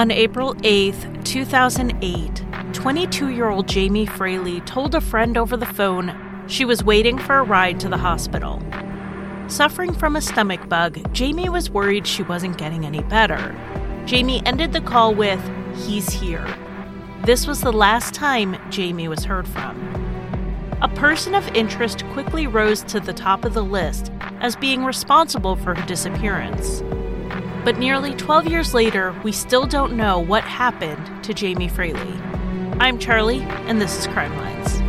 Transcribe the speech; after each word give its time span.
On 0.00 0.10
April 0.10 0.56
8, 0.64 1.26
2008, 1.26 2.42
22 2.72 3.28
year 3.28 3.50
old 3.50 3.68
Jamie 3.68 4.06
Fraley 4.06 4.62
told 4.62 4.94
a 4.94 5.00
friend 5.02 5.36
over 5.36 5.58
the 5.58 5.66
phone 5.66 6.16
she 6.46 6.64
was 6.64 6.82
waiting 6.82 7.18
for 7.18 7.36
a 7.36 7.42
ride 7.42 7.78
to 7.80 7.88
the 7.90 7.98
hospital. 7.98 8.62
Suffering 9.48 9.92
from 9.92 10.16
a 10.16 10.22
stomach 10.22 10.66
bug, 10.70 11.12
Jamie 11.12 11.50
was 11.50 11.68
worried 11.68 12.06
she 12.06 12.22
wasn't 12.22 12.56
getting 12.56 12.86
any 12.86 13.02
better. 13.02 13.54
Jamie 14.06 14.40
ended 14.46 14.72
the 14.72 14.80
call 14.80 15.14
with, 15.14 15.38
He's 15.84 16.08
here. 16.08 16.48
This 17.26 17.46
was 17.46 17.60
the 17.60 17.70
last 17.70 18.14
time 18.14 18.56
Jamie 18.70 19.06
was 19.06 19.24
heard 19.24 19.46
from. 19.46 19.76
A 20.80 20.88
person 20.88 21.34
of 21.34 21.46
interest 21.48 22.06
quickly 22.14 22.46
rose 22.46 22.82
to 22.84 23.00
the 23.00 23.12
top 23.12 23.44
of 23.44 23.52
the 23.52 23.62
list 23.62 24.10
as 24.40 24.56
being 24.56 24.82
responsible 24.82 25.56
for 25.56 25.74
her 25.74 25.86
disappearance. 25.86 26.82
But 27.62 27.78
nearly 27.78 28.14
12 28.14 28.46
years 28.46 28.72
later, 28.72 29.14
we 29.22 29.32
still 29.32 29.66
don't 29.66 29.94
know 29.94 30.18
what 30.18 30.44
happened 30.44 31.22
to 31.24 31.34
Jamie 31.34 31.68
Fraley. 31.68 32.18
I'm 32.80 32.98
Charlie, 32.98 33.42
and 33.66 33.78
this 33.78 33.98
is 33.98 34.06
Crime 34.06 34.34
Lines. 34.38 34.80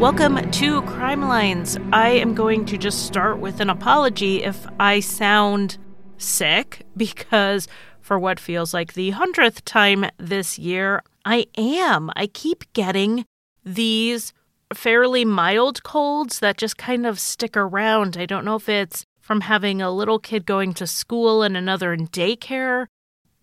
Welcome 0.00 0.50
to 0.50 0.82
Crime 0.82 1.22
Lines. 1.22 1.78
I 1.92 2.08
am 2.08 2.34
going 2.34 2.64
to 2.64 2.76
just 2.76 3.06
start 3.06 3.38
with 3.38 3.60
an 3.60 3.70
apology 3.70 4.42
if 4.42 4.66
I 4.80 4.98
sound 4.98 5.78
sick, 6.18 6.84
because 6.96 7.68
for 8.00 8.18
what 8.18 8.40
feels 8.40 8.74
like 8.74 8.94
the 8.94 9.10
hundredth 9.10 9.64
time 9.64 10.06
this 10.18 10.58
year, 10.58 11.04
I 11.24 11.46
am. 11.56 12.10
I 12.16 12.26
keep 12.26 12.64
getting 12.72 13.24
these 13.64 14.32
fairly 14.74 15.24
mild 15.24 15.82
colds 15.82 16.38
that 16.40 16.56
just 16.56 16.76
kind 16.76 17.06
of 17.06 17.18
stick 17.18 17.56
around. 17.56 18.16
I 18.16 18.26
don't 18.26 18.44
know 18.44 18.56
if 18.56 18.68
it's 18.68 19.04
from 19.20 19.42
having 19.42 19.80
a 19.80 19.90
little 19.90 20.18
kid 20.18 20.46
going 20.46 20.74
to 20.74 20.86
school 20.86 21.42
and 21.42 21.56
another 21.56 21.92
in 21.92 22.08
daycare, 22.08 22.86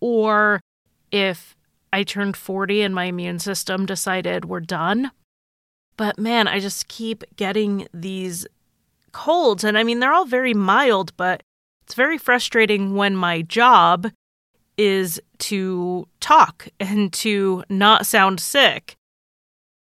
or 0.00 0.60
if 1.10 1.56
I 1.92 2.02
turned 2.02 2.36
40 2.36 2.82
and 2.82 2.94
my 2.94 3.04
immune 3.04 3.38
system 3.38 3.86
decided 3.86 4.44
we're 4.44 4.60
done. 4.60 5.10
But 5.96 6.18
man, 6.18 6.46
I 6.46 6.60
just 6.60 6.88
keep 6.88 7.24
getting 7.36 7.88
these 7.92 8.46
colds. 9.12 9.64
And 9.64 9.76
I 9.76 9.82
mean, 9.82 10.00
they're 10.00 10.12
all 10.12 10.26
very 10.26 10.54
mild, 10.54 11.16
but 11.16 11.42
it's 11.82 11.94
very 11.94 12.18
frustrating 12.18 12.94
when 12.94 13.16
my 13.16 13.42
job 13.42 14.10
is 14.76 15.20
to 15.38 16.06
talk 16.20 16.68
and 16.78 17.12
to 17.14 17.64
not 17.68 18.06
sound 18.06 18.40
sick. 18.40 18.97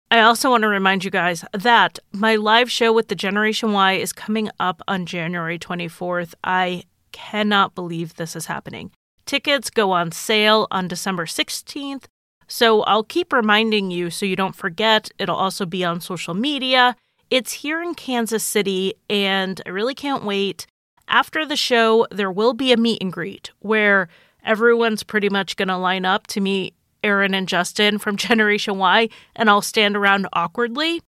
I 0.10 0.22
also 0.22 0.50
want 0.50 0.62
to 0.62 0.70
remind 0.70 1.04
you 1.04 1.12
guys 1.12 1.44
that 1.52 2.00
my 2.14 2.38
live 2.38 2.72
show 2.72 2.94
with 2.94 3.10
the 3.10 3.16
Generation 3.16 3.74
Why 3.74 3.94
is 3.94 4.14
coming 4.14 4.50
up 4.58 4.82
on 4.88 5.06
January 5.06 5.60
24th. 5.60 6.34
I 6.46 6.84
cannot 7.12 7.76
believe 7.76 8.16
this 8.16 8.34
is 8.34 8.46
happening. 8.46 8.92
Tickets 9.26 9.70
go 9.70 9.92
on 9.92 10.14
sale 10.14 10.66
on 10.72 10.88
December 10.88 11.26
16th, 11.26 12.06
so 12.48 12.84
I'll 12.84 13.04
keep 13.04 13.34
reminding 13.34 13.92
you 13.92 14.10
so 14.10 14.26
you 14.26 14.38
don't 14.38 14.56
forget. 14.56 15.12
It'll 15.20 15.36
also 15.36 15.66
be 15.66 15.84
on 15.84 16.00
social 16.00 16.34
media. 16.34 16.96
It's 17.30 17.52
here 17.52 17.82
in 17.84 17.94
Kansas 17.94 18.46
City, 18.46 18.94
and 19.10 19.62
I 19.66 19.70
really 19.70 19.96
can't 19.96 20.24
wait. 20.24 20.68
After 21.10 21.46
the 21.46 21.58
show, 21.58 22.08
there 22.12 22.32
will 22.32 22.54
be 22.54 22.72
a 22.72 22.78
meet 22.78 23.02
and 23.02 23.12
greet 23.12 23.52
where 23.60 24.08
everyone's 24.46 25.04
pretty 25.04 25.28
much 25.28 25.58
going 25.58 25.68
to 25.68 25.76
line 25.76 26.06
up 26.06 26.28
to 26.28 26.40
meet 26.40 26.74
Aaron 27.04 27.34
and 27.34 27.48
Justin 27.48 27.98
from 27.98 28.16
Generation 28.28 28.78
Why, 28.78 29.10
and 29.36 29.50
I'll 29.50 29.62
stand 29.62 29.96
around 29.96 30.28
awkwardly. 30.34 31.02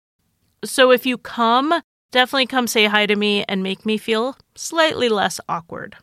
So 0.65 0.91
if 0.91 1.07
you 1.07 1.19
come, 1.19 1.83
definitely 2.11 2.47
come 2.47 2.67
say 2.67 2.87
hi 2.87 3.07
to 3.07 3.17
me 3.17 3.45
and 3.49 3.63
make 3.63 3.85
me 3.85 3.99
feel 3.99 4.37
slightly 4.55 5.09
less 5.09 5.41
awkward. 5.49 5.97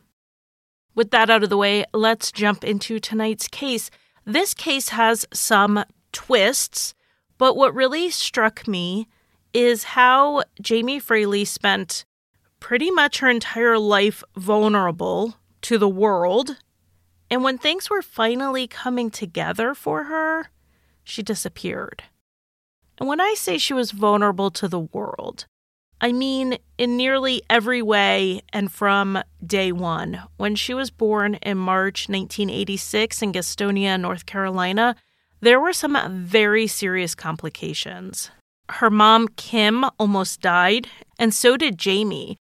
With 0.94 1.10
that 1.10 1.30
out 1.30 1.42
of 1.42 1.50
the 1.50 1.56
way, 1.56 1.84
let's 1.92 2.30
jump 2.30 2.62
into 2.62 3.00
tonight's 3.00 3.48
case. 3.48 3.90
This 4.24 4.54
case 4.54 4.90
has 4.90 5.26
some 5.32 5.84
twists, 6.12 6.94
but 7.36 7.56
what 7.56 7.74
really 7.74 8.10
struck 8.10 8.68
me 8.68 9.08
is 9.52 9.84
how 9.84 10.42
Jamie 10.60 11.00
Fraley 11.00 11.44
spent 11.44 12.04
pretty 12.60 12.90
much 12.90 13.18
her 13.18 13.28
entire 13.28 13.78
life 13.78 14.22
vulnerable 14.36 15.36
to 15.62 15.78
the 15.78 15.88
world 15.88 16.56
and 17.30 17.42
when 17.42 17.58
things 17.58 17.90
were 17.90 18.02
finally 18.02 18.66
coming 18.66 19.10
together 19.10 19.74
for 19.74 20.04
her, 20.04 20.48
she 21.02 21.22
disappeared. 21.22 22.04
And 22.98 23.08
when 23.08 23.20
I 23.20 23.34
say 23.36 23.58
she 23.58 23.74
was 23.74 23.90
vulnerable 23.90 24.50
to 24.52 24.68
the 24.68 24.80
world, 24.80 25.46
I 26.00 26.12
mean 26.12 26.58
in 26.76 26.96
nearly 26.96 27.42
every 27.48 27.82
way 27.82 28.42
and 28.52 28.70
from 28.70 29.22
day 29.44 29.72
one. 29.72 30.22
When 30.36 30.54
she 30.54 30.74
was 30.74 30.90
born 30.90 31.34
in 31.36 31.58
March 31.58 32.08
1986 32.08 33.22
in 33.22 33.32
Gastonia, 33.32 34.00
North 34.00 34.26
Carolina, 34.26 34.96
there 35.40 35.60
were 35.60 35.72
some 35.72 35.96
very 36.10 36.66
serious 36.66 37.14
complications. 37.14 38.30
Her 38.68 38.90
mom, 38.90 39.28
Kim, 39.28 39.84
almost 39.98 40.40
died, 40.40 40.88
and 41.18 41.34
so 41.34 41.56
did 41.56 41.78
Jamie. 41.78 42.38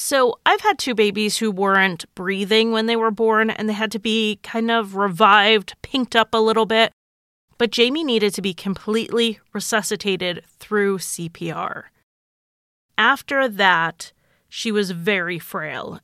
So 0.00 0.38
I've 0.46 0.62
had 0.62 0.78
two 0.78 0.94
babies 0.94 1.36
who 1.36 1.50
weren't 1.50 2.06
breathing 2.14 2.72
when 2.72 2.86
they 2.86 2.96
were 2.96 3.10
born 3.10 3.50
and 3.50 3.68
they 3.68 3.74
had 3.74 3.92
to 3.92 3.98
be 3.98 4.40
kind 4.42 4.70
of 4.70 4.96
revived, 4.96 5.74
pinked 5.82 6.16
up 6.16 6.32
a 6.32 6.38
little 6.38 6.64
bit. 6.64 6.90
But 7.58 7.70
Jamie 7.70 8.02
needed 8.02 8.32
to 8.32 8.42
be 8.42 8.54
completely 8.54 9.40
resuscitated 9.52 10.42
through 10.58 10.98
CPR. 10.98 11.84
After 12.96 13.46
that, 13.46 14.12
she 14.48 14.72
was 14.72 14.92
very 14.92 15.38
frail. 15.38 16.00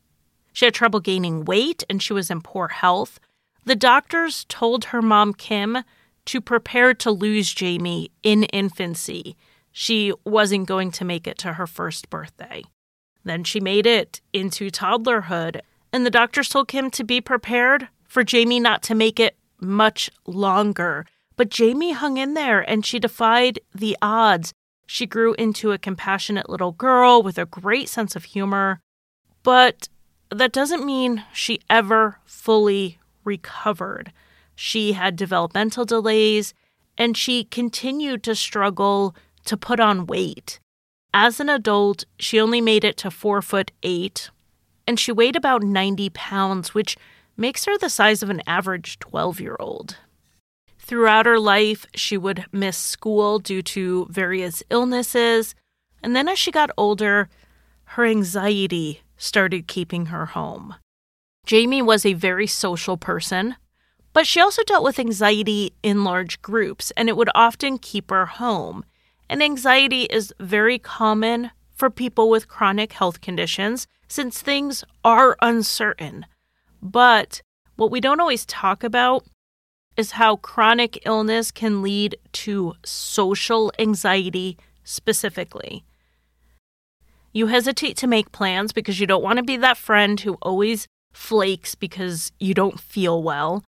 She 0.53 0.67
had 0.67 0.75
trouble 0.75 1.01
gaining 1.01 1.47
weight 1.47 1.83
and 1.89 2.03
she 2.03 2.13
was 2.13 2.31
in 2.31 2.43
poor 2.43 2.69
health. 2.69 3.19
The 3.65 3.77
doctors 3.77 4.45
told 4.51 4.85
her 4.85 5.01
mom, 5.01 5.33
Kim, 5.33 5.79
to 6.27 6.41
prepare 6.43 6.93
to 6.93 7.11
lose 7.11 7.51
Jamie 7.55 8.11
in 8.23 8.45
infancy. 8.45 9.39
She 9.73 10.13
wasn't 10.27 10.69
going 10.69 10.91
to 10.93 11.05
make 11.07 11.27
it 11.27 11.39
to 11.39 11.55
her 11.55 11.67
first 11.67 12.11
birthday. 12.11 12.63
Then 13.27 13.43
she 13.43 13.59
made 13.59 13.87
it 13.87 14.21
into 14.33 14.71
toddlerhood, 14.71 15.61
and 15.93 16.07
the 16.07 16.11
doctors 16.11 16.49
told 16.49 16.69
Kim 16.69 16.93
to 16.93 17.03
be 17.03 17.21
prepared 17.21 17.89
for 18.05 18.23
Jamie 18.23 18.61
not 18.61 18.85
to 18.85 18.95
make 18.95 19.19
it 19.19 19.37
much 19.61 20.09
longer. 20.27 21.05
But 21.35 21.51
Jamie 21.51 21.91
hung 21.91 22.19
in 22.19 22.35
there 22.35 22.61
and 22.61 22.87
she 22.87 23.01
defied 23.01 23.59
the 23.75 23.97
odds. 24.01 24.55
She 24.87 25.07
grew 25.07 25.35
into 25.35 25.73
a 25.73 25.79
compassionate 25.79 26.49
little 26.49 26.71
girl 26.71 27.21
with 27.21 27.37
a 27.37 27.47
great 27.47 27.89
sense 27.89 28.15
of 28.15 28.25
humor. 28.25 28.81
But 29.43 29.89
that 30.31 30.53
doesn't 30.53 30.87
mean 30.87 31.25
she 31.33 31.59
ever 31.69 32.21
fully 32.25 33.01
recovered. 33.25 34.13
She 34.55 34.93
had 34.93 35.17
developmental 35.17 35.85
delays 35.85 36.55
and 36.97 37.17
she 37.17 37.43
continued 37.43 38.23
to 38.23 38.37
struggle 38.37 39.17
to 39.47 39.57
put 39.57 39.81
on 39.81 40.07
weight. 40.07 40.61
As 41.19 41.41
an 41.41 41.49
adult, 41.49 42.05
she 42.19 42.39
only 42.39 42.61
made 42.61 42.85
it 42.85 42.99
to 42.99 43.11
four 43.11 43.41
foot 43.41 43.73
eight, 43.83 44.29
and 44.87 45.01
she 45.01 45.13
weighed 45.13 45.35
about 45.35 45.63
90 45.63 46.11
pounds, 46.11 46.75
which 46.75 46.99
makes 47.39 47.65
her 47.65 47.79
the 47.79 47.89
size 47.89 48.23
of 48.23 48.29
an 48.29 48.43
average 48.47 48.99
12 48.99 49.41
year 49.41 49.57
old. 49.59 49.97
Throughout 50.79 51.25
her 51.25 51.41
life, 51.41 51.87
she 51.95 52.19
would 52.19 52.45
miss 52.53 52.77
school 52.77 53.39
due 53.39 53.63
to 53.63 54.07
various 54.11 54.63
illnesses, 54.69 55.55
and 56.03 56.15
then 56.15 56.29
as 56.29 56.39
she 56.39 56.51
got 56.51 56.69
older, 56.77 57.31
her 57.97 58.05
anxiety 58.05 59.01
started 59.17 59.67
keeping 59.67 60.07
her 60.07 60.27
home. 60.27 60.75
Jamie 61.47 61.81
was 61.81 62.05
a 62.05 62.13
very 62.13 62.47
social 62.47 62.99
person, 62.99 63.57
but 64.13 64.27
she 64.27 64.39
also 64.39 64.63
dealt 64.65 64.85
with 64.85 64.99
anxiety 64.99 65.73
in 65.83 66.05
large 66.05 66.43
groups, 66.43 66.91
and 66.95 67.09
it 67.09 67.17
would 67.17 67.31
often 67.35 67.79
keep 67.79 68.11
her 68.11 68.27
home. 68.27 68.85
And 69.29 69.43
anxiety 69.43 70.03
is 70.05 70.33
very 70.39 70.79
common 70.79 71.51
for 71.75 71.91
people 71.91 72.31
with 72.31 72.49
chronic 72.49 72.93
health 72.93 73.21
conditions 73.21 73.87
since 74.09 74.41
things 74.41 74.85
are 75.05 75.37
uncertain. 75.43 76.27
But 76.81 77.43
what 77.77 77.91
we 77.91 78.01
don't 78.01 78.21
always 78.21 78.47
talk 78.47 78.85
about 78.85 79.25
is 79.97 80.13
how 80.13 80.37
chronic 80.37 81.03
illness 81.07 81.51
can 81.51 81.83
lead 81.83 82.17
to 82.33 82.75
social 82.85 83.73
anxiety 83.79 84.57
specifically. 84.85 85.85
You 87.33 87.49
hesitate 87.49 87.97
to 87.99 88.07
make 88.07 88.33
plans 88.33 88.73
because 88.73 89.01
you 89.01 89.07
don't 89.07 89.23
want 89.23 89.39
to 89.39 89.43
be 89.43 89.57
that 89.59 89.77
friend 89.77 90.19
who 90.21 90.35
always 90.41 90.87
flakes 91.13 91.75
because 91.75 92.33
you 92.39 92.55
don't 92.55 92.81
feel 92.81 93.23
well. 93.23 93.65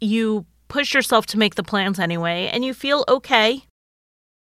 You 0.00 0.46
push 0.68 0.94
yourself 0.94 1.26
to 1.26 1.38
make 1.38 1.56
the 1.56 1.64
plans 1.64 1.98
anyway, 1.98 2.48
and 2.52 2.64
you 2.64 2.74
feel 2.74 3.04
okay 3.08 3.64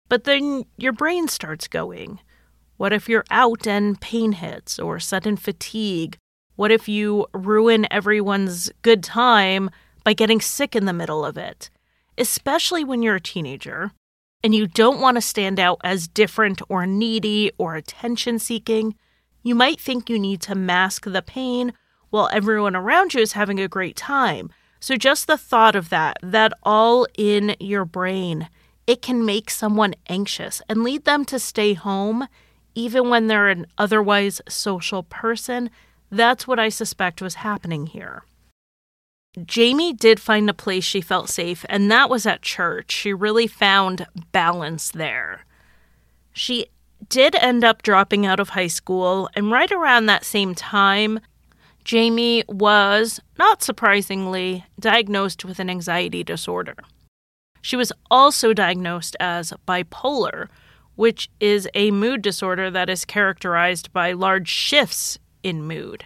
but 0.09 0.25
then 0.25 0.65
your 0.77 0.93
brain 0.93 1.29
starts 1.29 1.69
going. 1.69 2.21
What 2.77 2.93
if 2.93 3.09
you're 3.09 3.25
out 3.31 3.67
and 3.67 4.01
pain 4.01 4.33
hits 4.33 4.79
or 4.79 5.01
sudden 5.01 5.37
fatigue? 5.37 6.17
What 6.57 6.71
if 6.71 6.89
you 6.89 7.27
ruin 7.33 7.87
everyone's 7.91 8.71
good 8.83 9.03
time 9.03 9.71
by 10.05 10.13
getting 10.13 10.41
sick 10.41 10.75
in 10.75 10.87
the 10.87 10.93
middle 10.93 11.25
of 11.25 11.37
it? 11.37 11.71
Especially 12.17 12.85
when 12.85 13.03
you're 13.03 13.17
a 13.17 13.21
teenager 13.21 13.93
and 14.43 14.55
you 14.55 14.67
don't 14.67 15.01
want 15.01 15.17
to 15.17 15.21
stand 15.21 15.59
out 15.59 15.81
as 15.85 16.09
different 16.09 16.63
or 16.69 16.87
needy 16.87 17.51
or 17.59 17.75
attention 17.75 18.39
seeking, 18.39 18.95
you 19.43 19.55
might 19.55 19.81
think 19.81 20.09
you 20.09 20.19
need 20.19 20.41
to 20.43 20.55
mask 20.55 21.05
the 21.05 21.23
pain 21.23 21.73
while 22.11 22.29
everyone 22.33 22.77
around 22.77 23.15
you 23.15 23.21
is 23.21 23.33
having 23.33 23.61
a 23.61 23.69
great 23.69 23.97
time. 23.97 24.51
So, 24.81 24.97
just 24.97 25.27
the 25.27 25.37
thought 25.37 25.75
of 25.75 25.89
that, 25.89 26.19
that 26.23 26.53
all 26.63 27.07
in 27.17 27.57
your 27.59 27.85
brain, 27.85 28.49
it 28.89 29.03
can 29.03 29.25
make 29.25 29.51
someone 29.51 29.95
anxious 30.09 30.63
and 30.67 30.83
lead 30.83 31.05
them 31.05 31.23
to 31.27 31.39
stay 31.39 31.75
home 31.75 32.27
even 32.75 33.11
when 33.11 33.27
they're 33.27 33.49
an 33.49 33.67
otherwise 33.77 34.41
social 34.49 35.03
person. 35.03 35.69
That's 36.11 36.47
what 36.47 36.59
I 36.59 36.71
suspect 36.71 37.21
was 37.21 37.35
happening 37.35 37.87
here. 37.87 38.25
Jamie 39.45 39.93
did 39.93 40.19
find 40.19 40.49
a 40.49 40.55
place 40.55 40.85
she 40.85 41.03
felt 41.03 41.29
safe, 41.29 41.67
and 41.69 41.91
that 41.91 42.09
was 42.09 42.25
at 42.25 42.41
church. 42.41 42.91
She 42.91 43.13
really 43.13 43.47
found 43.47 44.07
balance 44.33 44.91
there. 44.91 45.45
She 46.33 46.67
did 47.11 47.35
end 47.35 47.65
up 47.65 47.83
dropping 47.83 48.25
out 48.25 48.41
of 48.41 48.51
high 48.51 48.69
school, 48.69 49.29
and 49.35 49.53
right 49.53 49.71
around 49.71 50.07
that 50.07 50.25
same 50.25 50.55
time, 50.55 51.21
Jamie 51.85 52.43
was, 52.49 53.21
not 53.39 53.63
surprisingly, 53.63 54.65
diagnosed 54.81 55.45
with 55.45 55.59
an 55.59 55.69
anxiety 55.69 56.25
disorder. 56.25 56.77
She 57.63 57.77
was 57.77 57.93
also 58.11 58.53
diagnosed 58.53 59.17
as 59.21 59.53
bipolar, 59.67 60.49
which 60.95 61.29
is 61.41 61.69
a 61.75 61.91
mood 61.91 62.23
disorder 62.23 62.71
that 62.71 62.91
is 62.91 63.05
characterized 63.05 63.93
by 63.93 64.13
large 64.13 64.49
shifts 64.49 65.19
in 65.43 65.63
mood. 65.63 66.05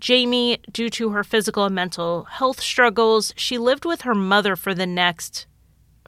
Jamie, 0.00 0.58
due 0.70 0.90
to 0.90 1.10
her 1.10 1.24
physical 1.24 1.64
and 1.64 1.74
mental 1.74 2.24
health 2.24 2.60
struggles, 2.60 3.32
she 3.36 3.58
lived 3.58 3.84
with 3.84 4.02
her 4.02 4.14
mother 4.14 4.56
for 4.56 4.74
the 4.74 4.86
next 4.86 5.46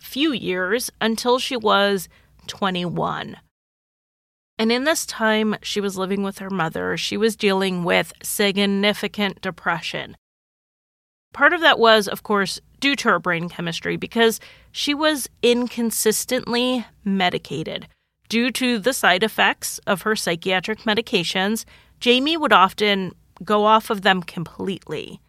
few 0.00 0.32
years 0.32 0.90
until 1.00 1.38
she 1.38 1.56
was 1.56 2.08
21. 2.46 3.36
And 4.58 4.72
in 4.72 4.84
this 4.84 5.04
time 5.04 5.56
she 5.62 5.80
was 5.80 5.98
living 5.98 6.22
with 6.22 6.38
her 6.38 6.50
mother, 6.50 6.96
she 6.96 7.16
was 7.16 7.36
dealing 7.36 7.84
with 7.84 8.12
significant 8.22 9.40
depression. 9.40 10.16
Part 11.36 11.52
of 11.52 11.60
that 11.60 11.78
was, 11.78 12.08
of 12.08 12.22
course, 12.22 12.62
due 12.80 12.96
to 12.96 13.10
her 13.10 13.18
brain 13.18 13.50
chemistry 13.50 13.98
because 13.98 14.40
she 14.72 14.94
was 14.94 15.28
inconsistently 15.42 16.86
medicated. 17.04 17.88
Due 18.30 18.50
to 18.52 18.78
the 18.78 18.94
side 18.94 19.22
effects 19.22 19.78
of 19.86 20.00
her 20.00 20.16
psychiatric 20.16 20.84
medications, 20.84 21.66
Jamie 22.00 22.38
would 22.38 22.54
often 22.54 23.12
go 23.44 23.66
off 23.66 23.90
of 23.90 24.00
them 24.00 24.22
completely. 24.22 25.20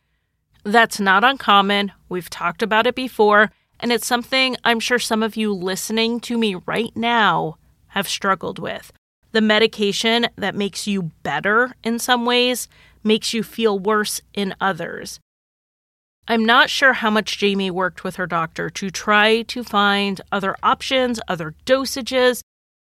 That's 0.63 0.97
not 0.97 1.25
uncommon. 1.25 1.91
We've 2.07 2.29
talked 2.29 2.63
about 2.63 2.87
it 2.87 2.95
before, 2.95 3.51
and 3.77 3.91
it's 3.91 4.07
something 4.07 4.55
I'm 4.63 4.79
sure 4.79 4.99
some 4.99 5.21
of 5.21 5.35
you 5.35 5.51
listening 5.51 6.21
to 6.21 6.37
me 6.37 6.55
right 6.65 6.95
now 6.95 7.57
have 7.87 8.07
struggled 8.07 8.59
with. 8.59 8.93
The 9.33 9.41
medication 9.41 10.27
that 10.37 10.55
makes 10.55 10.87
you 10.87 11.11
better 11.23 11.73
in 11.83 11.99
some 11.99 12.25
ways 12.25 12.69
makes 13.03 13.33
you 13.33 13.43
feel 13.43 13.77
worse 13.77 14.21
in 14.33 14.55
others. 14.61 15.19
I'm 16.29 16.43
not 16.43 16.69
sure 16.69 16.91
how 16.91 17.09
much 17.09 17.37
Jamie 17.37 17.71
worked 17.71 18.03
with 18.03 18.17
her 18.17 18.27
doctor 18.27 18.69
to 18.69 18.89
try 18.89 19.43
to 19.43 19.63
find 19.63 20.19
other 20.29 20.57
options, 20.61 21.21
other 21.29 21.55
dosages, 21.65 22.41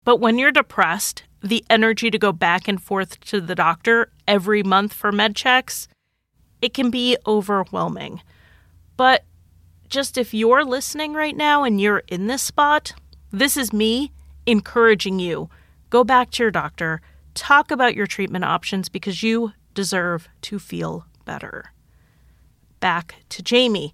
but 0.03 0.17
when 0.17 0.39
you're 0.39 0.51
depressed, 0.51 1.23
the 1.41 1.63
energy 1.69 2.09
to 2.09 2.17
go 2.17 2.31
back 2.31 2.67
and 2.67 2.81
forth 2.81 3.19
to 3.21 3.39
the 3.39 3.53
doctor 3.53 4.11
every 4.27 4.63
month 4.63 4.93
for 4.93 5.11
med 5.11 5.35
checks, 5.35 5.87
it 6.59 6.73
can 6.73 6.89
be 6.89 7.17
overwhelming. 7.27 8.21
But 8.97 9.25
just 9.89 10.17
if 10.17 10.33
you're 10.33 10.65
listening 10.65 11.13
right 11.13 11.37
now 11.37 11.63
and 11.63 11.79
you're 11.79 12.03
in 12.07 12.25
this 12.25 12.41
spot, 12.41 12.93
this 13.31 13.55
is 13.55 13.71
me 13.71 14.11
encouraging 14.47 15.19
you. 15.19 15.49
Go 15.91 16.03
back 16.03 16.31
to 16.31 16.43
your 16.43 16.51
doctor, 16.51 16.99
talk 17.35 17.69
about 17.69 17.95
your 17.95 18.07
treatment 18.07 18.43
options 18.43 18.89
because 18.89 19.21
you 19.21 19.53
deserve 19.75 20.27
to 20.41 20.57
feel 20.57 21.05
better. 21.25 21.71
Back 22.79 23.15
to 23.29 23.43
Jamie. 23.43 23.93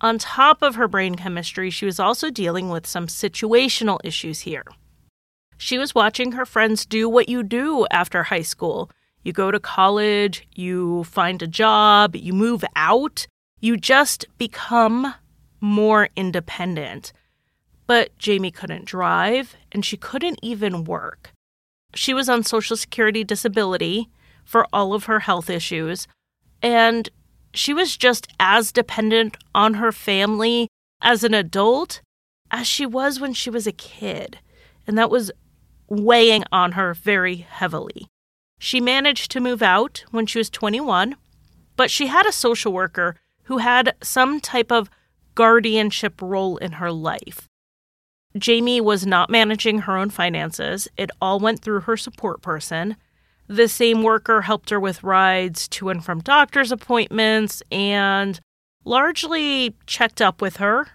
On 0.00 0.18
top 0.18 0.62
of 0.62 0.74
her 0.74 0.88
brain 0.88 1.14
chemistry, 1.14 1.70
she 1.70 1.86
was 1.86 2.00
also 2.00 2.30
dealing 2.30 2.68
with 2.68 2.86
some 2.86 3.06
situational 3.06 3.98
issues 4.04 4.40
here. 4.40 4.64
She 5.56 5.78
was 5.78 5.94
watching 5.94 6.32
her 6.32 6.44
friends 6.44 6.84
do 6.84 7.08
what 7.08 7.28
you 7.28 7.42
do 7.42 7.86
after 7.90 8.24
high 8.24 8.42
school. 8.42 8.90
You 9.22 9.32
go 9.32 9.50
to 9.50 9.60
college, 9.60 10.46
you 10.54 11.04
find 11.04 11.40
a 11.40 11.46
job, 11.46 12.16
you 12.16 12.32
move 12.32 12.64
out, 12.76 13.26
you 13.60 13.76
just 13.76 14.26
become 14.36 15.14
more 15.60 16.10
independent. 16.16 17.12
But 17.86 18.16
Jamie 18.18 18.50
couldn't 18.50 18.84
drive 18.84 19.56
and 19.72 19.84
she 19.84 19.96
couldn't 19.96 20.38
even 20.42 20.84
work. 20.84 21.30
She 21.94 22.12
was 22.12 22.28
on 22.28 22.42
Social 22.42 22.76
Security 22.76 23.24
disability 23.24 24.10
for 24.44 24.66
all 24.72 24.92
of 24.92 25.04
her 25.04 25.20
health 25.20 25.48
issues, 25.48 26.06
and 26.60 27.08
she 27.54 27.72
was 27.72 27.96
just 27.96 28.26
as 28.38 28.72
dependent 28.72 29.36
on 29.54 29.74
her 29.74 29.92
family 29.92 30.68
as 31.00 31.24
an 31.24 31.34
adult 31.34 32.02
as 32.50 32.66
she 32.66 32.84
was 32.84 33.20
when 33.20 33.32
she 33.32 33.50
was 33.50 33.66
a 33.66 33.72
kid. 33.72 34.38
And 34.86 34.98
that 34.98 35.10
was 35.10 35.30
weighing 35.88 36.44
on 36.52 36.72
her 36.72 36.94
very 36.94 37.36
heavily. 37.36 38.08
She 38.58 38.80
managed 38.80 39.30
to 39.30 39.40
move 39.40 39.62
out 39.62 40.04
when 40.10 40.26
she 40.26 40.38
was 40.38 40.50
21, 40.50 41.16
but 41.76 41.90
she 41.90 42.08
had 42.08 42.26
a 42.26 42.32
social 42.32 42.72
worker 42.72 43.16
who 43.44 43.58
had 43.58 43.94
some 44.02 44.40
type 44.40 44.72
of 44.72 44.90
guardianship 45.34 46.20
role 46.20 46.56
in 46.56 46.72
her 46.72 46.90
life. 46.90 47.48
Jamie 48.36 48.80
was 48.80 49.06
not 49.06 49.30
managing 49.30 49.80
her 49.80 49.96
own 49.96 50.10
finances, 50.10 50.88
it 50.96 51.10
all 51.20 51.38
went 51.38 51.60
through 51.60 51.80
her 51.80 51.96
support 51.96 52.42
person. 52.42 52.96
The 53.46 53.68
same 53.68 54.02
worker 54.02 54.42
helped 54.42 54.70
her 54.70 54.80
with 54.80 55.02
rides 55.02 55.68
to 55.68 55.90
and 55.90 56.04
from 56.04 56.20
doctor's 56.20 56.72
appointments 56.72 57.62
and 57.70 58.40
largely 58.84 59.74
checked 59.86 60.22
up 60.22 60.40
with 60.40 60.56
her 60.56 60.88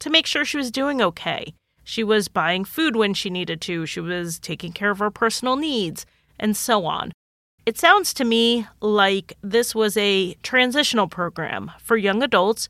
to 0.00 0.10
make 0.10 0.26
sure 0.26 0.44
she 0.44 0.56
was 0.56 0.70
doing 0.70 1.00
okay. 1.00 1.54
She 1.84 2.04
was 2.04 2.28
buying 2.28 2.64
food 2.64 2.96
when 2.96 3.14
she 3.14 3.30
needed 3.30 3.60
to, 3.62 3.86
she 3.86 4.00
was 4.00 4.38
taking 4.38 4.72
care 4.72 4.90
of 4.90 4.98
her 4.98 5.10
personal 5.10 5.56
needs, 5.56 6.06
and 6.38 6.56
so 6.56 6.86
on. 6.86 7.12
It 7.64 7.78
sounds 7.78 8.12
to 8.14 8.24
me 8.24 8.66
like 8.80 9.36
this 9.42 9.74
was 9.74 9.96
a 9.96 10.34
transitional 10.42 11.06
program 11.06 11.70
for 11.78 11.96
young 11.96 12.22
adults 12.22 12.68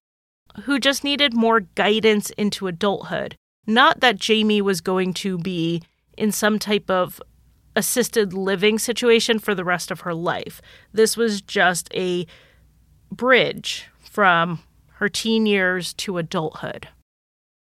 who 0.64 0.78
just 0.78 1.02
needed 1.02 1.32
more 1.32 1.60
guidance 1.60 2.30
into 2.30 2.66
adulthood. 2.66 3.36
Not 3.66 4.00
that 4.00 4.16
Jamie 4.16 4.60
was 4.60 4.82
going 4.82 5.14
to 5.14 5.38
be 5.38 5.82
in 6.18 6.32
some 6.32 6.58
type 6.58 6.90
of 6.90 7.22
assisted 7.74 8.32
living 8.32 8.78
situation 8.78 9.38
for 9.38 9.54
the 9.54 9.64
rest 9.64 9.90
of 9.90 10.00
her 10.00 10.14
life. 10.14 10.60
This 10.92 11.16
was 11.16 11.40
just 11.40 11.92
a 11.94 12.26
bridge 13.10 13.88
from 14.00 14.60
her 14.94 15.08
teen 15.08 15.46
years 15.46 15.94
to 15.94 16.18
adulthood. 16.18 16.88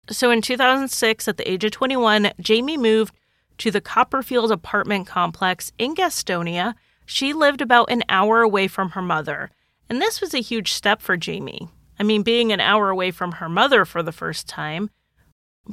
So 0.10 0.32
in 0.32 0.42
2006, 0.42 1.28
at 1.28 1.38
the 1.38 1.50
age 1.50 1.64
of 1.64 1.72
21, 1.72 2.32
Jamie 2.40 2.78
moved 2.78 3.16
to 3.60 3.72
the 3.72 3.82
Copperfield 3.82 4.52
apartment 4.52 5.08
complex 5.08 5.72
in 5.78 5.96
Gastonia. 5.96 6.74
She 7.06 7.34
lived 7.34 7.62
about 7.62 7.92
an 7.92 8.04
hour 8.10 8.42
away 8.42 8.68
from 8.68 8.92
her 8.92 9.02
mother. 9.02 9.52
And 9.90 10.02
this 10.02 10.22
was 10.22 10.34
a 10.34 10.42
huge 10.42 10.72
step 10.72 11.02
for 11.02 11.18
Jamie. 11.18 11.70
I 12.00 12.04
mean, 12.04 12.24
being 12.24 12.52
an 12.52 12.60
hour 12.60 12.90
away 12.90 13.12
from 13.12 13.34
her 13.34 13.50
mother 13.50 13.86
for 13.86 14.02
the 14.02 14.12
first 14.12 14.48
time, 14.48 14.90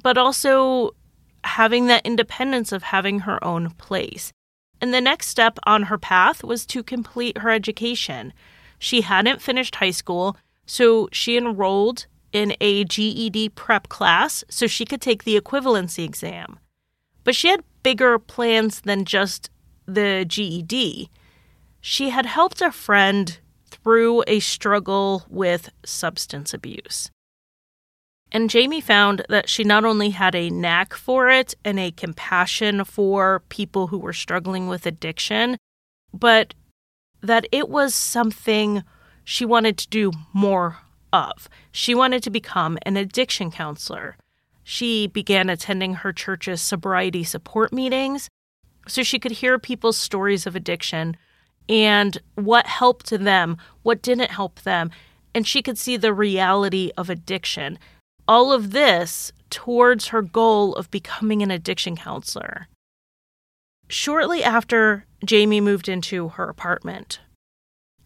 but 0.03 0.19
also 0.19 0.95
having 1.49 1.87
that 1.87 2.07
independence 2.07 2.73
of 2.73 2.83
having 2.85 3.21
her 3.21 3.43
own 3.45 3.71
place. 3.71 4.33
And 4.81 4.95
the 4.95 5.01
next 5.01 5.29
step 5.29 5.59
on 5.65 5.85
her 5.85 5.99
path 5.99 6.45
was 6.45 6.65
to 6.67 6.83
complete 6.83 7.39
her 7.39 7.51
education. 7.51 8.33
She 8.79 9.01
hadn't 9.01 9.43
finished 9.43 9.77
high 9.77 9.91
school, 9.91 10.37
so 10.67 11.09
she 11.13 11.37
enrolled 11.37 12.07
in 12.33 12.55
a 12.61 12.85
GED 12.85 13.51
prep 13.51 13.89
class 13.89 14.45
so 14.49 14.67
she 14.67 14.85
could 14.85 15.01
take 15.01 15.25
the 15.25 15.41
equivalency 15.41 16.05
exam. 16.05 16.59
But 17.25 17.35
she 17.35 17.49
had 17.49 17.65
bigger 17.83 18.19
plans 18.19 18.83
than 18.83 19.05
just 19.05 19.51
the 19.87 20.25
GED. 20.27 21.11
She 21.81 22.11
had 22.11 22.27
helped 22.27 22.61
a 22.61 22.71
friend 22.71 23.39
through 23.67 24.23
a 24.27 24.41
struggle 24.41 25.25
with 25.29 25.71
substance 25.85 26.53
abuse. 26.53 27.11
And 28.31 28.51
Jamie 28.51 28.81
found 28.81 29.25
that 29.29 29.49
she 29.49 29.65
not 29.65 29.85
only 29.85 30.11
had 30.11 30.35
a 30.35 30.51
knack 30.51 30.95
for 30.95 31.31
it 31.31 31.55
and 31.65 31.79
a 31.79 31.91
compassion 31.91 32.85
for 32.85 33.43
people 33.49 33.87
who 33.87 33.99
were 33.99 34.13
struggling 34.13 34.69
with 34.69 34.85
addiction, 34.85 35.57
but 36.13 36.55
that 37.23 37.47
it 37.51 37.69
was 37.69 37.95
something 37.95 38.83
she 39.25 39.45
wanted 39.45 39.79
to 39.79 39.89
do 39.89 40.13
more 40.33 40.79
of. 41.13 41.49
She 41.73 41.95
wanted 41.95 42.23
to 42.23 42.31
become 42.31 42.79
an 42.83 42.97
addiction 42.97 43.51
counselor. 43.51 44.17
She 44.63 45.07
began 45.07 45.49
attending 45.49 45.95
her 45.95 46.13
church's 46.13 46.61
sobriety 46.61 47.25
support 47.25 47.73
meetings 47.73 48.29
so 48.87 49.03
she 49.03 49.19
could 49.19 49.33
hear 49.33 49.59
people's 49.59 49.97
stories 49.97 50.47
of 50.47 50.55
addiction 50.55 51.17
and 51.69 52.19
what 52.35 52.67
helped 52.67 53.11
them, 53.11 53.57
what 53.83 54.03
didn't 54.03 54.31
help 54.31 54.61
them, 54.63 54.91
and 55.35 55.47
she 55.47 55.63
could 55.63 55.79
see 55.79 55.97
the 55.97 56.15
reality 56.15 56.91
of 56.97 57.11
addiction. 57.11 57.79
All 58.29 58.53
of 58.53 58.73
this 58.73 59.33
towards 59.49 60.09
her 60.09 60.21
goal 60.21 60.75
of 60.75 60.91
becoming 60.91 61.43
an 61.43 61.51
addiction 61.51 61.97
counselor. 61.97 62.69
Shortly 63.89 64.45
after 64.45 65.07
Jamie 65.25 65.63
moved 65.63 65.89
into 65.89 66.29
her 66.29 66.47
apartment. 66.49 67.21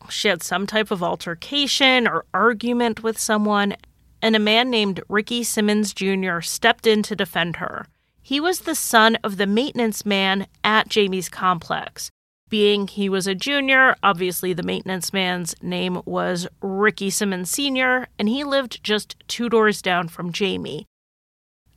She 0.09 0.29
had 0.29 0.43
some 0.43 0.69
type 0.69 0.93
of 0.93 1.03
altercation 1.03 2.07
or 2.07 2.25
argument 2.33 3.03
with 3.03 3.19
someone, 3.19 3.75
and 4.23 4.37
a 4.37 4.41
man 4.41 4.71
named 4.71 5.03
Ricky 5.09 5.43
Simmons 5.43 5.93
Jr. 5.93 6.41
stepped 6.41 6.87
in 6.87 7.03
to 7.03 7.17
defend 7.17 7.57
her. 7.57 7.87
He 8.23 8.39
was 8.39 8.61
the 8.61 8.77
son 8.77 9.17
of 9.25 9.37
the 9.37 9.47
maintenance 9.49 10.07
man 10.07 10.47
at 10.63 10.89
Jamie's 10.89 11.29
complex. 11.29 12.13
Being 12.53 12.87
he 12.87 13.09
was 13.09 13.27
a 13.27 13.35
junior, 13.35 13.97
obviously 14.03 14.53
the 14.53 14.63
maintenance 14.63 15.11
man's 15.11 15.55
name 15.63 16.03
was 16.05 16.47
Ricky 16.61 17.09
Simmons 17.09 17.51
Sr., 17.51 18.09
and 18.19 18.29
he 18.29 18.45
lived 18.45 18.85
just 18.85 19.17
two 19.27 19.49
doors 19.49 19.81
down 19.81 20.09
from 20.09 20.33
Jamie. 20.33 20.85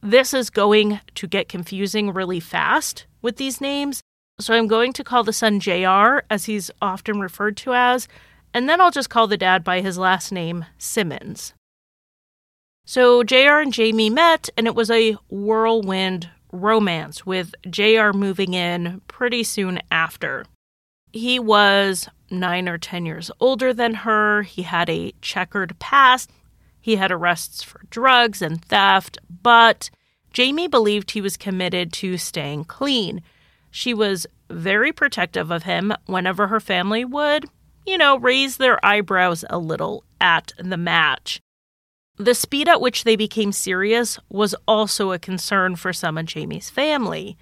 This 0.02 0.34
is 0.34 0.50
going 0.50 1.00
to 1.14 1.28
get 1.28 1.48
confusing 1.48 2.12
really 2.12 2.42
fast 2.42 3.06
with 3.22 3.38
these 3.38 3.62
names, 3.62 4.02
so 4.38 4.54
I'm 4.54 4.68
going 4.68 4.92
to 4.92 5.04
call 5.06 5.24
the 5.24 5.32
son 5.32 5.62
JR, 5.62 6.26
as 6.30 6.44
he's 6.44 6.70
often 6.82 7.22
referred 7.22 7.56
to 7.56 7.74
as, 7.74 8.10
and 8.54 8.68
then 8.68 8.82
I'll 8.82 8.92
just 8.92 9.10
call 9.10 9.28
the 9.28 9.38
dad 9.38 9.64
by 9.64 9.80
his 9.80 9.98
last 9.98 10.30
name, 10.34 10.66
Simmons. 10.78 11.54
So 12.86 13.24
JR 13.24 13.62
and 13.62 13.72
Jamie 13.72 14.10
met, 14.10 14.50
and 14.58 14.68
it 14.68 14.76
was 14.76 14.92
a 14.92 15.16
whirlwind 15.30 16.30
romance, 16.52 17.26
with 17.26 17.56
JR 17.70 18.12
moving 18.12 18.54
in 18.54 19.00
pretty 19.08 19.46
soon 19.46 19.80
after. 19.90 20.44
He 21.16 21.40
was 21.40 22.10
nine 22.30 22.68
or 22.68 22.78
10 22.78 23.06
years 23.06 23.32
older 23.40 23.74
than 23.74 23.94
her. 23.94 24.42
He 24.42 24.64
had 24.64 24.90
a 24.90 25.14
checkered 25.22 25.80
past. 25.80 26.30
He 26.82 26.98
had 26.98 27.10
arrests 27.10 27.64
for 27.64 27.80
drugs 27.90 28.42
and 28.42 28.62
theft, 28.62 29.18
but 29.42 29.90
Jamie 30.34 30.68
believed 30.68 31.12
he 31.12 31.22
was 31.22 31.38
committed 31.38 31.94
to 31.94 32.18
staying 32.18 32.66
clean. 32.66 33.22
She 33.72 33.94
was 33.94 34.28
very 34.50 34.92
protective 34.92 35.52
of 35.52 35.64
him 35.64 35.94
whenever 36.06 36.48
her 36.48 36.60
family 36.60 37.06
would, 37.06 37.46
you 37.86 37.98
know, 37.98 38.20
raise 38.20 38.58
their 38.58 38.86
eyebrows 38.86 39.46
a 39.50 39.58
little 39.58 40.04
at 40.20 40.52
the 40.58 40.76
match. 40.76 41.40
The 42.18 42.36
speed 42.36 42.68
at 42.68 42.82
which 42.82 43.06
they 43.06 43.16
became 43.16 43.54
serious 43.54 44.20
was 44.28 44.54
also 44.68 45.14
a 45.14 45.20
concern 45.20 45.78
for 45.78 45.94
some 45.94 46.18
of 46.18 46.26
Jamie's 46.26 46.70
family. 46.70 47.38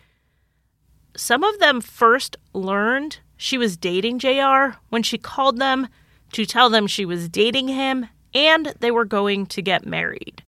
Some 1.17 1.43
of 1.43 1.57
them 1.57 1.81
first 1.81 2.37
learned 2.53 3.17
she 3.43 3.57
was 3.57 3.75
dating 3.75 4.19
JR 4.19 4.77
when 4.87 5.03
she 5.03 5.17
called 5.17 5.59
them 5.59 5.89
to 6.31 6.45
tell 6.45 6.69
them 6.69 6.87
she 6.87 7.03
was 7.03 7.27
dating 7.27 7.67
him 7.67 8.07
and 8.33 8.73
they 8.79 8.89
were 8.89 9.03
going 9.03 9.45
to 9.47 9.61
get 9.61 9.85
married. 9.85 10.45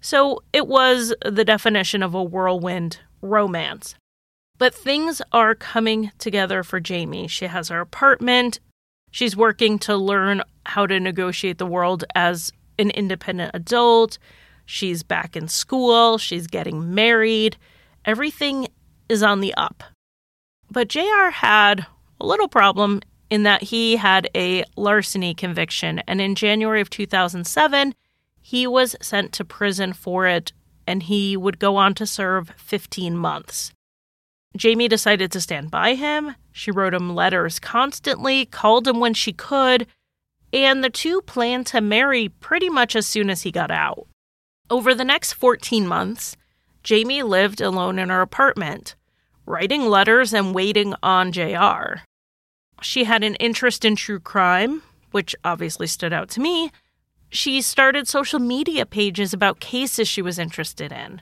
So 0.00 0.42
it 0.54 0.66
was 0.66 1.14
the 1.22 1.44
definition 1.44 2.02
of 2.02 2.14
a 2.14 2.22
whirlwind 2.22 3.00
romance. 3.20 3.94
But 4.56 4.74
things 4.74 5.20
are 5.32 5.54
coming 5.54 6.10
together 6.16 6.62
for 6.62 6.80
Jamie. 6.80 7.28
She 7.28 7.44
has 7.44 7.68
her 7.68 7.80
apartment. 7.80 8.58
She's 9.10 9.36
working 9.36 9.78
to 9.80 9.94
learn 9.94 10.40
how 10.64 10.86
to 10.86 10.98
negotiate 10.98 11.58
the 11.58 11.66
world 11.66 12.04
as 12.14 12.50
an 12.78 12.88
independent 12.92 13.50
adult. 13.52 14.16
She's 14.64 15.02
back 15.02 15.36
in 15.36 15.46
school. 15.46 16.16
She's 16.16 16.46
getting 16.46 16.94
married. 16.94 17.58
Everything 18.06 18.68
is 19.10 19.22
on 19.22 19.40
the 19.40 19.52
up. 19.58 19.84
But 20.70 20.88
JR 20.88 21.28
had 21.32 21.86
a 22.20 22.26
little 22.26 22.48
problem 22.48 23.00
in 23.30 23.42
that 23.42 23.64
he 23.64 23.96
had 23.96 24.28
a 24.34 24.64
larceny 24.76 25.34
conviction, 25.34 26.00
and 26.06 26.20
in 26.20 26.34
January 26.34 26.80
of 26.80 26.90
2007, 26.90 27.94
he 28.40 28.66
was 28.66 28.96
sent 29.02 29.32
to 29.32 29.44
prison 29.44 29.92
for 29.92 30.26
it, 30.26 30.52
and 30.86 31.02
he 31.02 31.36
would 31.36 31.58
go 31.58 31.76
on 31.76 31.94
to 31.94 32.06
serve 32.06 32.52
15 32.56 33.16
months. 33.16 33.72
Jamie 34.56 34.88
decided 34.88 35.30
to 35.32 35.40
stand 35.40 35.70
by 35.70 35.94
him. 35.94 36.34
She 36.50 36.70
wrote 36.70 36.94
him 36.94 37.14
letters 37.14 37.58
constantly, 37.58 38.46
called 38.46 38.88
him 38.88 38.98
when 38.98 39.14
she 39.14 39.32
could, 39.32 39.86
and 40.52 40.82
the 40.82 40.90
two 40.90 41.20
planned 41.22 41.66
to 41.66 41.80
marry 41.80 42.28
pretty 42.28 42.70
much 42.70 42.96
as 42.96 43.06
soon 43.06 43.28
as 43.28 43.42
he 43.42 43.52
got 43.52 43.70
out. 43.70 44.06
Over 44.70 44.94
the 44.94 45.04
next 45.04 45.34
14 45.34 45.86
months, 45.86 46.36
Jamie 46.82 47.22
lived 47.22 47.60
alone 47.60 47.98
in 47.98 48.08
her 48.08 48.22
apartment, 48.22 48.96
writing 49.44 49.82
letters 49.86 50.32
and 50.32 50.54
waiting 50.54 50.94
on 51.02 51.32
JR. 51.32 52.00
She 52.80 53.04
had 53.04 53.24
an 53.24 53.34
interest 53.36 53.84
in 53.84 53.96
true 53.96 54.20
crime, 54.20 54.82
which 55.10 55.34
obviously 55.44 55.86
stood 55.86 56.12
out 56.12 56.28
to 56.30 56.40
me. 56.40 56.70
She 57.30 57.60
started 57.60 58.08
social 58.08 58.38
media 58.38 58.86
pages 58.86 59.32
about 59.32 59.60
cases 59.60 60.08
she 60.08 60.22
was 60.22 60.38
interested 60.38 60.92
in. 60.92 61.20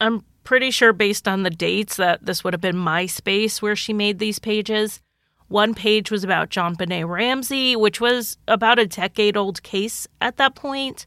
I'm 0.00 0.24
pretty 0.44 0.70
sure 0.70 0.92
based 0.92 1.28
on 1.28 1.42
the 1.42 1.50
dates 1.50 1.96
that 1.96 2.24
this 2.24 2.42
would 2.42 2.54
have 2.54 2.60
been 2.60 2.76
MySpace 2.76 3.60
where 3.60 3.76
she 3.76 3.92
made 3.92 4.18
these 4.18 4.38
pages. 4.38 5.02
One 5.48 5.74
page 5.74 6.10
was 6.10 6.24
about 6.24 6.50
JonBenét 6.50 7.08
Ramsey, 7.08 7.74
which 7.74 8.00
was 8.00 8.38
about 8.46 8.78
a 8.78 8.86
decade 8.86 9.36
old 9.36 9.62
case 9.62 10.06
at 10.20 10.36
that 10.36 10.54
point. 10.54 11.06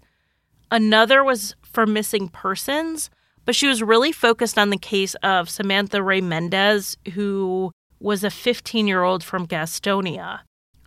Another 0.69 1.23
was 1.23 1.55
for 1.63 1.85
missing 1.85 2.27
persons, 2.27 3.09
but 3.45 3.55
she 3.55 3.67
was 3.67 3.81
really 3.81 4.11
focused 4.11 4.57
on 4.57 4.69
the 4.69 4.77
case 4.77 5.15
of 5.23 5.49
Samantha 5.49 6.03
Ray 6.03 6.21
Mendez, 6.21 6.97
who 7.13 7.71
was 8.01 8.23
a 8.23 8.29
15 8.29 8.87
year 8.87 9.03
old 9.03 9.23
from 9.23 9.47
Gastonia. 9.47 10.41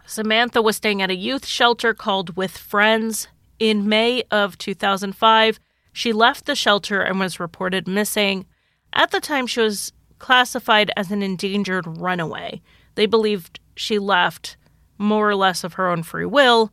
Samantha 0.07 0.61
was 0.61 0.77
staying 0.77 1.01
at 1.01 1.11
a 1.11 1.17
youth 1.17 1.47
shelter 1.47 1.95
called 1.95 2.37
With 2.37 2.57
Friends. 2.57 3.29
In 3.59 3.89
May 3.89 4.25
of 4.31 4.59
2005, 4.59 5.61
she 5.93 6.13
left 6.13 6.47
the 6.47 6.57
shelter 6.57 7.01
and 7.01 7.21
was 7.21 7.41
reported 7.41 7.87
missing. 7.87 8.47
At 8.93 9.13
the 9.13 9.21
time, 9.21 9.47
she 9.47 9.61
was 9.61 9.93
classified 10.19 10.91
as 10.97 11.11
an 11.11 11.23
endangered 11.23 11.87
runaway. 11.87 12.61
They 12.97 13.07
believed 13.07 13.61
she 13.77 13.99
left 13.99 14.57
more 14.99 15.29
or 15.29 15.37
less 15.37 15.65
of 15.65 15.75
her 15.75 15.89
own 15.89 16.03
free 16.03 16.27
will, 16.27 16.73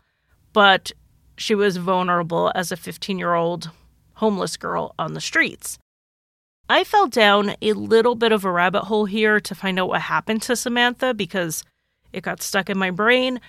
but 0.53 0.91
she 1.37 1.55
was 1.55 1.77
vulnerable 1.77 2.51
as 2.55 2.71
a 2.71 2.77
15 2.77 3.17
year 3.17 3.33
old 3.33 3.69
homeless 4.15 4.57
girl 4.57 4.93
on 4.99 5.13
the 5.13 5.21
streets. 5.21 5.79
I 6.71 6.85
fell 6.85 7.07
down 7.07 7.55
a 7.61 7.73
little 7.73 8.15
bit 8.15 8.31
of 8.31 8.45
a 8.45 8.51
rabbit 8.51 8.83
hole 8.83 9.03
here 9.03 9.41
to 9.41 9.53
find 9.53 9.77
out 9.77 9.89
what 9.89 10.03
happened 10.03 10.41
to 10.43 10.55
Samantha 10.55 11.13
because 11.13 11.65
it 12.13 12.23
got 12.23 12.41
stuck 12.41 12.69
in 12.69 12.77
my 12.77 12.91
brain. 12.91 13.41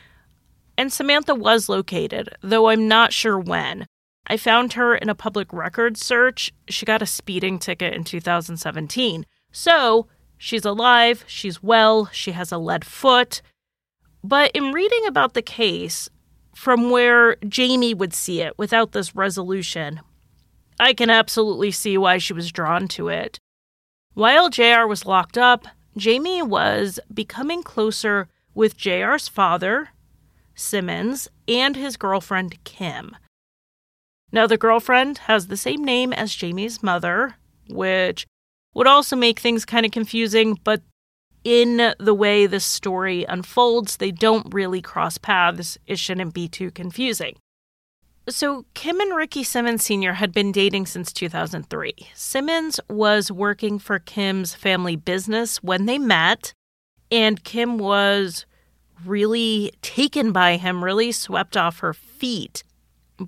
And 0.76 0.92
Samantha 0.92 1.32
was 1.32 1.68
located, 1.68 2.30
though 2.40 2.68
I'm 2.68 2.88
not 2.88 3.12
sure 3.12 3.38
when. 3.38 3.86
I 4.26 4.36
found 4.36 4.72
her 4.72 4.96
in 4.96 5.08
a 5.08 5.14
public 5.14 5.52
records 5.52 6.04
search. 6.04 6.52
She 6.68 6.84
got 6.84 7.00
a 7.00 7.06
speeding 7.06 7.60
ticket 7.60 7.94
in 7.94 8.02
2017. 8.02 9.24
So 9.52 10.08
she's 10.36 10.64
alive, 10.64 11.22
she's 11.28 11.62
well, 11.62 12.06
she 12.06 12.32
has 12.32 12.50
a 12.50 12.58
lead 12.58 12.84
foot. 12.84 13.40
But 14.24 14.50
in 14.50 14.72
reading 14.72 15.06
about 15.06 15.34
the 15.34 15.42
case, 15.42 16.08
from 16.56 16.90
where 16.90 17.36
Jamie 17.46 17.94
would 17.94 18.14
see 18.14 18.40
it 18.40 18.58
without 18.58 18.90
this 18.90 19.14
resolution, 19.14 20.00
I 20.78 20.94
can 20.94 21.10
absolutely 21.10 21.70
see 21.70 21.96
why 21.98 22.18
she 22.18 22.32
was 22.32 22.52
drawn 22.52 22.88
to 22.88 23.08
it. 23.08 23.38
While 24.14 24.50
JR 24.50 24.86
was 24.86 25.06
locked 25.06 25.38
up, 25.38 25.66
Jamie 25.96 26.42
was 26.42 26.98
becoming 27.12 27.62
closer 27.62 28.28
with 28.54 28.76
JR's 28.76 29.28
father, 29.28 29.90
Simmons, 30.54 31.28
and 31.48 31.76
his 31.76 31.96
girlfriend, 31.96 32.62
Kim. 32.64 33.16
Now, 34.30 34.46
the 34.46 34.56
girlfriend 34.56 35.18
has 35.18 35.46
the 35.46 35.56
same 35.56 35.84
name 35.84 36.12
as 36.12 36.34
Jamie's 36.34 36.82
mother, 36.82 37.36
which 37.68 38.26
would 38.74 38.86
also 38.86 39.16
make 39.16 39.38
things 39.38 39.64
kind 39.64 39.84
of 39.84 39.92
confusing, 39.92 40.58
but 40.64 40.82
in 41.44 41.94
the 41.98 42.14
way 42.14 42.46
the 42.46 42.60
story 42.60 43.24
unfolds, 43.24 43.96
they 43.96 44.10
don't 44.10 44.54
really 44.54 44.80
cross 44.80 45.18
paths. 45.18 45.76
It 45.86 45.98
shouldn't 45.98 46.34
be 46.34 46.48
too 46.48 46.70
confusing. 46.70 47.36
So, 48.28 48.66
Kim 48.74 49.00
and 49.00 49.16
Ricky 49.16 49.42
Simmons 49.42 49.84
Sr. 49.84 50.14
had 50.14 50.32
been 50.32 50.52
dating 50.52 50.86
since 50.86 51.12
2003. 51.12 51.92
Simmons 52.14 52.78
was 52.88 53.32
working 53.32 53.80
for 53.80 53.98
Kim's 53.98 54.54
family 54.54 54.94
business 54.94 55.60
when 55.60 55.86
they 55.86 55.98
met, 55.98 56.54
and 57.10 57.42
Kim 57.42 57.78
was 57.78 58.46
really 59.04 59.72
taken 59.82 60.30
by 60.30 60.56
him, 60.56 60.84
really 60.84 61.10
swept 61.10 61.56
off 61.56 61.80
her 61.80 61.92
feet. 61.92 62.62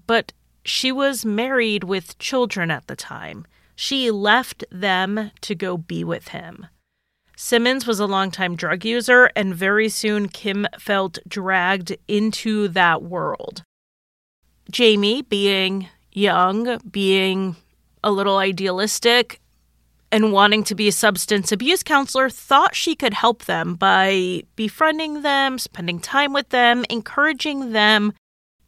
But 0.07 0.33
she 0.65 0.93
was 0.93 1.25
married 1.25 1.83
with 1.83 2.17
children 2.19 2.71
at 2.71 2.87
the 2.87 2.97
time. 2.97 3.47
She 3.75 4.13
left 4.13 4.65
them 4.71 5.33
to 5.41 5.55
go 5.57 5.77
be 5.77 6.05
with 6.05 6.29
him. 6.29 6.69
Simmons 7.37 7.85
was 7.85 7.99
a 7.99 8.07
longtime 8.07 8.55
drug 8.55 8.85
user, 8.85 9.29
and 9.35 9.57
very 9.57 9.89
soon 9.89 10.29
Kim 10.29 10.69
felt 10.79 11.19
dragged 11.27 11.97
into 12.07 12.69
that 12.69 13.03
world. 13.03 13.65
Jamie, 14.71 15.23
being 15.23 15.89
young, 16.13 16.79
being 16.91 17.57
a 18.03 18.11
little 18.11 18.39
idealistic, 18.39 19.41
and 20.13 20.33
wanting 20.33 20.63
to 20.65 20.75
be 20.75 20.87
a 20.87 20.93
substance 20.93 21.51
abuse 21.51 21.83
counselor, 21.83 22.31
thought 22.31 22.77
she 22.77 22.95
could 22.95 23.15
help 23.15 23.47
them 23.47 23.75
by 23.75 24.43
befriending 24.55 25.23
them, 25.23 25.59
spending 25.59 25.99
time 25.99 26.33
with 26.33 26.51
them, 26.51 26.85
encouraging 26.89 27.73
them 27.73 28.13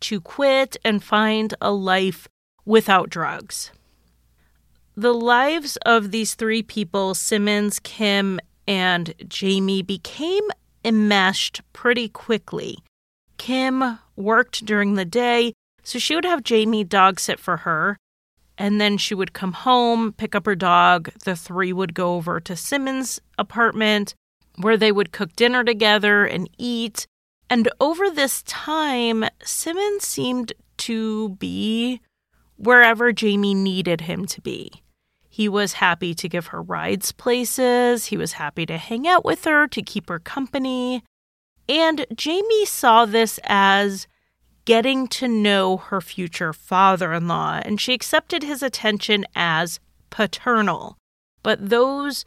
to 0.01 0.21
quit 0.21 0.77
and 0.85 1.05
find 1.05 1.55
a 1.61 1.71
life 1.71 2.27
without 2.65 3.11
drugs. 3.11 3.71
The 4.97 5.15
lives 5.15 5.77
of 5.87 6.11
these 6.11 6.35
three 6.35 6.63
people, 6.63 7.15
Simmons, 7.15 7.79
Kim, 7.79 8.41
and 8.67 9.15
Jamie 9.29 9.83
became 9.83 10.45
enmeshed 10.85 11.61
pretty 11.73 12.09
quickly. 12.09 12.79
Kim 13.39 13.99
worked 14.17 14.65
during 14.65 14.95
the 14.95 15.05
day, 15.05 15.53
so 15.87 16.01
she 16.01 16.17
would 16.17 16.25
have 16.25 16.43
Jamie 16.43 16.83
dog 16.83 17.21
sit 17.21 17.39
for 17.39 17.59
her. 17.59 17.97
And 18.59 18.81
then 18.81 18.99
she 18.99 19.15
would 19.15 19.33
come 19.33 19.53
home, 19.53 20.13
pick 20.13 20.35
up 20.35 20.45
her 20.47 20.57
dog. 20.57 21.13
The 21.25 21.37
three 21.37 21.73
would 21.73 21.95
go 21.95 22.17
over 22.17 22.41
to 22.41 22.57
Simmons' 22.57 23.21
apartment 23.39 24.15
where 24.57 24.77
they 24.77 24.91
would 24.91 25.13
cook 25.13 25.37
dinner 25.37 25.63
together 25.63 26.25
and 26.25 26.51
eat. 26.59 27.07
And 27.49 27.71
over 27.81 28.11
this 28.11 28.43
time, 28.43 29.27
Simmons 29.45 30.05
seemed 30.05 30.53
to 30.79 31.29
be 31.31 32.01
wherever 32.57 33.13
Jamie 33.13 33.55
needed 33.55 34.01
him 34.01 34.27
to 34.27 34.41
be. 34.41 34.83
He 35.29 35.49
was 35.49 35.75
happy 35.75 36.15
to 36.15 36.29
give 36.29 36.49
her 36.49 36.63
rides 36.63 37.13
places, 37.13 38.07
he 38.07 38.17
was 38.17 38.33
happy 38.33 38.67
to 38.67 38.77
hang 38.77 39.07
out 39.07 39.25
with 39.25 39.45
her, 39.45 39.69
to 39.69 39.83
keep 39.83 40.09
her 40.09 40.19
company. 40.19 41.05
And 41.69 42.07
Jamie 42.17 42.65
saw 42.65 43.05
this 43.05 43.39
as 43.45 44.09
getting 44.67 45.09
to 45.09 45.27
know 45.27 45.79
her 45.79 46.03
future 46.03 46.53
father 46.53 47.15
in 47.15 47.27
law, 47.27 47.61
and 47.65 47.81
she 47.81 47.95
accepted 47.95 48.43
his 48.43 48.63
attention 48.63 49.25
as 49.35 49.81
paternal. 50.11 50.99
But 51.43 51.71
those 51.71 52.27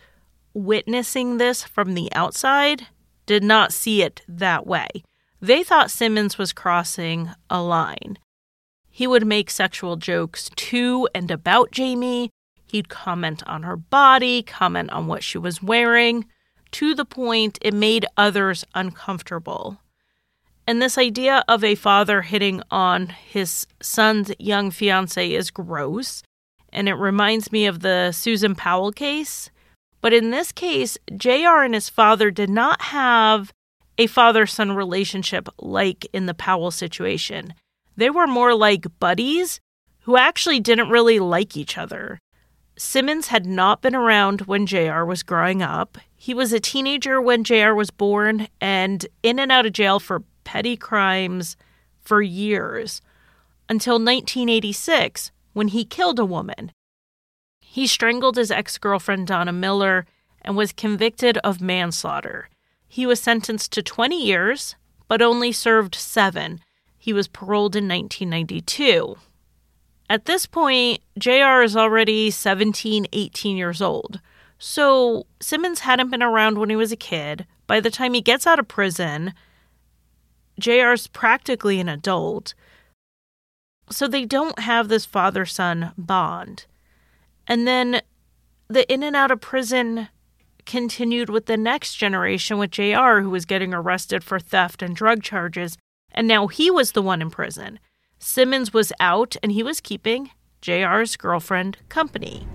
witnessing 0.54 1.38
this 1.38 1.64
from 1.64 1.94
the 1.94 2.12
outside 2.14 2.88
did 3.28 3.44
not 3.44 3.72
see 3.72 4.02
it 4.02 4.22
that 4.28 4.66
way. 4.66 4.88
They 5.42 5.64
thought 5.64 5.92
Simmons 5.92 6.38
was 6.38 6.52
crossing 6.52 7.30
a 7.50 7.62
line. 7.62 8.18
He 8.90 9.06
would 9.06 9.26
make 9.26 9.50
sexual 9.50 9.96
jokes 9.98 10.50
to 10.56 11.08
and 11.14 11.30
about 11.30 11.72
Jamie. 11.72 12.32
He'd 12.66 12.90
comment 12.90 13.44
on 13.46 13.64
her 13.64 13.78
body, 13.78 14.44
comment 14.44 14.90
on 14.92 15.08
what 15.08 15.24
she 15.24 15.38
was 15.38 15.62
wearing, 15.62 16.26
to 16.72 16.96
the 16.96 17.06
point 17.06 17.58
it 17.62 17.74
made 17.74 18.06
others 18.18 18.66
uncomfortable. 18.76 19.80
And 20.70 20.84
this 20.84 21.00
idea 21.00 21.44
of 21.48 21.64
a 21.64 21.74
father 21.74 22.22
hitting 22.22 22.62
on 22.70 23.08
his 23.08 23.66
son's 23.82 24.32
young 24.38 24.70
fiance 24.70 25.34
is 25.34 25.50
gross. 25.50 26.22
And 26.72 26.88
it 26.88 26.94
reminds 26.94 27.52
me 27.52 27.66
of 27.66 27.80
the 27.80 28.12
Susan 28.12 28.54
Powell 28.54 28.92
case. 28.92 29.50
But 30.00 30.14
in 30.14 30.30
this 30.30 30.52
case, 30.52 30.96
JR 31.18 31.64
and 31.64 31.74
his 31.74 31.90
father 31.90 32.30
did 32.30 32.52
not 32.52 32.84
have 32.84 33.52
a 33.98 34.06
father 34.06 34.46
son 34.46 34.74
relationship 34.74 35.50
like 35.58 36.06
in 36.14 36.28
the 36.28 36.36
Powell 36.36 36.70
situation. 36.70 37.56
They 37.98 38.12
were 38.12 38.28
more 38.28 38.54
like 38.54 39.00
buddies 39.00 39.60
who 40.02 40.18
actually 40.18 40.60
didn't 40.60 40.92
really 40.92 41.18
like 41.18 41.58
each 41.58 41.80
other. 41.80 42.20
Simmons 42.78 43.30
had 43.30 43.48
not 43.48 43.82
been 43.82 43.96
around 43.96 44.42
when 44.42 44.68
JR 44.68 45.04
was 45.04 45.24
growing 45.24 45.64
up. 45.64 45.98
He 46.16 46.36
was 46.36 46.54
a 46.54 46.60
teenager 46.60 47.20
when 47.20 47.44
JR 47.44 47.74
was 47.74 47.90
born 47.90 48.48
and 48.62 49.08
in 49.24 49.40
and 49.40 49.52
out 49.52 49.66
of 49.66 49.74
jail 49.74 50.00
for 50.00 50.22
petty 50.50 50.76
crimes 50.76 51.56
for 52.02 52.24
years 52.24 53.04
until 53.70 53.98
1986 54.00 55.32
when 55.54 55.68
he 55.68 55.86
killed 55.86 56.18
a 56.18 56.26
woman. 56.26 56.72
He 57.60 57.86
strangled 57.86 58.36
his 58.36 58.50
ex 58.50 58.80
girlfriend 58.80 59.28
Donna 59.28 59.54
Miller 59.54 60.08
and 60.42 60.58
was 60.58 60.72
convicted 60.74 61.38
of 61.44 61.62
manslaughter. 61.62 62.50
He 62.88 63.06
was 63.06 63.20
sentenced 63.20 63.72
to 63.74 63.84
20 63.84 64.26
years, 64.26 64.76
but 65.08 65.22
only 65.22 65.52
served 65.52 65.94
seven. 65.94 66.62
He 66.98 67.14
was 67.14 67.28
paroled 67.28 67.76
in 67.76 67.88
1992. 67.88 69.18
At 70.10 70.26
this 70.26 70.48
point, 70.48 71.00
JR 71.20 71.62
is 71.62 71.78
already 71.78 72.32
17, 72.32 73.06
18 73.14 73.56
years 73.56 73.84
old. 73.84 74.20
So 74.58 75.28
Simmons 75.40 75.82
hadn't 75.82 76.10
been 76.10 76.24
around 76.24 76.58
when 76.58 76.72
he 76.72 76.76
was 76.76 76.92
a 76.92 76.96
kid. 76.96 77.46
By 77.68 77.80
the 77.80 77.92
time 77.92 78.16
he 78.16 78.22
gets 78.22 78.48
out 78.48 78.58
of 78.58 78.68
prison, 78.68 79.36
JR's 80.60 81.08
practically 81.08 81.80
an 81.80 81.90
adult. 81.90 82.54
So 83.90 84.08
they 84.08 84.26
don't 84.26 84.60
have 84.60 84.88
this 84.88 85.06
father 85.06 85.46
son 85.46 85.94
bond. 85.98 86.66
And 87.48 87.68
then 87.68 88.02
the 88.68 88.92
in 88.92 89.02
and 89.02 89.16
out 89.16 89.32
of 89.32 89.42
prison 89.42 90.10
continued 90.66 91.30
with 91.30 91.48
the 91.48 91.58
next 91.58 91.96
generation 91.96 92.60
with 92.60 92.70
JR, 92.70 93.22
who 93.22 93.32
was 93.32 93.46
getting 93.46 93.74
arrested 93.74 94.24
for 94.24 94.40
theft 94.40 94.84
and 94.84 94.96
drug 94.96 95.24
charges. 95.24 95.78
And 96.12 96.28
now 96.28 96.48
he 96.48 96.70
was 96.70 96.92
the 96.92 97.02
one 97.02 97.22
in 97.22 97.32
prison. 97.32 97.80
Simmons 98.20 98.72
was 98.74 98.94
out 99.00 99.36
and 99.42 99.52
he 99.52 99.64
was 99.64 99.82
keeping 99.82 100.30
JR's 100.62 101.18
girlfriend 101.18 101.78
company. 101.90 102.48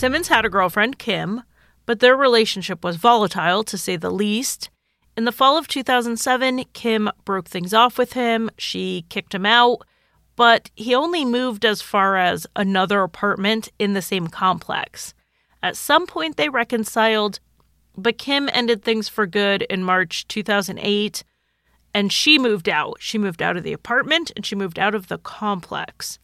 Simmons 0.00 0.28
had 0.28 0.44
a 0.44 0.48
girlfriend, 0.48 0.98
Kim, 0.98 1.42
but 1.84 2.00
their 2.00 2.16
relationship 2.16 2.82
was 2.82 2.96
volatile 2.96 3.62
to 3.64 3.76
say 3.76 3.96
the 3.96 4.10
least. 4.10 4.70
In 5.16 5.24
the 5.24 5.32
fall 5.32 5.58
of 5.58 5.68
2007, 5.68 6.64
Kim 6.72 7.10
broke 7.24 7.48
things 7.48 7.74
off 7.74 7.98
with 7.98 8.14
him. 8.14 8.50
She 8.56 9.04
kicked 9.08 9.34
him 9.34 9.46
out 9.46 9.82
but 10.40 10.70
he 10.74 10.94
only 10.94 11.22
moved 11.22 11.66
as 11.66 11.82
far 11.82 12.16
as 12.16 12.46
another 12.56 13.02
apartment 13.02 13.68
in 13.78 13.92
the 13.92 14.00
same 14.00 14.26
complex. 14.26 15.12
At 15.62 15.76
some 15.76 16.06
point, 16.06 16.38
they 16.38 16.48
reconciled, 16.48 17.40
but 17.94 18.16
Kim 18.16 18.48
ended 18.50 18.82
things 18.82 19.06
for 19.06 19.26
good 19.26 19.60
in 19.68 19.84
March 19.84 20.26
2008, 20.28 21.24
and 21.92 22.10
she 22.10 22.38
moved 22.38 22.70
out. 22.70 22.96
She 23.00 23.18
moved 23.18 23.42
out 23.42 23.58
of 23.58 23.64
the 23.64 23.74
apartment 23.74 24.32
and 24.34 24.46
she 24.46 24.54
moved 24.54 24.78
out 24.78 24.94
of 24.94 25.08
the 25.08 25.18
complex. 25.18 26.18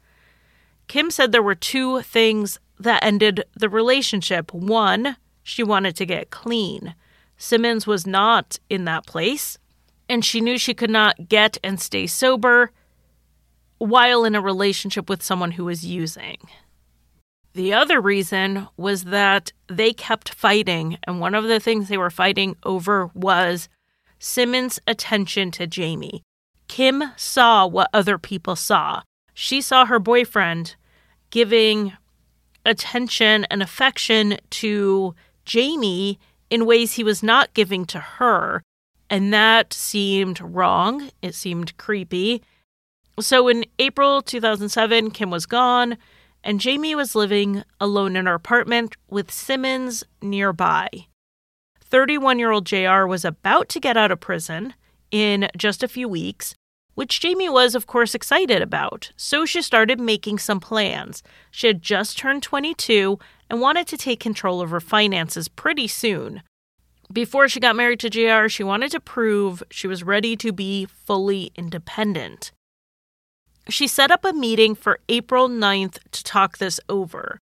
Kim 0.88 1.10
said 1.10 1.30
there 1.30 1.42
were 1.42 1.54
two 1.54 2.00
things 2.00 2.58
that 2.78 3.04
ended 3.04 3.44
the 3.54 3.68
relationship. 3.68 4.52
One, 4.52 5.16
she 5.42 5.62
wanted 5.62 5.96
to 5.96 6.06
get 6.06 6.30
clean. 6.30 6.94
Simmons 7.36 7.86
was 7.86 8.06
not 8.06 8.58
in 8.68 8.84
that 8.84 9.06
place, 9.06 9.58
and 10.08 10.24
she 10.24 10.40
knew 10.40 10.58
she 10.58 10.74
could 10.74 10.90
not 10.90 11.28
get 11.28 11.58
and 11.62 11.80
stay 11.80 12.06
sober 12.06 12.70
while 13.78 14.24
in 14.24 14.34
a 14.34 14.40
relationship 14.40 15.08
with 15.08 15.22
someone 15.22 15.52
who 15.52 15.64
was 15.64 15.84
using. 15.84 16.38
The 17.52 17.72
other 17.72 18.00
reason 18.00 18.68
was 18.76 19.04
that 19.04 19.52
they 19.66 19.92
kept 19.92 20.34
fighting, 20.34 20.98
and 21.04 21.20
one 21.20 21.34
of 21.34 21.44
the 21.44 21.60
things 21.60 21.88
they 21.88 21.96
were 21.96 22.10
fighting 22.10 22.56
over 22.64 23.10
was 23.14 23.68
Simmons' 24.18 24.78
attention 24.86 25.50
to 25.52 25.66
Jamie. 25.66 26.22
Kim 26.68 27.02
saw 27.16 27.66
what 27.66 27.88
other 27.92 28.18
people 28.18 28.56
saw. 28.56 29.02
She 29.32 29.60
saw 29.60 29.86
her 29.86 29.98
boyfriend 29.98 30.76
giving 31.30 31.92
attention 32.66 33.44
and 33.50 33.62
affection 33.62 34.37
to 34.50 35.14
Jamie 35.44 36.18
in 36.50 36.66
ways 36.66 36.92
he 36.92 37.05
was 37.05 37.22
not 37.22 37.55
giving 37.55 37.85
to 37.87 37.98
her. 37.98 38.62
And 39.09 39.33
that 39.33 39.72
seemed 39.72 40.40
wrong. 40.40 41.11
It 41.22 41.35
seemed 41.35 41.76
creepy. 41.76 42.42
So 43.20 43.48
in 43.48 43.64
April 43.79 44.20
2007, 44.20 45.11
Kim 45.12 45.31
was 45.31 45.46
gone, 45.46 45.96
and 46.44 46.61
Jamie 46.61 46.94
was 46.94 47.14
living 47.14 47.62
alone 47.81 48.16
in 48.16 48.26
her 48.26 48.35
apartment 48.35 48.96
with 49.09 49.31
Simmons 49.31 50.05
nearby. 50.20 50.88
31 51.81 52.38
year 52.38 52.50
old 52.50 52.66
JR 52.66 53.07
was 53.07 53.24
about 53.24 53.68
to 53.70 53.81
get 53.81 53.96
out 53.96 54.11
of 54.11 54.20
prison 54.20 54.74
in 55.11 55.48
just 55.57 55.83
a 55.83 55.88
few 55.88 56.09
weeks, 56.09 56.55
which 56.96 57.20
Jamie 57.20 57.48
was, 57.48 57.74
of 57.74 57.87
course, 57.87 58.14
excited 58.14 58.61
about. 58.61 59.12
So 59.16 59.44
she 59.44 59.62
started 59.62 60.00
making 60.00 60.38
some 60.38 60.59
plans. 60.59 61.22
She 61.50 61.68
had 61.68 61.82
just 61.82 62.18
turned 62.18 62.42
22 62.42 63.18
and 63.48 63.61
wanted 63.61 63.87
to 63.88 63.98
take 63.98 64.18
control 64.18 64.61
of 64.61 64.70
her 64.70 64.80
finances 64.80 65.46
pretty 65.46 65.87
soon. 65.87 66.42
Before 67.12 67.48
she 67.48 67.61
got 67.61 67.76
married 67.76 68.00
to 68.00 68.11
JR, 68.11 68.48
she 68.48 68.64
wanted 68.64 68.90
to 68.92 68.98
prove 68.98 69.62
she 69.70 69.87
was 69.87 70.02
ready 70.02 70.37
to 70.38 70.52
be 70.52 70.87
fully 70.87 71.52
independent. 71.54 72.50
She 73.68 73.87
set 73.87 74.11
up 74.11 74.24
a 74.24 74.32
meeting 74.32 74.74
for 74.74 74.98
April 75.09 75.48
9th 75.48 75.98
to 76.12 76.24
talk 76.24 76.56
this 76.59 76.80
over. 76.88 77.38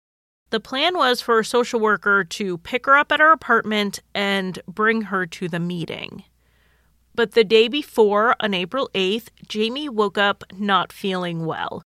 The 0.52 0.62
plan 0.62 0.98
was 0.98 1.20
for 1.20 1.40
a 1.40 1.46
social 1.46 1.80
worker 1.80 2.24
to 2.24 2.58
pick 2.60 2.86
her 2.86 2.96
up 2.96 3.12
at 3.12 3.20
her 3.20 3.32
apartment 3.34 4.00
and 4.16 4.60
bring 4.66 5.04
her 5.04 5.26
to 5.26 5.50
the 5.50 5.60
meeting. 5.60 6.24
But 7.14 7.32
the 7.34 7.44
day 7.44 7.68
before, 7.68 8.36
on 8.40 8.54
April 8.54 8.90
8th, 8.94 9.28
Jamie 9.48 9.90
woke 9.90 10.18
up 10.18 10.44
not 10.58 10.94
feeling 10.94 11.46
well. 11.46 11.84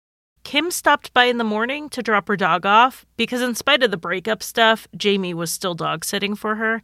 Kim 0.42 0.70
stopped 0.70 1.12
by 1.12 1.24
in 1.24 1.38
the 1.38 1.44
morning 1.44 1.88
to 1.90 2.02
drop 2.02 2.26
her 2.28 2.36
dog 2.36 2.64
off 2.64 3.04
because, 3.16 3.42
in 3.42 3.54
spite 3.54 3.82
of 3.82 3.90
the 3.90 3.96
breakup 3.96 4.42
stuff, 4.42 4.88
Jamie 4.96 5.34
was 5.34 5.50
still 5.50 5.74
dog 5.74 6.04
sitting 6.04 6.34
for 6.34 6.56
her. 6.56 6.82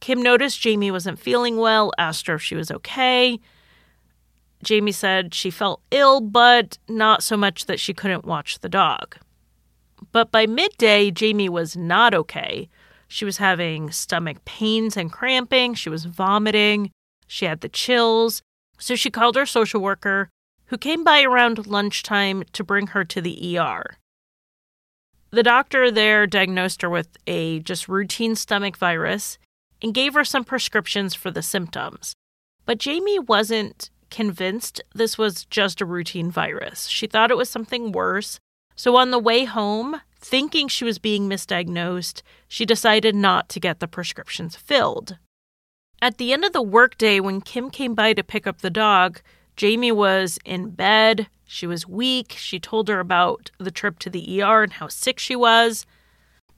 Kim 0.00 0.22
noticed 0.22 0.60
Jamie 0.60 0.90
wasn't 0.90 1.18
feeling 1.18 1.58
well, 1.58 1.92
asked 1.98 2.26
her 2.26 2.34
if 2.34 2.42
she 2.42 2.54
was 2.54 2.70
okay. 2.70 3.38
Jamie 4.62 4.92
said 4.92 5.34
she 5.34 5.50
felt 5.50 5.82
ill, 5.90 6.20
but 6.20 6.78
not 6.88 7.22
so 7.22 7.36
much 7.36 7.66
that 7.66 7.78
she 7.78 7.94
couldn't 7.94 8.24
watch 8.24 8.58
the 8.60 8.68
dog. 8.68 9.16
But 10.12 10.32
by 10.32 10.46
midday, 10.46 11.10
Jamie 11.10 11.48
was 11.48 11.76
not 11.76 12.14
okay. 12.14 12.68
She 13.08 13.24
was 13.24 13.38
having 13.38 13.90
stomach 13.90 14.44
pains 14.44 14.96
and 14.96 15.12
cramping. 15.12 15.74
She 15.74 15.90
was 15.90 16.04
vomiting. 16.04 16.90
She 17.28 17.44
had 17.44 17.60
the 17.60 17.68
chills. 17.68 18.42
So 18.78 18.96
she 18.96 19.10
called 19.10 19.36
her 19.36 19.46
social 19.46 19.80
worker, 19.80 20.30
who 20.66 20.78
came 20.78 21.04
by 21.04 21.22
around 21.22 21.66
lunchtime 21.66 22.42
to 22.52 22.64
bring 22.64 22.88
her 22.88 23.04
to 23.04 23.20
the 23.20 23.58
ER. 23.58 23.96
The 25.30 25.42
doctor 25.42 25.90
there 25.90 26.26
diagnosed 26.26 26.82
her 26.82 26.90
with 26.90 27.16
a 27.26 27.60
just 27.60 27.88
routine 27.88 28.34
stomach 28.34 28.76
virus 28.76 29.38
and 29.82 29.94
gave 29.94 30.14
her 30.14 30.24
some 30.24 30.44
prescriptions 30.44 31.14
for 31.14 31.30
the 31.30 31.42
symptoms. 31.42 32.14
But 32.64 32.78
Jamie 32.78 33.18
wasn't 33.18 33.90
convinced 34.10 34.80
this 34.94 35.18
was 35.18 35.44
just 35.44 35.80
a 35.80 35.86
routine 35.86 36.30
virus. 36.30 36.86
She 36.86 37.06
thought 37.06 37.30
it 37.30 37.36
was 37.36 37.50
something 37.50 37.92
worse. 37.92 38.40
So 38.74 38.96
on 38.96 39.10
the 39.10 39.18
way 39.18 39.44
home, 39.44 40.00
thinking 40.20 40.68
she 40.68 40.84
was 40.84 40.98
being 40.98 41.28
misdiagnosed, 41.28 42.22
she 42.46 42.64
decided 42.64 43.14
not 43.14 43.48
to 43.50 43.60
get 43.60 43.80
the 43.80 43.88
prescriptions 43.88 44.56
filled. 44.56 45.18
At 46.00 46.18
the 46.18 46.32
end 46.32 46.44
of 46.44 46.52
the 46.52 46.62
workday, 46.62 47.18
when 47.18 47.40
Kim 47.40 47.70
came 47.70 47.94
by 47.94 48.12
to 48.12 48.22
pick 48.22 48.46
up 48.46 48.60
the 48.60 48.70
dog, 48.70 49.20
Jamie 49.56 49.92
was 49.92 50.38
in 50.44 50.70
bed. 50.70 51.26
She 51.44 51.66
was 51.66 51.88
weak. 51.88 52.36
She 52.38 52.60
told 52.60 52.88
her 52.88 53.00
about 53.00 53.50
the 53.58 53.72
trip 53.72 53.98
to 54.00 54.10
the 54.10 54.42
ER 54.42 54.62
and 54.62 54.74
how 54.74 54.86
sick 54.88 55.18
she 55.18 55.34
was. 55.34 55.86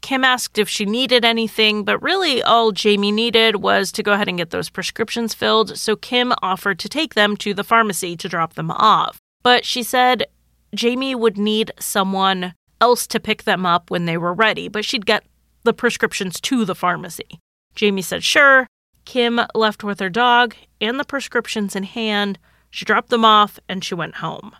Kim 0.02 0.24
asked 0.24 0.58
if 0.58 0.68
she 0.68 0.84
needed 0.84 1.24
anything, 1.24 1.84
but 1.84 2.02
really 2.02 2.42
all 2.42 2.72
Jamie 2.72 3.12
needed 3.12 3.56
was 3.56 3.92
to 3.92 4.02
go 4.02 4.12
ahead 4.12 4.28
and 4.28 4.38
get 4.38 4.50
those 4.50 4.70
prescriptions 4.70 5.34
filled, 5.34 5.78
so 5.78 5.96
Kim 5.96 6.32
offered 6.42 6.78
to 6.78 6.88
take 6.88 7.14
them 7.14 7.36
to 7.38 7.54
the 7.54 7.64
pharmacy 7.64 8.16
to 8.16 8.28
drop 8.28 8.54
them 8.54 8.70
off. 8.70 9.18
But 9.42 9.64
she 9.64 9.82
said 9.82 10.26
Jamie 10.74 11.14
would 11.14 11.36
need 11.38 11.72
someone 11.78 12.54
else 12.80 13.06
to 13.08 13.20
pick 13.20 13.44
them 13.44 13.66
up 13.66 13.90
when 13.90 14.06
they 14.06 14.16
were 14.16 14.34
ready, 14.34 14.68
but 14.68 14.84
she'd 14.84 15.06
get 15.06 15.24
the 15.64 15.74
prescriptions 15.74 16.40
to 16.40 16.64
the 16.64 16.74
pharmacy. 16.74 17.38
Jamie 17.74 18.02
said 18.02 18.24
sure. 18.24 18.66
Kim 19.04 19.40
left 19.54 19.82
with 19.82 20.00
her 20.00 20.10
dog 20.10 20.54
and 20.80 20.98
the 20.98 21.04
prescriptions 21.04 21.74
in 21.74 21.84
hand. 21.84 22.38
She 22.70 22.84
dropped 22.84 23.10
them 23.10 23.24
off 23.24 23.58
and 23.68 23.84
she 23.84 23.94
went 23.94 24.16
home. 24.16 24.54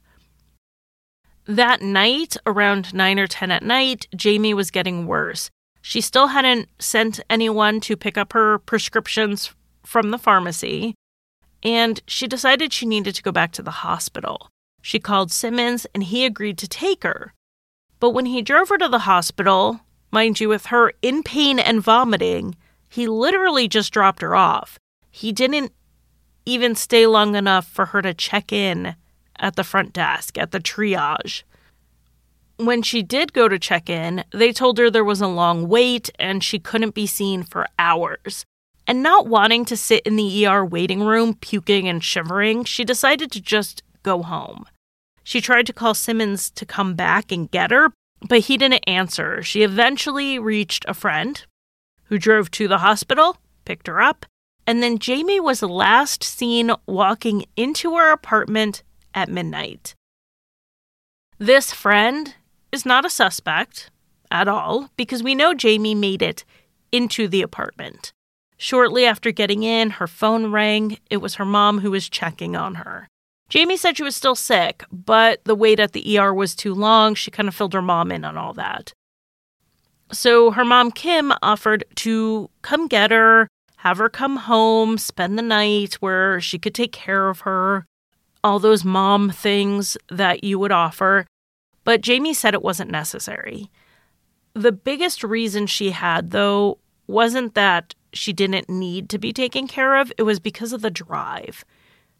That 1.47 1.83
night, 1.83 2.37
around 2.47 2.95
9 2.95 3.19
or 3.19 3.27
10 3.27 3.51
at 3.51 3.63
night, 3.63 4.07
Jamie 4.15 4.55
was 4.55 4.71
getting 4.71 5.07
worse. 5.07 5.51
She 5.83 6.01
still 6.01 6.29
hadn't 6.29 6.69
sent 6.79 7.21
anyone 7.31 7.81
to 7.81 7.97
pick 7.97 8.19
up 8.19 8.33
her 8.35 8.59
prescriptions 8.59 9.55
from 9.85 10.11
the 10.11 10.19
pharmacy, 10.19 10.95
and 11.63 12.01
she 12.07 12.27
decided 12.27 12.73
she 12.73 12.87
needed 12.87 13.15
to 13.15 13.23
go 13.23 13.33
back 13.33 13.53
to 13.53 13.63
the 13.63 13.71
hospital. 13.71 14.49
She 14.83 14.99
called 14.99 15.33
Simmons 15.33 15.87
and 15.95 16.05
he 16.05 16.25
agreed 16.25 16.59
to 16.59 16.69
take 16.69 17.03
her. 17.03 17.35
But 17.99 18.11
when 18.11 18.27
he 18.27 18.43
drove 18.43 18.69
her 18.71 18.79
to 18.79 18.89
the 18.89 19.01
hospital, 19.01 19.81
mind 20.11 20.41
you, 20.41 20.49
with 20.49 20.67
her 20.67 20.93
in 21.03 21.23
pain 21.23 21.59
and 21.59 21.83
vomiting, 21.83 22.57
he 22.91 23.07
literally 23.07 23.69
just 23.69 23.93
dropped 23.93 24.21
her 24.21 24.35
off. 24.35 24.79
He 25.11 25.33
didn't 25.33 25.73
even 26.45 26.75
stay 26.75 27.07
long 27.07 27.37
enough 27.37 27.67
for 27.67 27.87
her 27.87 28.03
to 28.03 28.13
check 28.13 28.53
in 28.53 28.97
at 29.39 29.57
the 29.57 29.65
front 29.65 29.93
desk, 29.93 30.37
at 30.37 30.51
the 30.51 30.59
triage. 30.59 31.45
When 32.57 32.83
she 32.83 33.03
did 33.03 33.33
go 33.33 33.49
to 33.49 33.59
check 33.59 33.89
in, 33.89 34.25
they 34.33 34.53
told 34.53 34.77
her 34.79 34.91
there 34.91 35.05
was 35.05 35.21
a 35.21 35.29
long 35.29 35.69
wait 35.69 36.11
and 36.19 36.43
she 36.43 36.59
couldn't 36.59 36.95
be 36.95 37.07
seen 37.07 37.45
for 37.45 37.67
hours. 37.79 38.45
And 38.87 39.03
not 39.03 39.29
wanting 39.29 39.65
to 39.67 39.77
sit 39.77 40.03
in 40.05 40.17
the 40.17 40.47
ER 40.47 40.65
waiting 40.65 41.03
room, 41.03 41.35
puking 41.35 41.89
and 41.89 42.03
shivering, 42.03 42.65
she 42.65 42.85
decided 42.85 43.31
to 43.33 43.41
just 43.41 43.83
go 44.03 44.23
home. 44.23 44.65
She 45.23 45.41
tried 45.41 45.67
to 45.67 45.73
call 45.73 45.95
Simmons 45.95 46.51
to 46.51 46.67
come 46.67 46.95
back 46.95 47.31
and 47.31 47.51
get 47.51 47.71
her, 47.71 47.93
but 48.29 48.41
he 48.41 48.57
didn't 48.57 48.85
answer. 48.89 49.43
She 49.43 49.63
eventually 49.63 50.41
reached 50.41 50.85
a 50.89 50.95
friend 50.95 51.45
who 52.11 52.19
drove 52.19 52.51
to 52.51 52.69
the 52.69 52.79
hospital, 52.79 53.39
picked 53.65 53.87
her 53.87 54.03
up, 54.03 54.27
and 54.67 54.83
then 54.83 54.99
Jamie 54.99 55.41
was 55.41 55.63
last 55.63 56.23
seen 56.23 56.71
walking 56.87 57.45
into 57.57 57.97
her 57.97 58.13
apartment 58.13 58.83
at 59.15 59.29
midnight. 59.29 59.95
This 61.39 61.73
friend 61.73 62.35
is 62.71 62.85
not 62.85 63.07
a 63.07 63.11
suspect 63.11 63.91
at 64.31 64.49
all 64.49 64.91
because 64.97 65.23
we 65.23 65.35
know 65.35 65.55
Jamie 65.55 65.95
made 65.95 66.21
it 66.21 66.45
into 66.93 67.29
the 67.29 67.43
apartment. 67.43 68.13
Shortly 68.59 69.07
after 69.07 69.31
getting 69.31 69.63
in, 69.63 69.91
her 69.91 70.07
phone 70.07 70.53
rang. 70.53 70.99
It 71.09 71.19
was 71.19 71.37
her 71.37 71.47
mom 71.47 71.79
who 71.79 71.93
was 71.93 72.11
checking 72.11 72.57
on 72.57 72.75
her. 72.75 73.09
Jamie 73.49 73.77
said 73.77 73.97
she 73.97 74.03
was 74.03 74.15
still 74.15 74.35
sick, 74.35 74.85
but 74.93 75.43
the 75.45 75.55
wait 75.55 75.81
at 75.81 75.93
the 75.93 76.19
ER 76.19 76.35
was 76.35 76.55
too 76.55 76.75
long. 76.75 77.15
She 77.15 77.31
kind 77.31 77.49
of 77.49 77.55
filled 77.55 77.73
her 77.73 77.83
mom 77.83 78.13
in 78.13 78.25
on 78.25 78.37
all 78.37 78.53
that. 78.55 78.93
So 80.13 80.51
her 80.51 80.65
mom, 80.65 80.91
Kim, 80.91 81.33
offered 81.43 81.85
to 81.97 82.51
come 82.63 82.89
get 82.89 83.11
her, 83.11 83.49
have 83.77 83.99
her 83.99 84.09
come 84.09 84.37
home, 84.37 84.99
spend 84.99 85.39
the 85.39 85.43
night 85.43 85.95
where 85.95 86.41
she 86.41 86.59
could 86.59 86.75
take 86.75 86.93
care 86.93 87.29
of 87.29 87.41
her 87.41 87.87
all 88.43 88.59
those 88.59 88.85
mom 88.85 89.31
things 89.31 89.97
that 90.09 90.45
you 90.45 90.59
would 90.59 90.73
offer, 90.73 91.27
but 91.85 92.01
Jamie 92.01 92.35
said 92.35 92.55
it 92.55 92.63
wasn't 92.63 92.91
necessary. 92.91 93.71
The 94.55 94.73
biggest 94.73 95.23
reason 95.23 95.67
she 95.67 95.91
had, 95.91 96.31
though, 96.31 96.79
wasn't 97.07 97.55
that 97.55 97.95
she 98.13 98.33
didn't 98.33 98.69
need 98.69 99.09
to 99.11 99.19
be 99.19 99.33
taken 99.33 99.69
care 99.69 99.97
of, 99.97 100.13
it 100.19 100.23
was 100.23 100.41
because 100.41 100.73
of 100.73 100.83
the 100.83 100.91
drive. 100.91 101.65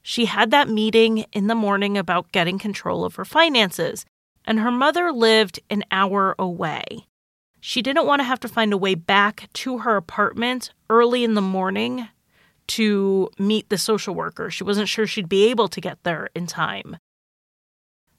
She 0.03 0.27
had 0.27 0.51
that 0.51 0.69
meeting 0.69 1.27
in 1.33 1.47
the 1.47 1.55
morning 1.55 1.99
about 1.99 2.33
getting 2.33 2.59
control 2.59 3.05
of 3.05 3.17
her 3.17 3.25
finances, 3.25 4.07
and 4.45 4.61
her 4.61 4.71
mother 4.71 5.13
lived 5.13 5.61
an 5.69 5.85
hour 5.91 6.35
away. 6.39 7.07
She 7.61 7.83
didn't 7.83 8.07
want 8.07 8.21
to 8.21 8.25
have 8.25 8.41
to 8.41 8.49
find 8.49 8.73
a 8.73 8.79
way 8.79 8.95
back 8.95 9.49
to 9.55 9.79
her 9.79 9.97
apartment 9.97 10.73
early 10.89 11.25
in 11.25 11.35
the 11.35 11.43
morning 11.43 12.09
to 12.69 13.31
meet 13.39 13.69
the 13.69 13.79
social 13.79 14.15
worker. 14.15 14.51
She 14.51 14.65
wasn't 14.65 14.89
sure 14.89 15.07
she'd 15.07 15.29
be 15.29 15.51
able 15.51 15.69
to 15.69 15.81
get 15.81 16.03
there 16.03 16.31
in 16.35 16.47
time. 16.47 16.97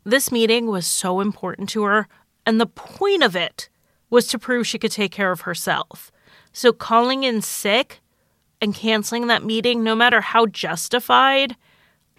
This 0.04 0.32
meeting 0.32 0.68
was 0.68 0.86
so 0.86 1.22
important 1.22 1.70
to 1.70 1.84
her, 1.84 2.08
and 2.46 2.60
the 2.60 2.66
point 2.66 3.24
of 3.24 3.36
it 3.36 3.70
was 4.10 4.28
to 4.28 4.40
prove 4.40 4.68
she 4.68 4.80
could 4.80 4.92
take 4.92 5.12
care 5.12 5.32
of 5.32 5.42
herself. 5.42 6.12
So 6.52 6.74
calling 6.74 7.24
in 7.24 7.42
sick 7.42 8.02
and 8.60 8.76
canceling 8.76 9.28
that 9.28 9.44
meeting, 9.44 9.84
no 9.84 9.96
matter 9.96 10.22
how 10.22 10.46
justified, 10.48 11.56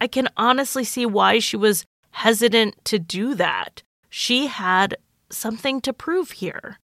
I 0.00 0.06
can 0.06 0.28
honestly 0.36 0.84
see 0.84 1.06
why 1.06 1.38
she 1.38 1.56
was 1.56 1.84
hesitant 2.10 2.84
to 2.86 2.98
do 2.98 3.34
that. 3.34 3.82
She 4.08 4.46
had 4.46 4.96
something 5.30 5.80
to 5.82 5.92
prove 5.92 6.32
here. 6.32 6.78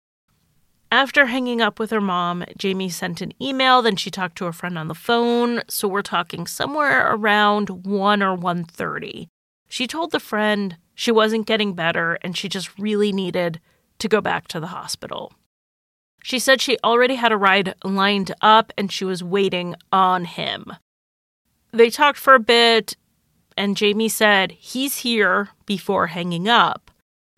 After 0.96 1.26
hanging 1.26 1.60
up 1.60 1.78
with 1.78 1.92
her 1.92 2.00
mom, 2.00 2.46
Jamie 2.58 2.88
sent 2.88 3.20
an 3.20 3.34
email, 3.42 3.82
then 3.82 3.98
she 3.98 4.10
talked 4.10 4.38
to 4.38 4.46
a 4.46 4.54
friend 4.54 4.78
on 4.78 4.88
the 4.88 4.96
phone, 4.96 5.62
so 5.68 5.90
we're 5.90 6.02
talking 6.02 6.48
somewhere 6.48 7.14
around 7.14 7.86
1 7.86 8.24
or 8.24 8.38
1:30. 8.38 9.28
She 9.68 9.88
told 9.88 10.12
the 10.12 10.22
friend 10.22 10.78
she 10.94 11.12
wasn't 11.12 11.48
getting 11.48 11.74
better 11.74 12.18
and 12.22 12.38
she 12.38 12.48
just 12.48 12.80
really 12.80 13.12
needed 13.12 13.60
to 14.00 14.08
go 14.08 14.22
back 14.22 14.48
to 14.48 14.62
the 14.62 14.68
hospital. 14.68 15.34
She 16.24 16.40
said 16.40 16.62
she 16.62 16.78
already 16.82 17.16
had 17.16 17.34
a 17.34 17.38
ride 17.38 17.76
lined 17.84 18.34
up 18.40 18.72
and 18.78 18.90
she 18.90 19.04
was 19.04 19.22
waiting 19.22 19.76
on 19.92 20.24
him. 20.24 20.78
They 21.74 21.90
talked 21.90 22.20
for 22.20 22.36
a 22.36 22.40
bit, 22.40 22.96
and 23.58 23.76
Jamie 23.76 24.08
said 24.08 24.54
he's 24.54 25.00
here 25.00 25.50
before 25.66 26.08
hanging 26.08 26.48
up. 26.48 26.85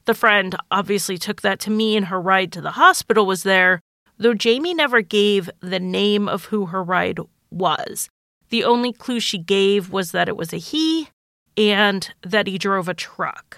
The 0.07 0.13
friend 0.13 0.55
obviously 0.71 1.17
took 1.17 1.41
that 1.41 1.59
to 1.59 1.69
mean 1.69 2.03
her 2.03 2.19
ride 2.19 2.53
to 2.53 2.61
the 2.61 2.71
hospital 2.71 3.25
was 3.25 3.43
there, 3.43 3.81
though 4.17 4.33
Jamie 4.33 4.73
never 4.73 5.01
gave 5.01 5.49
the 5.59 5.81
name 5.81 6.29
of 6.29 6.45
who 6.45 6.67
her 6.67 6.81
ride 6.81 7.19
was. 7.51 8.09
The 8.47 8.63
only 8.63 8.93
clue 8.93 9.19
she 9.19 9.37
gave 9.37 9.91
was 9.91 10.11
that 10.11 10.29
it 10.29 10.37
was 10.37 10.53
a 10.53 10.57
he 10.57 11.09
and 11.57 12.09
that 12.21 12.47
he 12.47 12.57
drove 12.57 12.87
a 12.87 12.93
truck. 12.93 13.57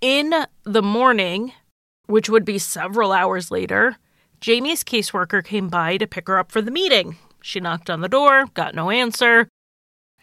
In 0.00 0.32
the 0.64 0.82
morning, 0.82 1.52
which 2.06 2.30
would 2.30 2.46
be 2.46 2.58
several 2.58 3.12
hours 3.12 3.50
later, 3.50 3.98
Jamie's 4.40 4.82
caseworker 4.82 5.44
came 5.44 5.68
by 5.68 5.98
to 5.98 6.06
pick 6.06 6.28
her 6.28 6.38
up 6.38 6.50
for 6.50 6.62
the 6.62 6.70
meeting. 6.70 7.18
She 7.42 7.60
knocked 7.60 7.90
on 7.90 8.00
the 8.00 8.08
door, 8.08 8.46
got 8.54 8.74
no 8.74 8.88
answer, 8.88 9.48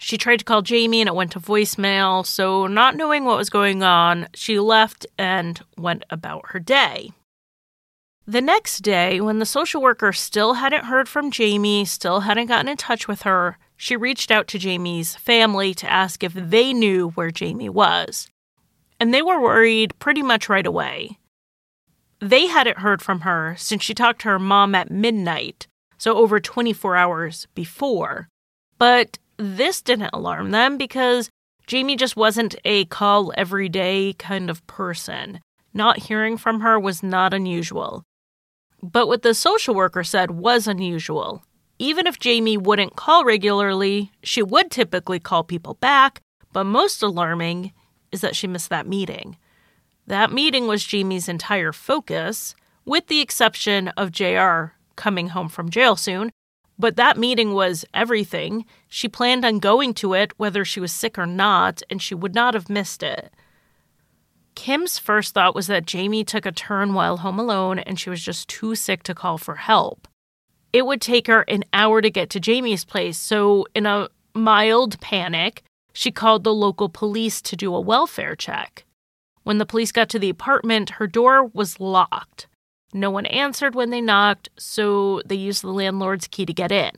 she 0.01 0.17
tried 0.17 0.37
to 0.37 0.45
call 0.45 0.61
Jamie 0.61 1.01
and 1.01 1.09
it 1.09 1.13
went 1.13 1.33
to 1.33 1.41
voicemail, 1.41 2.25
so 2.25 2.67
not 2.67 2.95
knowing 2.95 3.25
what 3.25 3.37
was 3.37 3.49
going 3.49 3.83
on, 3.83 4.29
she 4.33 4.57
left 4.57 5.05
and 5.17 5.59
went 5.77 6.05
about 6.09 6.45
her 6.47 6.59
day. 6.59 7.11
The 8.25 8.39
next 8.39 8.79
day, 8.79 9.19
when 9.19 9.39
the 9.39 9.45
social 9.45 9.81
worker 9.81 10.13
still 10.13 10.53
hadn't 10.53 10.85
heard 10.85 11.09
from 11.09 11.31
Jamie, 11.31 11.83
still 11.83 12.21
hadn't 12.21 12.47
gotten 12.47 12.69
in 12.69 12.77
touch 12.77 13.09
with 13.09 13.23
her, 13.23 13.57
she 13.75 13.97
reached 13.97 14.31
out 14.31 14.47
to 14.47 14.57
Jamie's 14.57 15.15
family 15.15 15.73
to 15.73 15.91
ask 15.91 16.23
if 16.23 16.33
they 16.33 16.71
knew 16.71 17.09
where 17.09 17.29
Jamie 17.29 17.69
was. 17.69 18.29
And 19.01 19.13
they 19.13 19.21
were 19.21 19.41
worried 19.41 19.99
pretty 19.99 20.21
much 20.21 20.47
right 20.47 20.65
away. 20.65 21.19
They 22.21 22.47
hadn't 22.47 22.79
heard 22.79 23.01
from 23.01 23.21
her 23.21 23.55
since 23.57 23.83
she 23.83 23.93
talked 23.93 24.21
to 24.21 24.29
her 24.29 24.39
mom 24.39 24.75
at 24.75 24.89
midnight, 24.89 25.67
so 25.97 26.15
over 26.15 26.39
24 26.39 26.95
hours 26.95 27.47
before. 27.53 28.29
But 28.77 29.17
this 29.39 29.81
didn't 29.81 30.11
alarm 30.13 30.51
them 30.51 30.77
because 30.77 31.29
Jamie 31.65 31.95
just 31.95 32.15
wasn't 32.15 32.55
a 32.65 32.85
call 32.85 33.33
every 33.37 33.69
day 33.69 34.13
kind 34.13 34.49
of 34.49 34.65
person. 34.67 35.39
Not 35.73 35.97
hearing 35.99 36.37
from 36.37 36.59
her 36.59 36.79
was 36.79 37.01
not 37.01 37.33
unusual. 37.33 38.03
But 38.83 39.07
what 39.07 39.21
the 39.21 39.33
social 39.33 39.73
worker 39.73 40.03
said 40.03 40.31
was 40.31 40.67
unusual. 40.67 41.43
even 41.79 42.05
if 42.05 42.19
Jamie 42.19 42.57
wouldn't 42.57 42.97
call 42.97 43.23
regularly, 43.23 44.11
she 44.21 44.43
would 44.43 44.69
typically 44.69 45.19
call 45.19 45.43
people 45.45 45.75
back. 45.75 46.19
But 46.51 46.65
most 46.65 47.01
alarming 47.01 47.71
is 48.11 48.19
that 48.21 48.35
she 48.35 48.47
missed 48.47 48.69
that 48.69 48.85
meeting. 48.85 49.37
That 50.05 50.31
meeting 50.31 50.67
was 50.67 50.83
Jamie's 50.83 51.29
entire 51.29 51.71
focus, 51.71 52.53
with 52.83 53.07
the 53.07 53.21
exception 53.21 53.87
of 53.89 54.11
JR 54.11 54.73
coming 54.97 55.29
home 55.29 55.47
from 55.47 55.69
jail 55.69 55.95
soon. 55.95 56.31
But 56.79 56.95
that 56.95 57.17
meeting 57.17 57.53
was 57.53 57.83
everything. 57.93 58.65
She 58.87 59.09
planned 59.09 59.43
on 59.43 59.59
going 59.59 59.93
to 59.95 60.13
it 60.13 60.31
whether 60.37 60.63
she 60.63 60.79
was 60.79 60.93
sick 60.93 61.19
or 61.19 61.25
not, 61.25 61.83
and 61.89 62.01
she 62.01 62.15
would 62.15 62.33
not 62.33 62.53
have 62.53 62.69
missed 62.69 63.03
it. 63.03 63.33
Kim's 64.55 64.97
first 64.97 65.33
thought 65.33 65.55
was 65.55 65.67
that 65.67 65.85
Jamie 65.85 66.23
took 66.23 66.45
a 66.45 66.51
turn 66.51 66.93
while 66.93 67.17
home 67.17 67.39
alone 67.39 67.79
and 67.79 67.97
she 67.97 68.09
was 68.09 68.21
just 68.21 68.49
too 68.49 68.75
sick 68.75 69.03
to 69.03 69.15
call 69.15 69.37
for 69.37 69.55
help. 69.55 70.07
It 70.73 70.85
would 70.85 70.99
take 70.99 71.27
her 71.27 71.41
an 71.43 71.63
hour 71.71 72.01
to 72.01 72.09
get 72.09 72.29
to 72.31 72.41
Jamie's 72.41 72.83
place, 72.83 73.17
so 73.17 73.65
in 73.73 73.85
a 73.85 74.09
mild 74.33 74.99
panic, 74.99 75.63
she 75.93 76.11
called 76.11 76.43
the 76.43 76.53
local 76.53 76.89
police 76.89 77.41
to 77.43 77.55
do 77.55 77.73
a 77.73 77.79
welfare 77.79 78.35
check. 78.35 78.83
When 79.43 79.59
the 79.59 79.65
police 79.65 79.93
got 79.93 80.09
to 80.09 80.19
the 80.19 80.29
apartment, 80.29 80.91
her 80.91 81.07
door 81.07 81.45
was 81.45 81.79
locked. 81.79 82.47
No 82.93 83.11
one 83.11 83.25
answered 83.27 83.75
when 83.75 83.91
they 83.91 84.01
knocked, 84.01 84.49
so 84.57 85.21
they 85.25 85.35
used 85.35 85.61
the 85.61 85.69
landlord's 85.69 86.27
key 86.27 86.45
to 86.45 86.53
get 86.53 86.71
in. 86.71 86.91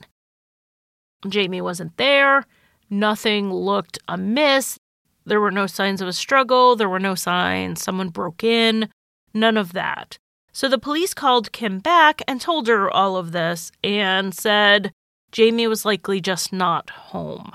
Jamie 1.28 1.62
wasn't 1.62 1.98
there. 1.98 2.46
Nothing 2.90 3.52
looked 3.54 4.00
amiss. 4.08 4.78
There 5.26 5.42
were 5.42 5.52
no 5.52 5.68
signs 5.68 6.02
of 6.02 6.08
a 6.08 6.14
struggle. 6.14 6.76
There 6.76 6.90
were 6.90 7.00
no 7.00 7.16
signs 7.16 7.82
someone 7.82 8.10
broke 8.10 8.44
in. 8.44 8.90
None 9.34 9.58
of 9.58 9.74
that. 9.74 10.18
So 10.54 10.68
the 10.68 10.78
police 10.78 11.14
called 11.14 11.52
Kim 11.52 11.80
back 11.80 12.22
and 12.28 12.42
told 12.42 12.68
her 12.68 12.90
all 12.90 13.16
of 13.16 13.32
this 13.32 13.72
and 13.84 14.34
said 14.34 14.92
Jamie 15.32 15.68
was 15.68 15.86
likely 15.86 16.20
just 16.20 16.52
not 16.52 16.90
home. 16.90 17.52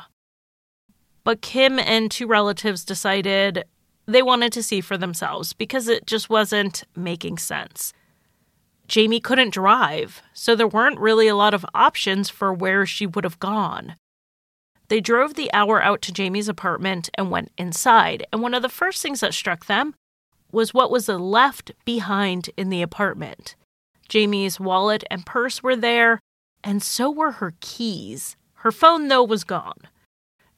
But 1.25 1.43
Kim 1.43 1.79
and 1.79 2.11
two 2.11 2.27
relatives 2.27 2.85
decided 2.85 3.65
they 4.07 4.23
wanted 4.23 4.53
to 4.53 4.63
see 4.63 4.81
for 4.81 4.97
themselves 4.97 5.53
because 5.53 5.89
it 5.89 6.07
just 6.07 6.31
wasn't 6.31 6.85
making 6.95 7.39
sense. 7.39 7.93
Jamie 8.89 9.21
couldn't 9.21 9.53
drive, 9.53 10.23
so 10.33 10.55
there 10.55 10.69
weren't 10.69 11.01
really 11.01 11.29
a 11.29 11.37
lot 11.37 11.55
of 11.55 11.67
options 11.75 12.31
for 12.31 12.53
where 12.53 12.87
she 12.87 13.07
would 13.07 13.25
have 13.25 13.41
gone. 13.41 13.97
They 14.89 15.01
drove 15.01 15.35
the 15.35 15.53
hour 15.53 15.83
out 15.83 16.03
to 16.03 16.13
Jamie's 16.13 16.49
apartment 16.49 17.11
and 17.15 17.31
went 17.31 17.51
inside, 17.59 18.25
and 18.33 18.41
one 18.41 18.55
of 18.55 18.63
the 18.63 18.69
first 18.69 19.03
things 19.03 19.21
that 19.21 19.35
struck 19.35 19.67
them 19.67 19.95
was 20.53 20.73
what 20.73 20.91
was 20.91 21.09
left 21.09 21.73
behind 21.85 22.51
in 22.57 22.69
the 22.71 22.83
apartment. 22.83 23.57
Jamie's 24.09 24.61
wallet 24.61 25.03
and 25.11 25.27
purse 25.27 25.63
were 25.63 25.75
there, 25.75 26.21
and 26.63 26.83
so 26.83 27.11
were 27.11 27.33
her 27.33 27.55
keys. 27.61 28.37
Her 28.61 28.71
phone, 28.71 29.09
though, 29.09 29.25
was 29.25 29.43
gone. 29.43 29.81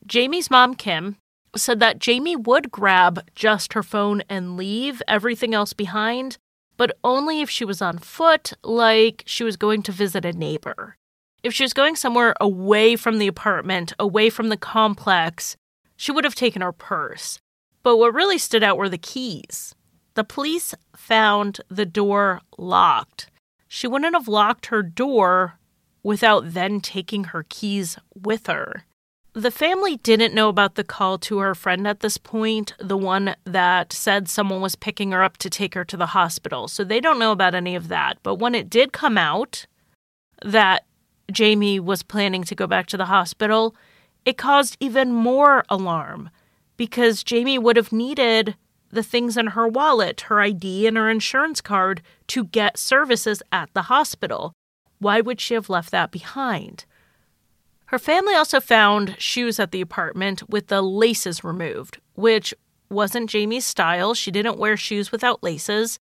Jamie's 0.07 0.51
mom, 0.51 0.75
Kim, 0.75 1.17
said 1.57 1.81
that 1.81 1.99
Jamie 1.99 2.37
would 2.37 2.71
grab 2.71 3.27
just 3.35 3.73
her 3.73 3.83
phone 3.83 4.23
and 4.29 4.57
leave 4.57 5.03
everything 5.09 5.55
else 5.55 5.73
behind, 5.73 6.37
but 6.79 6.97
only 7.05 7.43
if 7.43 7.51
she 7.51 7.67
was 7.67 7.83
on 7.83 7.99
foot, 7.99 8.55
like 8.62 9.25
she 9.27 9.45
was 9.45 9.59
going 9.59 9.83
to 9.83 9.93
visit 9.93 10.25
a 10.25 10.33
neighbor. 10.33 10.97
If 11.43 11.53
she 11.53 11.64
was 11.64 11.75
going 11.75 11.97
somewhere 11.97 12.35
away 12.41 12.97
from 12.97 13.19
the 13.19 13.27
apartment, 13.27 13.93
away 13.99 14.31
from 14.31 14.49
the 14.49 14.57
complex, 14.57 15.57
she 15.97 16.12
would 16.12 16.25
have 16.25 16.35
taken 16.35 16.62
her 16.62 16.73
purse. 16.73 17.41
But 17.83 17.99
what 17.99 18.14
really 18.14 18.38
stood 18.38 18.62
out 18.62 18.79
were 18.79 18.88
the 18.88 18.97
keys. 18.97 19.75
The 20.14 20.25
police 20.25 20.75
found 20.97 21.61
the 21.69 21.87
door 21.87 22.41
locked. 22.57 23.31
She 23.67 23.87
wouldn't 23.87 24.14
have 24.14 24.29
locked 24.29 24.67
her 24.67 24.83
door 24.83 25.59
without 26.03 26.55
then 26.55 26.81
taking 26.81 27.25
her 27.25 27.45
keys 27.49 27.99
with 28.14 28.47
her. 28.47 28.85
The 29.38 29.53
family 29.53 29.98
didn't 29.98 30.35
know 30.35 30.48
about 30.48 30.74
the 30.74 30.83
call 30.83 31.16
to 31.18 31.38
her 31.38 31.55
friend 31.55 31.87
at 31.87 32.01
this 32.01 32.18
point, 32.18 32.74
the 32.81 32.96
one 32.96 33.37
that 33.44 33.92
said 33.92 34.29
someone 34.29 34.61
was 34.61 34.74
picking 34.74 35.12
her 35.12 35.22
up 35.22 35.37
to 35.37 35.48
take 35.48 35.74
her 35.74 35.85
to 35.85 35.96
the 35.96 36.07
hospital. 36.07 36.66
So 36.66 36.83
they 36.83 36.98
don't 36.98 37.20
know 37.20 37.31
about 37.31 37.55
any 37.55 37.77
of 37.77 37.87
that. 37.87 38.18
But 38.24 38.40
when 38.40 38.57
it 38.57 38.68
did 38.68 38.92
come 38.92 39.16
out 39.16 39.66
that 40.42 40.87
Jamie 41.31 41.79
was 41.79 42.03
planning 42.03 42.42
to 42.42 42.57
go 42.57 42.66
back 42.66 42.88
to 42.88 42.96
the 42.96 43.05
hospital, 43.05 43.77
it 44.24 44.37
caused 44.37 44.77
even 44.81 45.12
more 45.12 45.64
alarm 45.68 46.31
because 46.77 47.22
Jamie 47.22 47.61
would 47.61 47.77
have 47.77 47.92
needed 47.92 48.57
the 48.90 49.05
things 49.05 49.37
in 49.37 49.48
her 49.48 49.68
wallet, 49.68 50.22
her 50.22 50.40
ID, 50.40 50.88
and 50.88 50.96
her 50.96 51.09
insurance 51.09 51.61
card 51.61 52.03
to 52.27 52.42
get 52.42 52.77
services 52.77 53.40
at 53.53 53.72
the 53.72 53.83
hospital. 53.83 54.53
Why 54.98 55.20
would 55.20 55.40
she 55.40 55.55
have 55.55 55.70
left 55.70 55.92
that 55.92 56.11
behind? 56.11 56.87
Her 57.88 57.98
family 57.98 58.35
also 58.35 58.61
found 58.61 59.16
shoes 59.18 59.59
at 59.59 59.70
the 59.70 59.81
apartment 59.81 60.46
with 60.51 60.66
the 60.66 60.83
laces 60.83 61.42
removed, 61.42 61.98
which 62.14 62.53
wasn't 62.90 63.31
Jamie's 63.31 63.64
style. 63.64 64.12
She 64.12 64.31
didn't 64.31 64.59
wear 64.59 64.77
shoes 64.77 65.11
without 65.11 65.42
laces. 65.42 65.98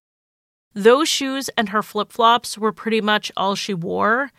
Those 0.74 1.08
shoes 1.08 1.48
and 1.56 1.70
her 1.70 1.82
flip 1.82 2.12
flops 2.12 2.58
were 2.58 2.72
pretty 2.72 3.00
much 3.00 3.32
all 3.38 3.54
she 3.54 3.72
wore. 3.72 4.32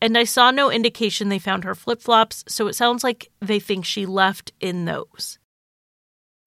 And 0.00 0.16
I 0.16 0.24
saw 0.24 0.50
no 0.50 0.70
indication 0.70 1.28
they 1.28 1.38
found 1.38 1.64
her 1.64 1.74
flip 1.74 2.00
flops, 2.00 2.44
so 2.48 2.66
it 2.66 2.74
sounds 2.74 3.04
like 3.04 3.30
they 3.40 3.60
think 3.60 3.84
she 3.84 4.06
left 4.06 4.52
in 4.58 4.86
those. 4.86 5.38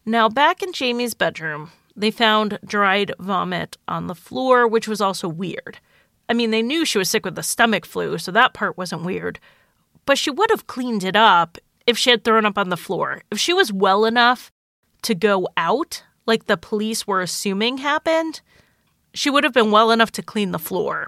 Now, 0.03 0.29
back 0.29 0.63
in 0.63 0.73
Jamie's 0.73 1.13
bedroom, 1.13 1.69
they 1.95 2.09
found 2.09 2.57
dried 2.65 3.13
vomit 3.19 3.77
on 3.87 4.07
the 4.07 4.15
floor, 4.15 4.67
which 4.67 4.87
was 4.87 4.99
also 4.99 5.27
weird. 5.27 5.77
I 6.27 6.33
mean, 6.33 6.49
they 6.49 6.63
knew 6.63 6.85
she 6.85 6.97
was 6.97 7.09
sick 7.09 7.23
with 7.23 7.35
the 7.35 7.43
stomach 7.43 7.85
flu, 7.85 8.17
so 8.17 8.31
that 8.31 8.55
part 8.55 8.77
wasn't 8.79 9.03
weird 9.03 9.39
but 10.05 10.17
she 10.17 10.31
would 10.31 10.49
have 10.49 10.67
cleaned 10.67 11.03
it 11.03 11.15
up 11.15 11.57
if 11.85 11.97
she 11.97 12.09
had 12.09 12.23
thrown 12.23 12.45
up 12.45 12.57
on 12.57 12.69
the 12.69 12.77
floor. 12.77 13.21
If 13.31 13.39
she 13.39 13.53
was 13.53 13.73
well 13.73 14.05
enough 14.05 14.51
to 15.03 15.15
go 15.15 15.47
out, 15.57 16.03
like 16.25 16.45
the 16.45 16.57
police 16.57 17.07
were 17.07 17.21
assuming 17.21 17.79
happened, 17.79 18.41
she 19.13 19.29
would 19.29 19.43
have 19.43 19.53
been 19.53 19.71
well 19.71 19.91
enough 19.91 20.11
to 20.13 20.21
clean 20.21 20.51
the 20.51 20.59
floor. 20.59 21.07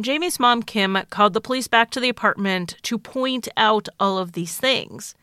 Jamie's 0.00 0.40
mom, 0.40 0.62
Kim, 0.62 0.98
called 1.10 1.34
the 1.34 1.40
police 1.40 1.68
back 1.68 1.90
to 1.90 2.00
the 2.00 2.08
apartment 2.08 2.76
to 2.82 2.98
point 2.98 3.46
out 3.56 3.88
all 4.00 4.18
of 4.18 4.32
these 4.32 4.56
things. 4.56 5.14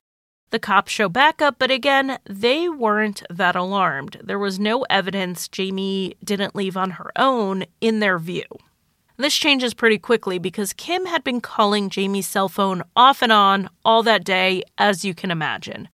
The 0.51 0.59
cops 0.59 0.91
show 0.91 1.09
backup, 1.09 1.59
but 1.59 1.71
again, 1.71 2.19
they 2.25 2.69
weren't 2.69 3.23
that 3.29 3.55
alarmed. 3.55 4.21
There 4.23 4.39
was 4.39 4.59
no 4.59 4.83
evidence 4.89 5.47
Jamie 5.47 6.15
didn't 6.23 6.55
leave 6.55 6.77
on 6.77 6.91
her 6.91 7.11
own 7.17 7.65
in 7.79 7.99
their 7.99 8.17
view. 8.19 8.43
This 9.21 9.37
changes 9.37 9.75
pretty 9.75 9.99
quickly 9.99 10.39
because 10.39 10.73
Kim 10.73 11.05
had 11.05 11.23
been 11.23 11.41
calling 11.41 11.91
Jamie's 11.91 12.25
cell 12.25 12.49
phone 12.49 12.81
off 12.95 13.21
and 13.21 13.31
on 13.31 13.69
all 13.85 14.01
that 14.01 14.23
day, 14.23 14.63
as 14.79 15.05
you 15.05 15.13
can 15.13 15.29
imagine. 15.29 15.89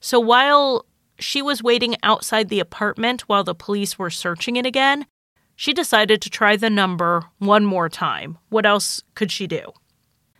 So 0.00 0.18
while 0.18 0.84
she 1.20 1.40
was 1.40 1.62
waiting 1.62 1.94
outside 2.02 2.48
the 2.48 2.58
apartment 2.58 3.22
while 3.22 3.44
the 3.44 3.54
police 3.54 3.96
were 3.96 4.10
searching 4.10 4.56
it 4.56 4.66
again, 4.66 5.06
she 5.54 5.72
decided 5.72 6.20
to 6.20 6.30
try 6.30 6.56
the 6.56 6.68
number 6.68 7.22
one 7.38 7.64
more 7.64 7.88
time. 7.88 8.38
What 8.48 8.66
else 8.66 9.04
could 9.14 9.30
she 9.30 9.46
do? 9.46 9.72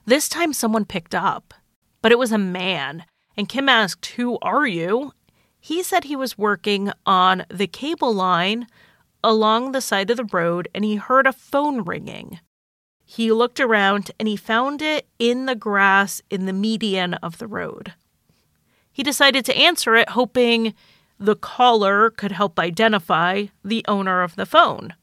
This 0.04 0.28
time 0.28 0.52
someone 0.52 0.86
picked 0.86 1.14
up, 1.14 1.54
but 2.02 2.10
it 2.10 2.18
was 2.18 2.32
a 2.32 2.36
man. 2.38 3.04
And 3.36 3.48
Kim 3.48 3.68
asked, 3.68 4.06
Who 4.06 4.40
are 4.42 4.66
you? 4.66 5.12
He 5.60 5.84
said 5.84 6.02
he 6.02 6.16
was 6.16 6.36
working 6.36 6.90
on 7.06 7.46
the 7.48 7.68
cable 7.68 8.12
line 8.12 8.66
along 9.24 9.72
the 9.72 9.80
side 9.80 10.10
of 10.10 10.16
the 10.16 10.28
road 10.30 10.68
and 10.74 10.84
he 10.84 10.96
heard 10.96 11.26
a 11.26 11.32
phone 11.32 11.82
ringing. 11.82 12.38
He 13.04 13.32
looked 13.32 13.58
around 13.58 14.10
and 14.18 14.28
he 14.28 14.36
found 14.36 14.82
it 14.82 15.08
in 15.18 15.46
the 15.46 15.54
grass 15.54 16.22
in 16.30 16.46
the 16.46 16.52
median 16.52 17.14
of 17.14 17.38
the 17.38 17.46
road. 17.46 17.94
He 18.92 19.02
decided 19.02 19.44
to 19.46 19.56
answer 19.56 19.96
it, 19.96 20.10
hoping 20.10 20.74
the 21.18 21.36
caller 21.36 22.10
could 22.10 22.32
help 22.32 22.58
identify 22.58 23.46
the 23.64 23.84
owner 23.88 24.22
of 24.22 24.36
the 24.36 24.46
phone. 24.46 24.94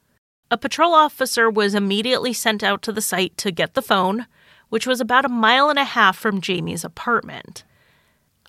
A 0.50 0.58
patrol 0.58 0.94
officer 0.94 1.50
was 1.50 1.76
immediately 1.76 2.34
sent 2.34 2.64
out 2.64 2.82
to 2.84 2.92
the 2.92 3.02
site 3.02 3.38
to 3.38 3.52
get 3.52 3.74
the 3.74 3.82
phone, 3.82 4.28
which 4.70 4.88
was 4.88 5.02
about 5.02 5.26
a 5.26 5.30
mile 5.30 5.70
and 5.70 5.80
a 5.80 5.84
half 5.84 6.18
from 6.18 6.42
Jamie's 6.42 6.84
apartment. 6.84 7.64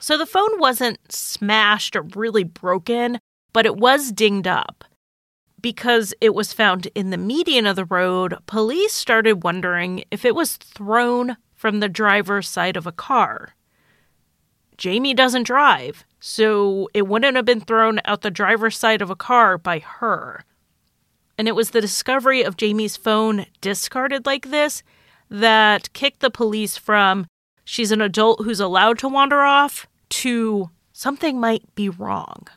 So 0.01 0.19
the 0.19 0.27
phone 0.27 0.59
wasn't 0.59 1.13
smashed 1.13 1.95
or 1.95 2.03
really 2.03 2.45
broken, 2.45 3.19
but 3.53 3.67
it 3.67 3.77
was 3.77 4.13
dinged 4.13 4.47
up 4.47 4.85
because 5.63 6.13
it 6.21 6.35
was 6.35 6.53
found 6.53 6.89
in 6.95 7.11
the 7.11 7.17
median 7.17 7.67
of 7.67 7.77
the 7.77 7.85
road, 7.85 8.37
police 8.47 8.93
started 8.93 9.45
wondering 9.45 10.05
if 10.11 10.25
it 10.25 10.35
was 10.35 10.57
thrown 10.57 11.37
from 11.55 11.79
the 11.81 11.89
driver's 11.89 12.49
side 12.49 12.77
of 12.77 12.87
a 12.87 12.93
car. 12.93 13.55
Jamie 14.77 15.15
doesn't 15.15 15.45
drive, 15.45 16.05
so 16.19 16.89
it 16.93 17.07
wouldn't 17.07 17.37
have 17.37 17.45
been 17.45 17.61
thrown 17.61 18.01
out 18.05 18.23
the 18.23 18.31
driver's 18.31 18.77
side 18.77 19.01
of 19.01 19.11
a 19.11 19.17
car 19.17 19.57
by 19.57 19.79
her. 19.79 20.45
And 21.39 21.47
it 21.47 21.55
was 21.55 21.71
the 21.71 21.81
discovery 21.81 22.43
of 22.43 22.57
Jamie's 22.57 22.97
phone 22.97 23.47
discarded 23.61 24.27
like 24.27 24.51
this 24.51 24.83
that 25.31 25.93
kicked 25.93 26.21
the 26.21 26.31
police 26.31 26.77
from 26.77 27.27
she's 27.65 27.93
an 27.93 28.01
adult 28.01 28.45
who's 28.45 28.61
allowed 28.61 28.99
to 28.99 29.09
wander 29.09 29.43
off 29.43 29.87
to 30.11 30.71
something 30.93 31.39
might 31.41 31.75
be 31.75 31.89
wrong. 31.89 32.49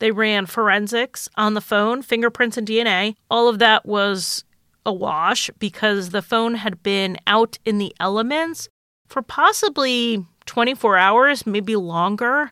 They 0.00 0.10
ran 0.10 0.46
forensics 0.46 1.28
on 1.36 1.54
the 1.54 1.60
phone, 1.60 2.02
fingerprints 2.02 2.56
and 2.56 2.66
DNA. 2.66 3.14
All 3.30 3.48
of 3.48 3.58
that 3.60 3.86
was 3.86 4.44
awash 4.84 5.50
because 5.58 6.10
the 6.10 6.22
phone 6.22 6.54
had 6.56 6.82
been 6.82 7.18
out 7.26 7.58
in 7.64 7.78
the 7.78 7.94
elements 8.00 8.68
for 9.06 9.22
possibly 9.22 10.24
24 10.46 10.96
hours, 10.96 11.46
maybe 11.46 11.76
longer, 11.76 12.50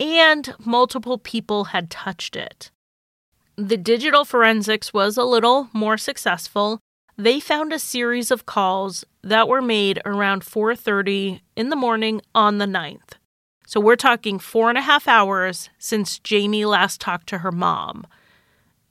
and 0.00 0.54
multiple 0.58 1.18
people 1.18 1.64
had 1.64 1.90
touched 1.90 2.36
it. 2.36 2.70
The 3.56 3.76
digital 3.76 4.24
forensics 4.24 4.92
was 4.92 5.16
a 5.16 5.24
little 5.24 5.68
more 5.72 5.98
successful. 5.98 6.80
They 7.16 7.38
found 7.38 7.72
a 7.72 7.78
series 7.78 8.30
of 8.30 8.46
calls 8.46 9.04
that 9.22 9.48
were 9.48 9.60
made 9.60 10.00
around 10.06 10.42
4:30 10.42 11.42
in 11.54 11.68
the 11.68 11.76
morning 11.76 12.22
on 12.34 12.58
the 12.58 12.66
9th. 12.66 13.17
So 13.68 13.80
we're 13.80 13.96
talking 13.96 14.38
four 14.38 14.70
and 14.70 14.78
a 14.78 14.80
half 14.80 15.06
hours 15.06 15.68
since 15.78 16.18
Jamie 16.20 16.64
last 16.64 17.02
talked 17.02 17.26
to 17.26 17.38
her 17.40 17.52
mom. 17.52 18.06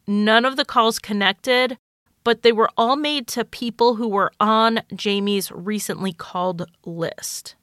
None 0.06 0.46
of 0.46 0.56
the 0.56 0.66
calls 0.66 1.00
connected, 1.00 1.80
but 2.24 2.44
they 2.44 2.52
were 2.52 2.70
all 2.78 2.96
made 2.96 3.26
to 3.30 3.44
people 3.44 3.96
who 3.96 4.08
were 4.08 4.32
on 4.40 4.82
Jamie's 4.94 5.52
recently 5.52 6.14
called 6.14 6.70
list. 6.86 7.56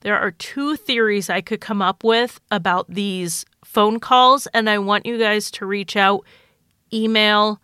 There 0.00 0.18
are 0.18 0.30
two 0.30 0.76
theories 0.76 1.28
I 1.28 1.42
could 1.42 1.60
come 1.60 1.82
up 1.82 2.02
with 2.02 2.40
about 2.50 2.86
these 2.88 3.44
phone 3.62 4.00
calls, 4.00 4.46
and 4.54 4.70
I 4.70 4.78
want 4.78 5.04
you 5.04 5.18
guys 5.18 5.50
to 5.50 5.66
reach 5.66 5.94
out, 5.94 6.24
email, 6.90 7.60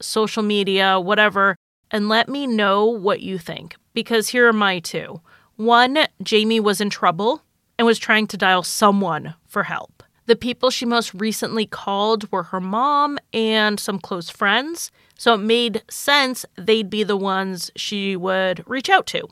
social 0.00 0.44
media, 0.44 1.00
whatever, 1.00 1.56
and 1.90 2.08
let 2.08 2.28
me 2.28 2.46
know 2.46 2.84
what 2.84 3.22
you 3.22 3.38
think. 3.38 3.74
Because 3.92 4.28
here 4.28 4.46
are 4.46 4.52
my 4.52 4.78
two. 4.78 5.20
One, 5.56 6.06
Jamie 6.22 6.60
was 6.60 6.80
in 6.80 6.90
trouble 6.90 7.42
and 7.78 7.86
was 7.86 7.98
trying 7.98 8.26
to 8.28 8.36
dial 8.36 8.62
someone 8.62 9.34
for 9.46 9.64
help. 9.64 10.02
The 10.26 10.36
people 10.36 10.70
she 10.70 10.84
most 10.84 11.14
recently 11.14 11.66
called 11.66 12.30
were 12.32 12.44
her 12.44 12.60
mom 12.60 13.18
and 13.32 13.78
some 13.78 13.98
close 13.98 14.28
friends, 14.28 14.90
so 15.16 15.34
it 15.34 15.38
made 15.38 15.82
sense 15.88 16.44
they'd 16.56 16.90
be 16.90 17.04
the 17.04 17.16
ones 17.16 17.70
she 17.76 18.16
would 18.16 18.68
reach 18.68 18.90
out 18.90 19.06
to. 19.08 19.28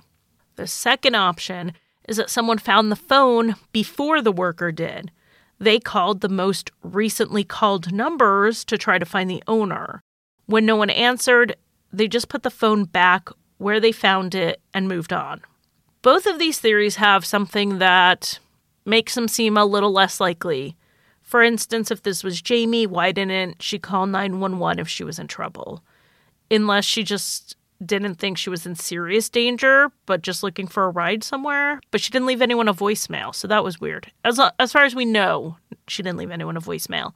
The 0.56 0.68
second 0.68 1.16
option 1.16 1.72
is 2.08 2.16
that 2.16 2.30
someone 2.30 2.58
found 2.58 2.92
the 2.92 2.96
phone 2.96 3.56
before 3.72 4.22
the 4.22 4.32
worker 4.32 4.70
did. 4.70 5.10
They 5.58 5.80
called 5.80 6.20
the 6.20 6.28
most 6.28 6.70
recently 6.82 7.42
called 7.42 7.92
numbers 7.92 8.64
to 8.66 8.78
try 8.78 8.98
to 8.98 9.06
find 9.06 9.28
the 9.28 9.42
owner. 9.48 10.00
When 10.46 10.66
no 10.66 10.76
one 10.76 10.90
answered, 10.90 11.56
they 11.92 12.06
just 12.06 12.28
put 12.28 12.42
the 12.42 12.50
phone 12.50 12.84
back 12.84 13.30
where 13.58 13.80
they 13.80 13.92
found 13.92 14.34
it 14.34 14.60
and 14.72 14.86
moved 14.86 15.12
on. 15.12 15.40
Both 16.04 16.26
of 16.26 16.38
these 16.38 16.60
theories 16.60 16.96
have 16.96 17.24
something 17.24 17.78
that 17.78 18.38
makes 18.84 19.14
them 19.14 19.26
seem 19.26 19.56
a 19.56 19.64
little 19.64 19.90
less 19.90 20.20
likely. 20.20 20.76
For 21.22 21.42
instance, 21.42 21.90
if 21.90 22.02
this 22.02 22.22
was 22.22 22.42
Jamie, 22.42 22.86
why 22.86 23.10
didn't 23.10 23.62
she 23.62 23.78
call 23.78 24.04
911 24.04 24.80
if 24.80 24.86
she 24.86 25.02
was 25.02 25.18
in 25.18 25.28
trouble? 25.28 25.82
Unless 26.50 26.84
she 26.84 27.04
just 27.04 27.56
didn't 27.82 28.16
think 28.16 28.36
she 28.36 28.50
was 28.50 28.66
in 28.66 28.74
serious 28.74 29.30
danger, 29.30 29.90
but 30.04 30.20
just 30.20 30.42
looking 30.42 30.66
for 30.66 30.84
a 30.84 30.90
ride 30.90 31.24
somewhere. 31.24 31.80
But 31.90 32.02
she 32.02 32.10
didn't 32.10 32.26
leave 32.26 32.42
anyone 32.42 32.68
a 32.68 32.74
voicemail, 32.74 33.34
so 33.34 33.48
that 33.48 33.64
was 33.64 33.80
weird. 33.80 34.12
As 34.26 34.38
as 34.58 34.72
far 34.72 34.84
as 34.84 34.94
we 34.94 35.06
know, 35.06 35.56
she 35.88 36.02
didn't 36.02 36.18
leave 36.18 36.30
anyone 36.30 36.58
a 36.58 36.60
voicemail. 36.60 37.14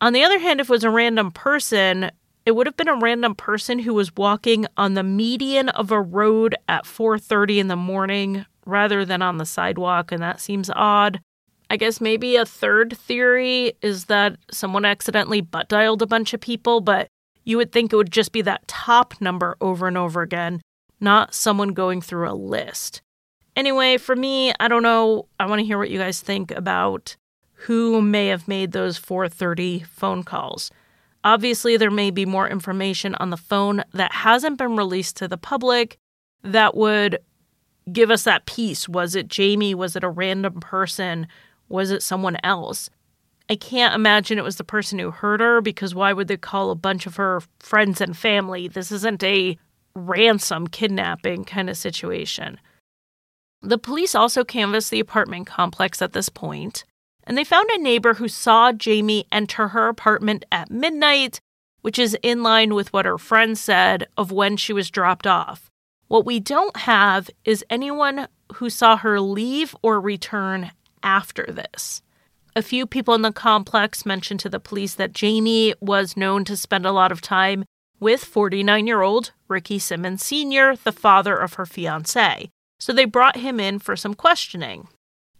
On 0.00 0.14
the 0.14 0.24
other 0.24 0.38
hand, 0.38 0.62
if 0.62 0.70
it 0.70 0.72
was 0.72 0.84
a 0.84 0.90
random 0.90 1.32
person, 1.32 2.10
it 2.46 2.54
would 2.54 2.66
have 2.66 2.76
been 2.76 2.88
a 2.88 2.96
random 2.96 3.34
person 3.34 3.80
who 3.80 3.92
was 3.92 4.14
walking 4.16 4.66
on 4.76 4.94
the 4.94 5.02
median 5.02 5.68
of 5.70 5.90
a 5.90 6.00
road 6.00 6.54
at 6.68 6.86
4:30 6.86 7.58
in 7.58 7.68
the 7.68 7.76
morning 7.76 8.46
rather 8.64 9.04
than 9.04 9.20
on 9.20 9.38
the 9.38 9.44
sidewalk, 9.44 10.12
and 10.12 10.22
that 10.22 10.40
seems 10.40 10.70
odd. 10.74 11.20
I 11.68 11.76
guess 11.76 12.00
maybe 12.00 12.36
a 12.36 12.46
third 12.46 12.96
theory 12.96 13.72
is 13.82 14.04
that 14.04 14.36
someone 14.52 14.84
accidentally 14.84 15.40
butt 15.40 15.68
dialed 15.68 16.02
a 16.02 16.06
bunch 16.06 16.32
of 16.32 16.40
people, 16.40 16.80
but 16.80 17.08
you 17.44 17.56
would 17.56 17.72
think 17.72 17.92
it 17.92 17.96
would 17.96 18.12
just 18.12 18.30
be 18.30 18.42
that 18.42 18.68
top 18.68 19.20
number 19.20 19.56
over 19.60 19.88
and 19.88 19.98
over 19.98 20.22
again, 20.22 20.62
not 21.00 21.34
someone 21.34 21.70
going 21.70 22.00
through 22.00 22.30
a 22.30 22.34
list. 22.34 23.02
Anyway, 23.56 23.96
for 23.96 24.14
me, 24.14 24.52
I 24.60 24.68
don't 24.68 24.82
know. 24.82 25.26
I 25.40 25.46
want 25.46 25.58
to 25.58 25.64
hear 25.64 25.78
what 25.78 25.90
you 25.90 25.98
guys 25.98 26.20
think 26.20 26.52
about 26.52 27.16
who 27.60 28.00
may 28.00 28.28
have 28.28 28.46
made 28.46 28.70
those 28.70 28.98
430 28.98 29.80
phone 29.80 30.22
calls. 30.22 30.70
Obviously, 31.26 31.76
there 31.76 31.90
may 31.90 32.12
be 32.12 32.24
more 32.24 32.48
information 32.48 33.16
on 33.16 33.30
the 33.30 33.36
phone 33.36 33.82
that 33.92 34.12
hasn't 34.12 34.58
been 34.58 34.76
released 34.76 35.16
to 35.16 35.26
the 35.26 35.36
public 35.36 35.98
that 36.44 36.76
would 36.76 37.18
give 37.90 38.12
us 38.12 38.22
that 38.22 38.46
piece. 38.46 38.88
Was 38.88 39.16
it 39.16 39.26
Jamie? 39.26 39.74
Was 39.74 39.96
it 39.96 40.04
a 40.04 40.08
random 40.08 40.60
person? 40.60 41.26
Was 41.68 41.90
it 41.90 42.04
someone 42.04 42.36
else? 42.44 42.88
I 43.50 43.56
can't 43.56 43.92
imagine 43.92 44.38
it 44.38 44.44
was 44.44 44.54
the 44.54 44.62
person 44.62 45.00
who 45.00 45.10
hurt 45.10 45.40
her 45.40 45.60
because 45.60 45.96
why 45.96 46.12
would 46.12 46.28
they 46.28 46.36
call 46.36 46.70
a 46.70 46.76
bunch 46.76 47.06
of 47.06 47.16
her 47.16 47.42
friends 47.58 48.00
and 48.00 48.16
family? 48.16 48.68
This 48.68 48.92
isn't 48.92 49.24
a 49.24 49.58
ransom 49.96 50.68
kidnapping 50.68 51.44
kind 51.44 51.68
of 51.68 51.76
situation. 51.76 52.60
The 53.62 53.78
police 53.78 54.14
also 54.14 54.44
canvassed 54.44 54.92
the 54.92 55.00
apartment 55.00 55.48
complex 55.48 56.00
at 56.00 56.12
this 56.12 56.28
point, 56.28 56.84
and 57.26 57.36
they 57.36 57.44
found 57.44 57.68
a 57.70 57.78
neighbor 57.78 58.14
who 58.14 58.28
saw 58.28 58.72
Jamie 58.72 59.26
enter 59.32 59.68
her 59.68 59.88
apartment 59.88 60.44
at 60.52 60.70
midnight, 60.70 61.40
which 61.82 61.98
is 61.98 62.16
in 62.22 62.42
line 62.42 62.74
with 62.74 62.92
what 62.92 63.06
her 63.06 63.18
friend 63.18 63.58
said 63.58 64.06
of 64.16 64.30
when 64.30 64.56
she 64.56 64.72
was 64.72 64.90
dropped 64.90 65.26
off. 65.26 65.70
What 66.08 66.24
we 66.24 66.38
don't 66.38 66.76
have 66.76 67.28
is 67.44 67.64
anyone 67.68 68.28
who 68.54 68.70
saw 68.70 68.96
her 68.96 69.20
leave 69.20 69.74
or 69.82 70.00
return 70.00 70.70
after 71.02 71.46
this. 71.48 72.02
A 72.54 72.62
few 72.62 72.86
people 72.86 73.14
in 73.14 73.22
the 73.22 73.32
complex 73.32 74.06
mentioned 74.06 74.40
to 74.40 74.48
the 74.48 74.60
police 74.60 74.94
that 74.94 75.12
Jamie 75.12 75.74
was 75.80 76.16
known 76.16 76.44
to 76.44 76.56
spend 76.56 76.86
a 76.86 76.92
lot 76.92 77.12
of 77.12 77.20
time 77.20 77.64
with 77.98 78.24
49 78.24 78.86
year 78.86 79.02
old 79.02 79.32
Ricky 79.48 79.78
Simmons 79.78 80.24
Sr., 80.24 80.76
the 80.76 80.92
father 80.92 81.36
of 81.36 81.54
her 81.54 81.66
fiance. 81.66 82.48
So 82.78 82.92
they 82.92 83.04
brought 83.04 83.36
him 83.36 83.58
in 83.58 83.78
for 83.78 83.96
some 83.96 84.14
questioning. 84.14 84.88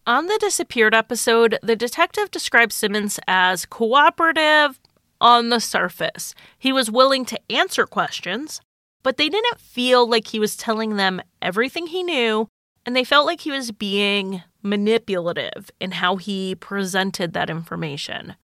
On 0.09 0.27
the 0.27 0.39
disappeared 0.39 0.95
episode, 0.95 1.59
the 1.65 1.75
detective 1.75 2.31
described 2.31 2.73
Simmons 2.73 3.19
as 3.27 3.67
cooperative 3.67 4.79
on 5.21 5.49
the 5.49 5.59
surface. 5.59 6.33
He 6.57 6.73
was 6.73 6.89
willing 6.89 7.25
to 7.25 7.41
answer 7.51 7.87
questions, 7.87 8.61
but 9.03 9.17
they 9.17 9.29
didn't 9.29 9.61
feel 9.61 10.09
like 10.09 10.29
he 10.29 10.39
was 10.39 10.57
telling 10.57 10.95
them 10.95 11.21
everything 11.43 11.89
he 11.89 12.05
knew, 12.05 12.47
and 12.85 12.95
they 12.95 13.03
felt 13.03 13.27
like 13.27 13.41
he 13.41 13.51
was 13.51 13.73
being 13.73 14.45
manipulative 14.63 15.73
in 15.81 15.91
how 15.91 16.17
he 16.17 16.55
presented 16.55 17.33
that 17.33 17.51
information. 17.51 18.37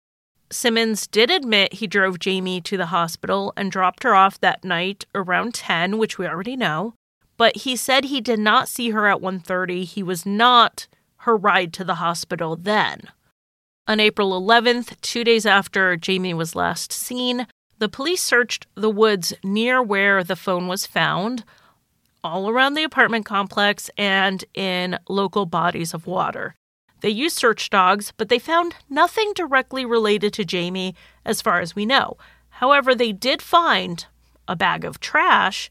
Simmons 0.50 1.06
did 1.06 1.30
admit 1.30 1.74
he 1.74 1.86
drove 1.86 2.18
Jamie 2.18 2.62
to 2.62 2.78
the 2.78 2.86
hospital 2.86 3.52
and 3.54 3.70
dropped 3.70 4.02
her 4.02 4.14
off 4.14 4.40
that 4.40 4.64
night 4.64 5.04
around 5.14 5.52
10, 5.52 5.98
which 5.98 6.16
we 6.16 6.26
already 6.26 6.56
know, 6.56 6.94
but 7.36 7.58
he 7.58 7.76
said 7.76 8.04
he 8.04 8.22
did 8.22 8.38
not 8.38 8.66
see 8.66 8.90
her 8.90 9.06
at 9.06 9.20
1:30. 9.20 9.84
He 9.84 10.02
was 10.02 10.24
not 10.24 10.86
her 11.20 11.36
ride 11.36 11.72
to 11.74 11.84
the 11.84 11.96
hospital 11.96 12.56
then. 12.56 13.02
On 13.86 13.98
April 14.00 14.40
11th, 14.40 15.00
2 15.00 15.24
days 15.24 15.44
after 15.44 15.96
Jamie 15.96 16.34
was 16.34 16.54
last 16.54 16.92
seen, 16.92 17.46
the 17.78 17.88
police 17.88 18.22
searched 18.22 18.66
the 18.74 18.90
woods 18.90 19.32
near 19.42 19.82
where 19.82 20.22
the 20.22 20.36
phone 20.36 20.68
was 20.68 20.86
found, 20.86 21.44
all 22.22 22.50
around 22.50 22.74
the 22.74 22.84
apartment 22.84 23.24
complex 23.24 23.90
and 23.96 24.44
in 24.54 24.98
local 25.08 25.46
bodies 25.46 25.94
of 25.94 26.06
water. 26.06 26.54
They 27.00 27.08
used 27.08 27.36
search 27.38 27.70
dogs, 27.70 28.12
but 28.16 28.28
they 28.28 28.38
found 28.38 28.74
nothing 28.90 29.32
directly 29.34 29.86
related 29.86 30.34
to 30.34 30.44
Jamie 30.44 30.94
as 31.24 31.40
far 31.40 31.60
as 31.60 31.74
we 31.74 31.86
know. 31.86 32.18
However, 32.50 32.94
they 32.94 33.12
did 33.12 33.40
find 33.40 34.04
a 34.46 34.54
bag 34.54 34.84
of 34.84 35.00
trash 35.00 35.70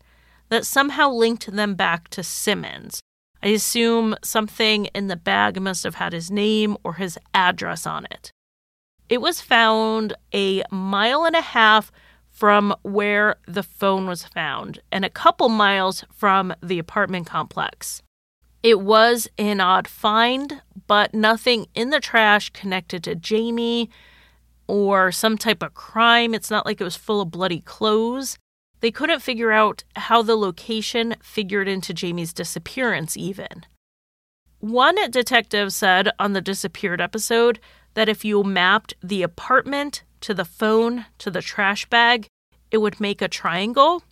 that 0.50 0.66
somehow 0.66 1.12
linked 1.12 1.52
them 1.52 1.76
back 1.76 2.10
to 2.10 2.24
Simmons. 2.24 3.00
I 3.42 3.50
assume 3.50 4.16
something 4.24 4.86
in 4.88 5.08
the 5.08 5.16
bag 5.16 5.62
must 5.62 5.84
have 5.84 5.96
had 5.96 6.14
his 6.14 6.30
name 6.30 6.78
or 6.84 6.96
his 6.96 7.18
address 7.34 7.86
on 7.86 8.06
it. 8.12 8.32
It 9.08 9.22
was 9.22 9.42
found 9.42 10.14
a 10.34 10.64
mile 10.72 11.26
and 11.26 11.36
a 11.36 11.42
half 11.42 11.92
from 12.30 12.76
where 12.84 13.38
the 13.48 13.64
phone 13.64 14.08
was 14.08 14.24
found 14.24 14.80
and 14.92 15.04
a 15.04 15.10
couple 15.10 15.50
miles 15.50 16.06
from 16.14 16.54
the 16.62 16.80
apartment 16.80 17.28
complex. 17.28 18.02
It 18.62 18.82
was 18.82 19.28
an 19.38 19.62
odd 19.62 19.88
find, 19.88 20.62
but 20.88 21.14
nothing 21.14 21.68
in 21.74 21.90
the 21.90 22.00
trash 22.00 22.50
connected 22.50 23.04
to 23.06 23.16
Jamie 23.16 23.90
or 24.68 25.12
some 25.12 25.38
type 25.38 25.64
of 25.64 25.74
crime. 25.74 26.34
It's 26.34 26.52
not 26.52 26.66
like 26.66 26.80
it 26.80 26.84
was 26.84 26.96
full 26.96 27.22
of 27.22 27.32
bloody 27.32 27.62
clothes. 27.62 28.38
They 28.82 28.92
couldn't 28.92 29.22
figure 29.22 29.52
out 29.52 29.84
how 29.96 30.22
the 30.22 30.38
location 30.38 31.16
figured 31.22 31.68
into 31.68 31.94
Jamie's 31.94 32.34
disappearance, 32.34 33.18
even. 33.18 33.66
One 34.60 35.10
detective 35.12 35.74
said 35.74 36.10
on 36.20 36.34
the 36.34 36.42
disappeared 36.42 37.02
episode 37.02 37.60
that 37.94 38.10
if 38.10 38.24
you 38.24 38.44
mapped 38.44 38.94
the 39.02 39.24
apartment 39.24 40.04
to 40.22 40.34
the 40.34 40.46
phone 40.46 41.06
to 41.18 41.32
the 41.32 41.42
trash 41.42 41.86
bag, 41.86 42.28
it 42.72 42.78
would 42.78 43.00
make 43.00 43.22
a 43.22 43.28
triangle. 43.28 44.04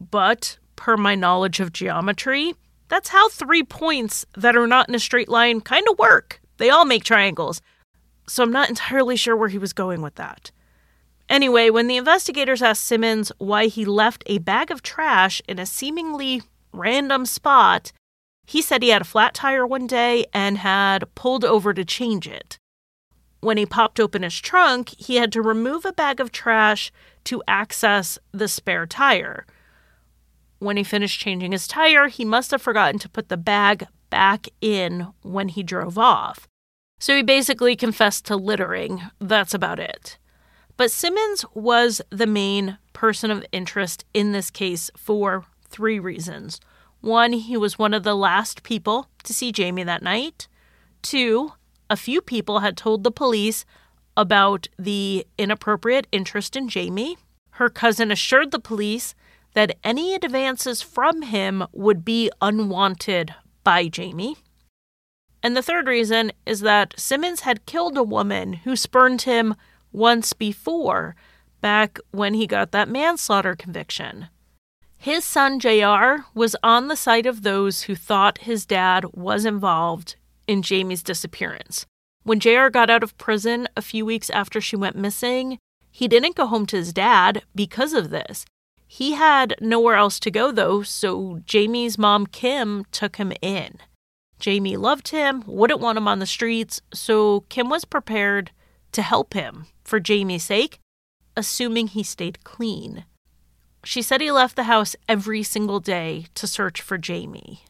But 0.00 0.58
per 0.76 0.96
my 0.96 1.14
knowledge 1.14 1.60
of 1.60 1.72
geometry, 1.72 2.54
that's 2.88 3.10
how 3.10 3.28
three 3.28 3.62
points 3.62 4.26
that 4.36 4.56
are 4.56 4.66
not 4.66 4.88
in 4.88 4.94
a 4.94 4.98
straight 4.98 5.28
line 5.28 5.60
kind 5.60 5.86
of 5.88 5.98
work. 5.98 6.40
They 6.58 6.70
all 6.70 6.84
make 6.84 7.04
triangles. 7.04 7.62
So 8.26 8.42
I'm 8.42 8.52
not 8.52 8.68
entirely 8.68 9.16
sure 9.16 9.36
where 9.36 9.48
he 9.48 9.58
was 9.58 9.72
going 9.72 10.02
with 10.02 10.14
that. 10.16 10.50
Anyway, 11.32 11.70
when 11.70 11.86
the 11.86 11.96
investigators 11.96 12.60
asked 12.60 12.84
Simmons 12.84 13.32
why 13.38 13.64
he 13.64 13.86
left 13.86 14.22
a 14.26 14.36
bag 14.36 14.70
of 14.70 14.82
trash 14.82 15.40
in 15.48 15.58
a 15.58 15.64
seemingly 15.64 16.42
random 16.74 17.24
spot, 17.24 17.90
he 18.46 18.60
said 18.60 18.82
he 18.82 18.90
had 18.90 19.00
a 19.00 19.06
flat 19.06 19.32
tire 19.32 19.66
one 19.66 19.86
day 19.86 20.26
and 20.34 20.58
had 20.58 21.14
pulled 21.14 21.42
over 21.42 21.72
to 21.72 21.86
change 21.86 22.28
it. 22.28 22.58
When 23.40 23.56
he 23.56 23.64
popped 23.64 23.98
open 23.98 24.24
his 24.24 24.38
trunk, 24.38 24.90
he 24.98 25.16
had 25.16 25.32
to 25.32 25.40
remove 25.40 25.86
a 25.86 25.92
bag 25.94 26.20
of 26.20 26.32
trash 26.32 26.92
to 27.24 27.42
access 27.48 28.18
the 28.32 28.46
spare 28.46 28.84
tire. 28.84 29.46
When 30.58 30.76
he 30.76 30.84
finished 30.84 31.18
changing 31.18 31.52
his 31.52 31.66
tire, 31.66 32.08
he 32.08 32.26
must 32.26 32.50
have 32.50 32.60
forgotten 32.60 32.98
to 32.98 33.08
put 33.08 33.30
the 33.30 33.38
bag 33.38 33.86
back 34.10 34.48
in 34.60 35.06
when 35.22 35.48
he 35.48 35.62
drove 35.62 35.96
off. 35.96 36.46
So 37.00 37.16
he 37.16 37.22
basically 37.22 37.74
confessed 37.74 38.26
to 38.26 38.36
littering. 38.36 39.00
That's 39.18 39.54
about 39.54 39.80
it. 39.80 40.18
But 40.82 40.90
Simmons 40.90 41.44
was 41.54 42.02
the 42.10 42.26
main 42.26 42.76
person 42.92 43.30
of 43.30 43.46
interest 43.52 44.04
in 44.12 44.32
this 44.32 44.50
case 44.50 44.90
for 44.96 45.44
three 45.68 46.00
reasons. 46.00 46.58
One, 47.00 47.32
he 47.34 47.56
was 47.56 47.78
one 47.78 47.94
of 47.94 48.02
the 48.02 48.16
last 48.16 48.64
people 48.64 49.06
to 49.22 49.32
see 49.32 49.52
Jamie 49.52 49.84
that 49.84 50.02
night. 50.02 50.48
Two, 51.00 51.52
a 51.88 51.94
few 51.94 52.20
people 52.20 52.58
had 52.58 52.76
told 52.76 53.04
the 53.04 53.12
police 53.12 53.64
about 54.16 54.66
the 54.76 55.24
inappropriate 55.38 56.08
interest 56.10 56.56
in 56.56 56.68
Jamie. 56.68 57.16
Her 57.50 57.68
cousin 57.68 58.10
assured 58.10 58.50
the 58.50 58.58
police 58.58 59.14
that 59.54 59.78
any 59.84 60.16
advances 60.16 60.82
from 60.82 61.22
him 61.22 61.62
would 61.70 62.04
be 62.04 62.28
unwanted 62.40 63.32
by 63.62 63.86
Jamie. 63.86 64.36
And 65.44 65.56
the 65.56 65.62
third 65.62 65.86
reason 65.86 66.32
is 66.44 66.58
that 66.62 66.98
Simmons 66.98 67.42
had 67.42 67.66
killed 67.66 67.96
a 67.96 68.02
woman 68.02 68.54
who 68.64 68.74
spurned 68.74 69.22
him 69.22 69.54
once 69.92 70.32
before, 70.32 71.14
back 71.60 71.98
when 72.10 72.34
he 72.34 72.46
got 72.46 72.72
that 72.72 72.88
manslaughter 72.88 73.54
conviction. 73.54 74.28
His 74.98 75.24
son 75.24 75.58
JR 75.58 76.24
was 76.34 76.54
on 76.62 76.88
the 76.88 76.96
side 76.96 77.26
of 77.26 77.42
those 77.42 77.82
who 77.82 77.94
thought 77.94 78.38
his 78.38 78.64
dad 78.64 79.04
was 79.12 79.44
involved 79.44 80.16
in 80.46 80.62
Jamie's 80.62 81.02
disappearance. 81.02 81.86
When 82.24 82.38
JR 82.38 82.68
got 82.68 82.88
out 82.88 83.02
of 83.02 83.18
prison 83.18 83.68
a 83.76 83.82
few 83.82 84.04
weeks 84.06 84.30
after 84.30 84.60
she 84.60 84.76
went 84.76 84.96
missing, 84.96 85.58
he 85.90 86.06
didn't 86.06 86.36
go 86.36 86.46
home 86.46 86.66
to 86.66 86.76
his 86.76 86.92
dad 86.92 87.42
because 87.54 87.92
of 87.92 88.10
this. 88.10 88.44
He 88.86 89.12
had 89.12 89.56
nowhere 89.60 89.96
else 89.96 90.20
to 90.20 90.30
go, 90.30 90.52
though, 90.52 90.82
so 90.82 91.40
Jamie's 91.46 91.98
mom, 91.98 92.26
Kim, 92.26 92.84
took 92.92 93.16
him 93.16 93.32
in. 93.42 93.78
Jamie 94.38 94.76
loved 94.76 95.08
him, 95.08 95.42
wouldn't 95.46 95.80
want 95.80 95.98
him 95.98 96.06
on 96.06 96.18
the 96.18 96.26
streets, 96.26 96.80
so 96.92 97.40
Kim 97.48 97.68
was 97.68 97.84
prepared 97.84 98.50
to 98.92 99.02
help 99.02 99.34
him 99.34 99.66
for 99.84 100.00
Jamie's 100.00 100.44
sake, 100.44 100.78
assuming 101.36 101.88
he 101.88 102.02
stayed 102.02 102.44
clean. 102.44 103.04
She 103.84 104.02
said 104.02 104.20
he 104.20 104.30
left 104.30 104.56
the 104.56 104.64
house 104.64 104.94
every 105.08 105.42
single 105.42 105.80
day 105.80 106.26
to 106.34 106.46
search 106.46 106.80
for 106.80 106.98
Jamie. 106.98 107.64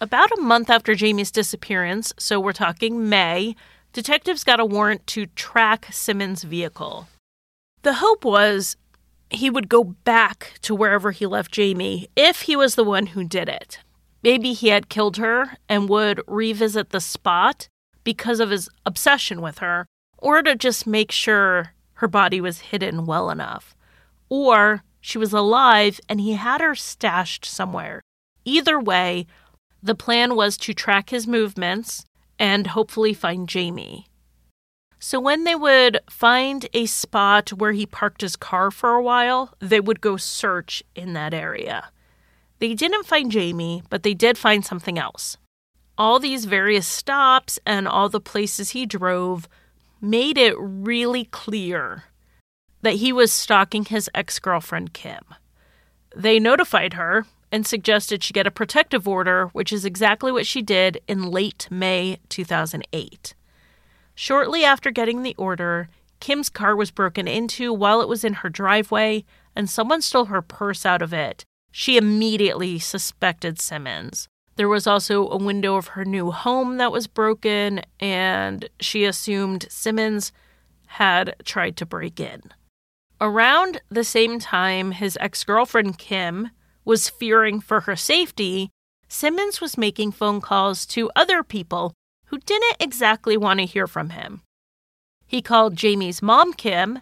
About 0.00 0.30
a 0.32 0.40
month 0.40 0.70
after 0.70 0.94
Jamie's 0.94 1.30
disappearance, 1.30 2.12
so 2.18 2.40
we're 2.40 2.52
talking 2.52 3.08
May, 3.08 3.56
detectives 3.92 4.44
got 4.44 4.60
a 4.60 4.64
warrant 4.64 5.06
to 5.08 5.26
track 5.26 5.88
Simmons' 5.90 6.44
vehicle. 6.44 7.08
The 7.82 7.94
hope 7.94 8.24
was 8.24 8.76
he 9.30 9.50
would 9.50 9.68
go 9.68 9.84
back 9.84 10.54
to 10.62 10.74
wherever 10.74 11.10
he 11.10 11.26
left 11.26 11.52
Jamie 11.52 12.08
if 12.16 12.42
he 12.42 12.56
was 12.56 12.74
the 12.74 12.84
one 12.84 13.06
who 13.06 13.24
did 13.24 13.48
it. 13.48 13.78
Maybe 14.22 14.52
he 14.52 14.68
had 14.68 14.88
killed 14.88 15.16
her 15.16 15.56
and 15.68 15.88
would 15.88 16.20
revisit 16.26 16.90
the 16.90 17.00
spot 17.00 17.68
because 18.04 18.40
of 18.40 18.50
his 18.50 18.68
obsession 18.84 19.40
with 19.40 19.58
her, 19.58 19.86
or 20.20 20.42
to 20.42 20.54
just 20.54 20.86
make 20.86 21.10
sure 21.10 21.72
her 21.94 22.08
body 22.08 22.40
was 22.40 22.60
hidden 22.60 23.06
well 23.06 23.30
enough. 23.30 23.74
Or 24.28 24.82
she 25.00 25.18
was 25.18 25.32
alive 25.32 26.00
and 26.08 26.20
he 26.20 26.32
had 26.32 26.60
her 26.60 26.74
stashed 26.74 27.44
somewhere. 27.44 28.00
Either 28.44 28.78
way, 28.78 29.26
the 29.82 29.94
plan 29.94 30.34
was 30.34 30.56
to 30.58 30.74
track 30.74 31.10
his 31.10 31.26
movements 31.26 32.04
and 32.38 32.68
hopefully 32.68 33.14
find 33.14 33.48
Jamie. 33.48 34.06
So 34.98 35.18
when 35.18 35.44
they 35.44 35.54
would 35.54 36.00
find 36.10 36.68
a 36.74 36.84
spot 36.84 37.50
where 37.50 37.72
he 37.72 37.86
parked 37.86 38.20
his 38.20 38.36
car 38.36 38.70
for 38.70 38.90
a 38.90 39.02
while, 39.02 39.54
they 39.58 39.80
would 39.80 40.02
go 40.02 40.18
search 40.18 40.82
in 40.94 41.14
that 41.14 41.32
area. 41.32 41.90
They 42.58 42.74
didn't 42.74 43.06
find 43.06 43.32
Jamie, 43.32 43.82
but 43.88 44.02
they 44.02 44.12
did 44.12 44.36
find 44.36 44.64
something 44.64 44.98
else. 44.98 45.38
All 45.96 46.18
these 46.18 46.44
various 46.44 46.86
stops 46.86 47.58
and 47.64 47.88
all 47.88 48.10
the 48.10 48.20
places 48.20 48.70
he 48.70 48.84
drove 48.84 49.48
made 50.00 50.38
it 50.38 50.54
really 50.58 51.24
clear 51.26 52.04
that 52.82 52.94
he 52.94 53.12
was 53.12 53.32
stalking 53.32 53.84
his 53.84 54.10
ex 54.14 54.38
girlfriend, 54.38 54.92
Kim. 54.92 55.22
They 56.14 56.38
notified 56.38 56.94
her 56.94 57.26
and 57.52 57.66
suggested 57.66 58.22
she 58.22 58.32
get 58.32 58.46
a 58.46 58.50
protective 58.50 59.06
order, 59.06 59.46
which 59.48 59.72
is 59.72 59.84
exactly 59.84 60.32
what 60.32 60.46
she 60.46 60.62
did 60.62 61.00
in 61.06 61.30
late 61.30 61.68
May 61.70 62.18
2008. 62.28 63.34
Shortly 64.14 64.64
after 64.64 64.90
getting 64.90 65.22
the 65.22 65.34
order, 65.36 65.88
Kim's 66.20 66.48
car 66.48 66.76
was 66.76 66.90
broken 66.90 67.26
into 67.26 67.72
while 67.72 68.00
it 68.00 68.08
was 68.08 68.24
in 68.24 68.34
her 68.34 68.48
driveway, 68.48 69.24
and 69.56 69.68
someone 69.68 70.02
stole 70.02 70.26
her 70.26 70.42
purse 70.42 70.84
out 70.84 71.02
of 71.02 71.12
it. 71.12 71.44
She 71.72 71.96
immediately 71.96 72.78
suspected 72.78 73.60
Simmons. 73.60 74.28
There 74.60 74.68
was 74.68 74.86
also 74.86 75.26
a 75.30 75.38
window 75.38 75.76
of 75.76 75.86
her 75.96 76.04
new 76.04 76.30
home 76.32 76.76
that 76.76 76.92
was 76.92 77.06
broken, 77.06 77.80
and 77.98 78.68
she 78.78 79.06
assumed 79.06 79.64
Simmons 79.70 80.32
had 80.84 81.34
tried 81.46 81.78
to 81.78 81.86
break 81.86 82.20
in. 82.20 82.42
Around 83.22 83.80
the 83.88 84.04
same 84.04 84.38
time 84.38 84.90
his 84.90 85.16
ex 85.18 85.44
girlfriend 85.44 85.96
Kim 85.96 86.50
was 86.84 87.08
fearing 87.08 87.62
for 87.62 87.80
her 87.80 87.96
safety, 87.96 88.68
Simmons 89.08 89.62
was 89.62 89.78
making 89.78 90.12
phone 90.12 90.42
calls 90.42 90.84
to 90.88 91.10
other 91.16 91.42
people 91.42 91.94
who 92.26 92.36
didn't 92.36 92.76
exactly 92.80 93.38
want 93.38 93.60
to 93.60 93.64
hear 93.64 93.86
from 93.86 94.10
him. 94.10 94.42
He 95.26 95.40
called 95.40 95.74
Jamie's 95.74 96.20
mom, 96.20 96.52
Kim, 96.52 96.98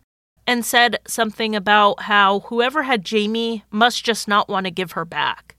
and 0.46 0.64
said 0.64 1.00
something 1.08 1.56
about 1.56 2.02
how 2.02 2.38
whoever 2.38 2.84
had 2.84 3.04
Jamie 3.04 3.64
must 3.72 4.04
just 4.04 4.28
not 4.28 4.48
want 4.48 4.66
to 4.66 4.70
give 4.70 4.92
her 4.92 5.04
back. 5.04 5.56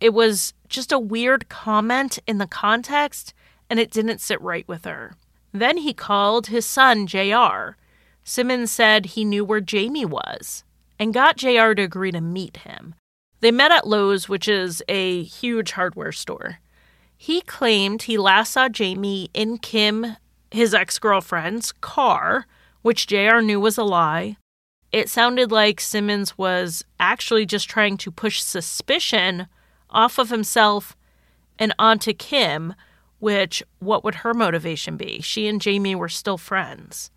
It 0.00 0.14
was 0.14 0.54
just 0.74 0.92
a 0.92 0.98
weird 0.98 1.48
comment 1.48 2.18
in 2.26 2.38
the 2.38 2.46
context, 2.46 3.32
and 3.70 3.78
it 3.78 3.90
didn't 3.90 4.20
sit 4.20 4.40
right 4.40 4.66
with 4.68 4.84
her. 4.84 5.14
Then 5.52 5.78
he 5.78 5.92
called 5.92 6.48
his 6.48 6.66
son, 6.66 7.06
JR. 7.06 7.76
Simmons 8.24 8.70
said 8.70 9.06
he 9.06 9.24
knew 9.24 9.44
where 9.44 9.60
Jamie 9.60 10.04
was 10.04 10.64
and 10.98 11.14
got 11.14 11.36
JR 11.36 11.72
to 11.72 11.82
agree 11.82 12.10
to 12.12 12.20
meet 12.20 12.58
him. 12.58 12.94
They 13.40 13.50
met 13.50 13.70
at 13.70 13.86
Lowe's, 13.86 14.28
which 14.28 14.48
is 14.48 14.82
a 14.88 15.22
huge 15.22 15.72
hardware 15.72 16.12
store. 16.12 16.58
He 17.16 17.40
claimed 17.42 18.02
he 18.02 18.18
last 18.18 18.52
saw 18.52 18.68
Jamie 18.68 19.30
in 19.34 19.58
Kim, 19.58 20.16
his 20.50 20.74
ex 20.74 20.98
girlfriend's, 20.98 21.72
car, 21.72 22.46
which 22.82 23.06
JR 23.06 23.40
knew 23.40 23.60
was 23.60 23.78
a 23.78 23.84
lie. 23.84 24.36
It 24.92 25.08
sounded 25.08 25.50
like 25.50 25.80
Simmons 25.80 26.38
was 26.38 26.84
actually 26.98 27.46
just 27.46 27.68
trying 27.68 27.96
to 27.98 28.10
push 28.10 28.42
suspicion 28.42 29.46
off 29.94 30.18
of 30.18 30.30
himself 30.30 30.96
and 31.58 31.72
onto 31.78 32.12
Kim, 32.12 32.74
which 33.20 33.62
what 33.78 34.04
would 34.04 34.16
her 34.16 34.34
motivation 34.34 34.96
be? 34.96 35.20
She 35.22 35.48
and 35.48 35.60
Jamie 35.60 35.94
were 35.94 36.08
still 36.08 36.36
friends. 36.36 37.10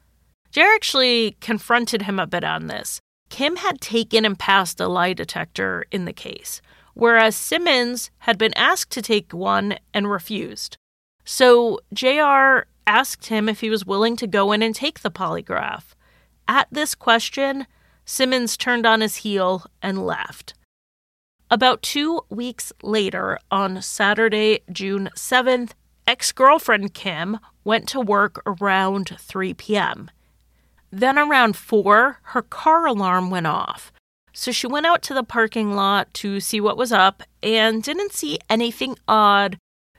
JR 0.51 0.61
actually 0.61 1.36
confronted 1.41 2.03
him 2.03 2.19
a 2.19 2.28
bit 2.28 2.43
on 2.43 2.67
this. 2.67 3.01
Kim 3.30 3.57
had 3.57 3.82
taken 3.82 4.23
and 4.23 4.39
passed 4.39 4.80
a 4.80 4.88
lie 4.88 5.13
detector 5.13 5.86
in 5.91 6.05
the 6.05 6.13
case, 6.13 6.61
whereas 6.93 7.36
Simmons 7.36 8.09
had 8.19 8.38
been 8.38 8.53
asked 8.55 8.91
to 8.91 9.01
take 9.01 9.34
one 9.34 9.78
and 9.93 10.09
refused. 10.09 10.78
So 11.25 11.80
JR 11.93 12.67
asked 12.88 13.25
him 13.25 13.49
if 13.49 13.59
he 13.59 13.69
was 13.69 13.86
willing 13.86 14.15
to 14.15 14.28
go 14.28 14.53
in 14.53 14.63
and 14.63 14.73
take 14.73 15.01
the 15.01 15.11
polygraph. 15.11 15.93
At 16.47 16.67
this 16.71 16.95
question, 16.95 17.67
Simmons 18.05 18.55
turned 18.55 18.86
on 18.86 19.01
his 19.01 19.17
heel 19.17 19.65
and 19.82 20.05
left. 20.05 20.53
About 21.50 21.82
two 21.82 22.26
weeks 22.30 22.74
later, 22.84 23.39
on 23.50 23.82
Saturday, 23.82 24.60
June 24.70 25.10
7th, 25.16 25.72
ex 26.06 26.34
girlfriend 26.34 26.93
Kim 26.93 27.39
went 27.64 27.88
to 27.89 28.02
work 28.02 28.41
around 28.45 29.16
3 29.18 29.54
p.m. 29.54 30.12
Then, 30.91 31.18
around 31.18 31.56
4, 31.56 32.20
her 32.22 32.41
car 32.41 32.86
alarm 32.86 33.30
went 33.30 33.48
off. 33.48 33.93
So 34.34 34.52
she 34.52 34.68
went 34.68 34.86
out 34.86 35.02
to 35.04 35.14
the 35.14 35.24
parking 35.24 35.74
lot 35.74 36.14
to 36.16 36.41
see 36.41 36.60
what 36.60 36.78
was 36.78 36.91
up 36.91 37.24
and 37.41 37.82
didn't 37.82 38.12
see 38.12 38.39
anything 38.50 38.98
odd. 39.08 39.58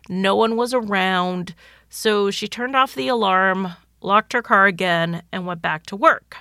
No 0.08 0.36
one 0.36 0.54
was 0.54 0.74
around. 0.74 1.54
So 1.88 2.30
she 2.30 2.46
turned 2.46 2.76
off 2.76 2.94
the 2.94 3.08
alarm, 3.08 3.72
locked 4.02 4.34
her 4.34 4.42
car 4.42 4.66
again, 4.66 5.22
and 5.32 5.46
went 5.46 5.62
back 5.62 5.86
to 5.86 5.96
work. 5.96 6.36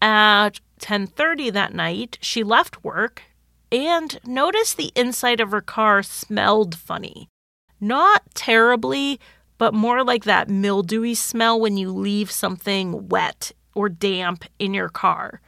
At 0.00 0.60
10:30 0.80 1.52
that 1.52 1.74
night, 1.74 2.18
she 2.20 2.42
left 2.42 2.82
work 2.82 3.22
and 3.72 4.20
noticed 4.26 4.76
the 4.76 4.92
inside 4.94 5.40
of 5.40 5.50
her 5.50 5.62
car 5.62 6.02
smelled 6.02 6.76
funny. 6.76 7.28
Not 7.80 8.22
terribly, 8.34 9.18
but 9.56 9.74
more 9.74 10.04
like 10.04 10.24
that 10.24 10.48
mildewy 10.48 11.14
smell 11.14 11.58
when 11.58 11.76
you 11.76 11.90
leave 11.90 12.30
something 12.30 13.08
wet 13.08 13.50
or 13.74 13.88
damp 13.88 14.44
in 14.58 14.74
your 14.74 14.90
car. 14.90 15.40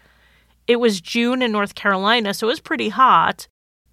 It 0.67 0.77
was 0.77 1.03
June 1.03 1.43
in 1.43 1.53
North 1.53 1.75
Carolina, 1.75 2.33
so 2.33 2.47
it 2.47 2.51
was 2.53 2.61
pretty 2.61 2.89
hot. 2.89 3.47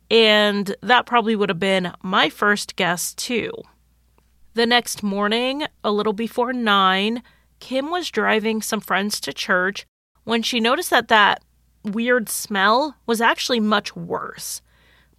And 0.09 0.75
that 0.81 1.05
probably 1.05 1.35
would 1.35 1.49
have 1.49 1.59
been 1.59 1.93
my 2.01 2.29
first 2.29 2.75
guess, 2.75 3.13
too. 3.13 3.51
The 4.53 4.65
next 4.65 5.03
morning, 5.03 5.63
a 5.83 5.91
little 5.91 6.13
before 6.13 6.53
nine, 6.53 7.23
Kim 7.59 7.89
was 7.89 8.09
driving 8.09 8.61
some 8.61 8.81
friends 8.81 9.19
to 9.21 9.33
church 9.33 9.85
when 10.23 10.41
she 10.41 10.59
noticed 10.59 10.89
that 10.89 11.09
that 11.09 11.43
weird 11.83 12.29
smell 12.29 12.95
was 13.05 13.21
actually 13.21 13.59
much 13.59 13.95
worse. 13.95 14.61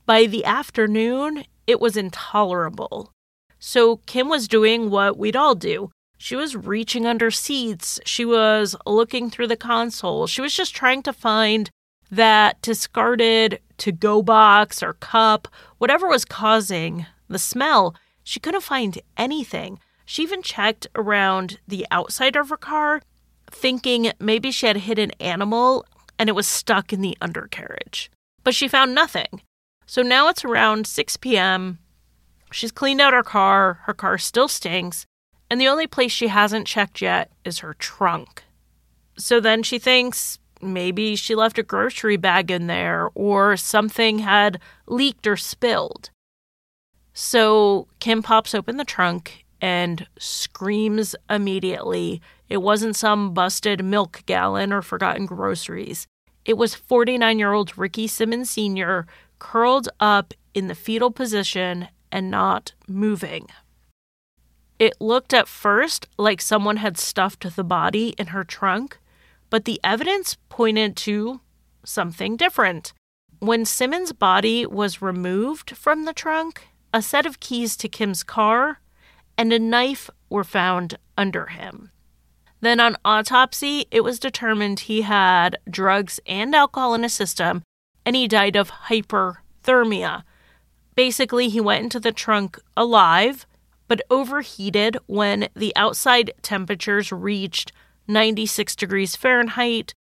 By 0.07 0.27
the 0.27 0.45
afternoon, 0.45 1.45
it 1.67 1.81
was 1.81 1.97
intolerable. 1.97 3.13
So 3.59 3.99
Kim 4.07 4.29
was 4.29 4.49
doing 4.49 4.91
what 4.91 5.17
we'd 5.17 5.37
all 5.37 5.55
do. 5.55 5.91
She 6.19 6.37
was 6.37 6.57
reaching 6.57 7.07
under 7.07 7.31
seats. 7.31 8.01
She 8.05 8.25
was 8.25 8.77
looking 8.87 9.31
through 9.31 9.49
the 9.49 9.57
console. 9.57 10.27
She 10.27 10.41
was 10.41 10.55
just 10.55 10.75
trying 10.75 11.03
to 11.03 11.13
find 11.13 11.71
that 12.11 12.61
discarded 12.63 13.61
to 13.79 13.91
go 13.91 14.23
box 14.23 14.83
or 14.83 14.93
cup, 14.95 15.49
whatever 15.79 16.09
was 16.09 16.25
causing 16.25 17.07
the 17.29 17.39
smell. 17.39 17.95
She 18.23 18.39
couldn't 18.39 18.63
find 18.63 19.01
anything. 19.17 19.81
She 20.05 20.23
even 20.23 20.43
checked 20.43 20.87
around 20.95 21.59
the 21.67 21.87
outside 21.91 22.37
of 22.37 22.51
her 22.51 22.57
car, 22.57 23.01
thinking 23.51 24.13
maybe 24.21 24.51
she 24.51 24.67
had 24.67 24.77
hit 24.79 24.99
an 24.99 25.13
animal 25.19 25.87
and 26.23 26.29
it 26.29 26.37
was 26.37 26.47
stuck 26.47 26.93
in 26.93 27.01
the 27.01 27.19
undercarriage. 27.21 28.09
But 28.45 28.55
she 28.55 28.69
found 28.69 28.95
nothing. 28.95 29.43
So 29.87 30.03
now 30.03 30.29
it's 30.29 30.45
around 30.45 30.87
6 30.87 31.17
p.m. 31.17 31.81
She's 32.53 32.71
cleaned 32.71 33.01
out 33.01 33.13
her 33.13 33.25
car. 33.25 33.81
Her 33.87 33.93
car 33.93 34.19
still 34.19 34.47
stinks. 34.47 35.05
And 35.51 35.61
the 35.61 35.67
only 35.67 35.89
place 35.89 36.13
she 36.13 36.29
hasn't 36.29 36.69
checked 36.69 37.03
yet 37.03 37.33
is 37.45 37.59
her 37.59 37.75
trunk. 37.75 38.45
So 39.19 39.41
then 39.41 39.65
she 39.65 39.81
thinks 39.81 40.39
maybe 40.61 41.17
she 41.17 41.35
left 41.35 41.59
a 41.59 41.65
grocery 41.65 42.17
bag 42.17 42.53
in 42.53 42.69
there 42.69 43.11
or 43.17 43.57
something 43.57 44.21
had 44.21 44.61
leaked 44.87 45.27
or 45.27 45.37
spilled. 45.37 46.11
So 47.15 47.89
Kim 47.99 48.23
pops 48.23 48.55
open 48.55 48.77
the 48.77 48.85
trunk 48.85 49.45
and 49.61 50.07
screams 50.21 51.17
immediately. 51.29 52.23
It 52.49 52.59
wasn't 52.59 52.95
some 52.95 53.35
busted 53.35 53.85
milk 53.85 54.23
gallon 54.25 54.73
or 54.73 54.83
forgotten 54.83 55.27
groceries. 55.27 56.07
It 56.45 56.57
was 56.57 56.75
49 56.75 57.39
year 57.39 57.53
old 57.53 57.79
Ricky 57.79 58.07
Simmons 58.07 58.51
Sr. 58.51 59.07
curled 59.39 59.89
up 60.01 60.35
in 60.55 60.67
the 60.67 60.75
fetal 60.75 61.11
position 61.11 61.89
and 62.11 62.31
not 62.31 62.73
moving. 62.89 63.47
It 64.79 65.01
looked 65.01 65.33
at 65.33 65.47
first 65.47 66.09
like 66.19 66.41
someone 66.41 66.79
had 66.79 66.99
stuffed 66.99 67.55
the 67.55 67.63
body 67.63 68.15
in 68.19 68.29
her 68.29 68.43
trunk, 68.43 68.99
but 69.49 69.65
the 69.65 69.81
evidence 69.85 70.37
pointed 70.49 70.97
to 70.97 71.41
something 71.85 72.37
different. 72.37 72.93
When 73.39 73.65
Simmons' 73.65 74.13
body 74.13 74.67
was 74.67 75.01
removed 75.01 75.77
from 75.77 76.05
the 76.05 76.13
trunk, 76.13 76.67
a 76.93 77.01
set 77.01 77.27
of 77.27 77.39
keys 77.39 77.77
to 77.77 77.89
Kim's 77.89 78.25
car 78.25 78.81
and 79.39 79.53
a 79.53 79.59
knife 79.59 80.11
were 80.29 80.45
found 80.45 80.99
under 81.17 81.47
him. 81.47 81.92
Then, 82.63 82.81
on 82.81 82.97
autopsy, 83.05 83.87
it 83.91 84.03
was 84.03 84.19
determined 84.21 84.81
he 84.81 85.03
had 85.03 85.59
drugs 85.69 86.21
and 86.27 86.55
alcohol 86.55 86.95
in 86.95 87.03
his 87.03 87.13
system 87.13 87.63
and 88.07 88.17
he 88.17 88.29
died 88.29 88.57
of 88.57 88.71
hyperthermia. 88.89 90.23
Basically, 90.95 91.49
he 91.49 91.61
went 91.61 91.85
into 91.85 92.01
the 92.01 92.13
trunk 92.13 92.59
alive, 92.77 93.47
but 93.89 94.03
overheated 94.11 94.97
when 95.07 95.49
the 95.55 95.75
outside 95.77 96.33
temperatures 96.43 97.11
reached 97.11 97.73
96 98.09 98.77
degrees 98.77 99.17
Fahrenheit, 99.17 99.93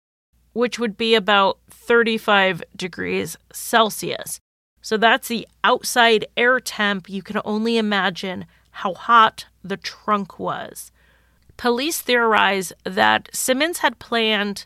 which 0.53 0.79
would 0.79 0.97
be 0.97 1.15
about 1.15 1.59
35 1.71 2.63
degrees 2.77 3.37
Celsius. 3.53 4.39
So 4.83 4.97
that's 4.97 5.29
the 5.29 5.47
outside 5.65 6.27
air 6.37 6.61
temp. 6.61 7.09
You 7.09 7.23
can 7.23 7.41
only 7.45 7.79
imagine 7.79 8.47
how 8.71 8.95
hot 8.95 9.47
the 9.63 9.77
trunk 9.77 10.39
was. 10.39 10.93
Police 11.61 12.01
theorize 12.01 12.73
that 12.85 13.29
Simmons 13.35 13.81
had 13.81 13.99
planned 13.99 14.65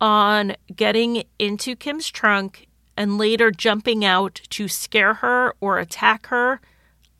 on 0.00 0.56
getting 0.74 1.22
into 1.38 1.76
Kim's 1.76 2.10
trunk 2.10 2.66
and 2.96 3.16
later 3.16 3.52
jumping 3.52 4.04
out 4.04 4.40
to 4.50 4.66
scare 4.66 5.14
her 5.14 5.54
or 5.60 5.78
attack 5.78 6.26
her. 6.26 6.60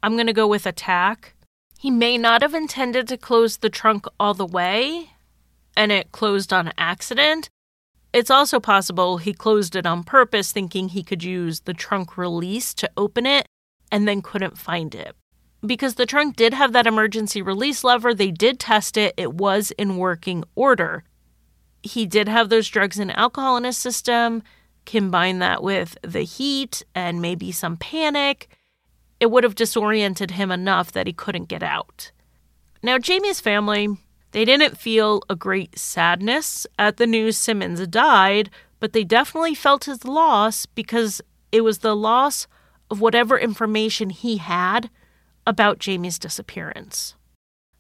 I'm 0.03 0.15
going 0.15 0.27
to 0.27 0.33
go 0.33 0.49
with 0.49 0.67
attack. 0.67 1.35
He 1.79 1.89
may 1.89 2.19
not 2.19 2.43
have 2.43 2.53
intended 2.53 3.07
to 3.07 3.17
close 3.17 3.59
the 3.59 3.71
trunk 3.71 4.07
all 4.19 4.35
the 4.35 4.45
way 4.45 5.13
and 5.77 5.93
it 5.93 6.11
closed 6.11 6.53
on 6.53 6.73
accident. 6.77 7.49
It's 8.13 8.29
also 8.29 8.59
possible 8.59 9.19
he 9.19 9.33
closed 9.33 9.77
it 9.77 9.87
on 9.87 10.03
purpose, 10.03 10.51
thinking 10.51 10.89
he 10.89 11.05
could 11.05 11.23
use 11.23 11.61
the 11.61 11.75
trunk 11.75 12.19
release 12.19 12.75
to 12.75 12.91
open 12.97 13.25
it 13.25 13.47
and 13.93 14.09
then 14.09 14.21
couldn't 14.21 14.59
find 14.59 14.97
it 14.97 15.15
because 15.65 15.97
the 15.97 16.07
trunk 16.07 16.37
did 16.37 16.55
have 16.55 16.73
that 16.73 16.87
emergency 16.87 17.43
release 17.43 17.85
lever, 17.85 18.15
they 18.15 18.31
did 18.31 18.59
test 18.59 18.97
it, 18.97 19.15
it 19.17 19.35
was 19.35 19.71
in 19.73 19.97
working 19.97 20.45
order. 20.55 21.05
He 21.83 22.07
did 22.07 22.29
have 22.29 22.49
those 22.49 22.69
drugs 22.69 22.99
and 22.99 23.15
alcohol 23.17 23.57
in 23.57 23.65
his 23.65 23.77
system. 23.77 24.43
Combine 24.87 25.39
that 25.41 25.63
with 25.63 25.97
the 26.03 26.23
heat 26.23 26.83
and 26.95 27.21
maybe 27.21 27.53
some 27.53 27.77
panic, 27.77 28.49
it 29.19 29.31
would 29.31 29.45
have 29.45 29.55
disoriented 29.55 30.33
him 30.33 30.51
enough 30.51 30.93
that 30.93 31.07
he 31.07 31.13
couldn't 31.13 31.49
get 31.49 31.63
out. 31.63 32.11
Now, 32.83 32.99
Jamie's 32.99 33.41
family, 33.41 33.89
they 34.33 34.47
didn't 34.47 34.79
feel 34.79 35.23
a 35.29 35.37
great 35.37 35.79
sadness 35.79 36.67
at 36.79 36.97
the 36.97 37.07
news 37.07 37.37
Simmons 37.37 37.87
died, 37.87 38.49
but 38.79 38.95
they 38.95 39.05
definitely 39.05 39.55
felt 39.55 39.85
his 39.85 40.05
loss 40.05 40.65
because 40.65 41.21
it 41.53 41.61
was 41.61 41.79
the 41.79 41.95
loss 41.95 42.47
of 42.91 43.01
whatever 43.01 43.39
information 43.39 44.09
he 44.09 44.39
had 44.39 44.89
about 45.51 45.81
Jamie's 45.81 46.17
disappearance. 46.17 47.17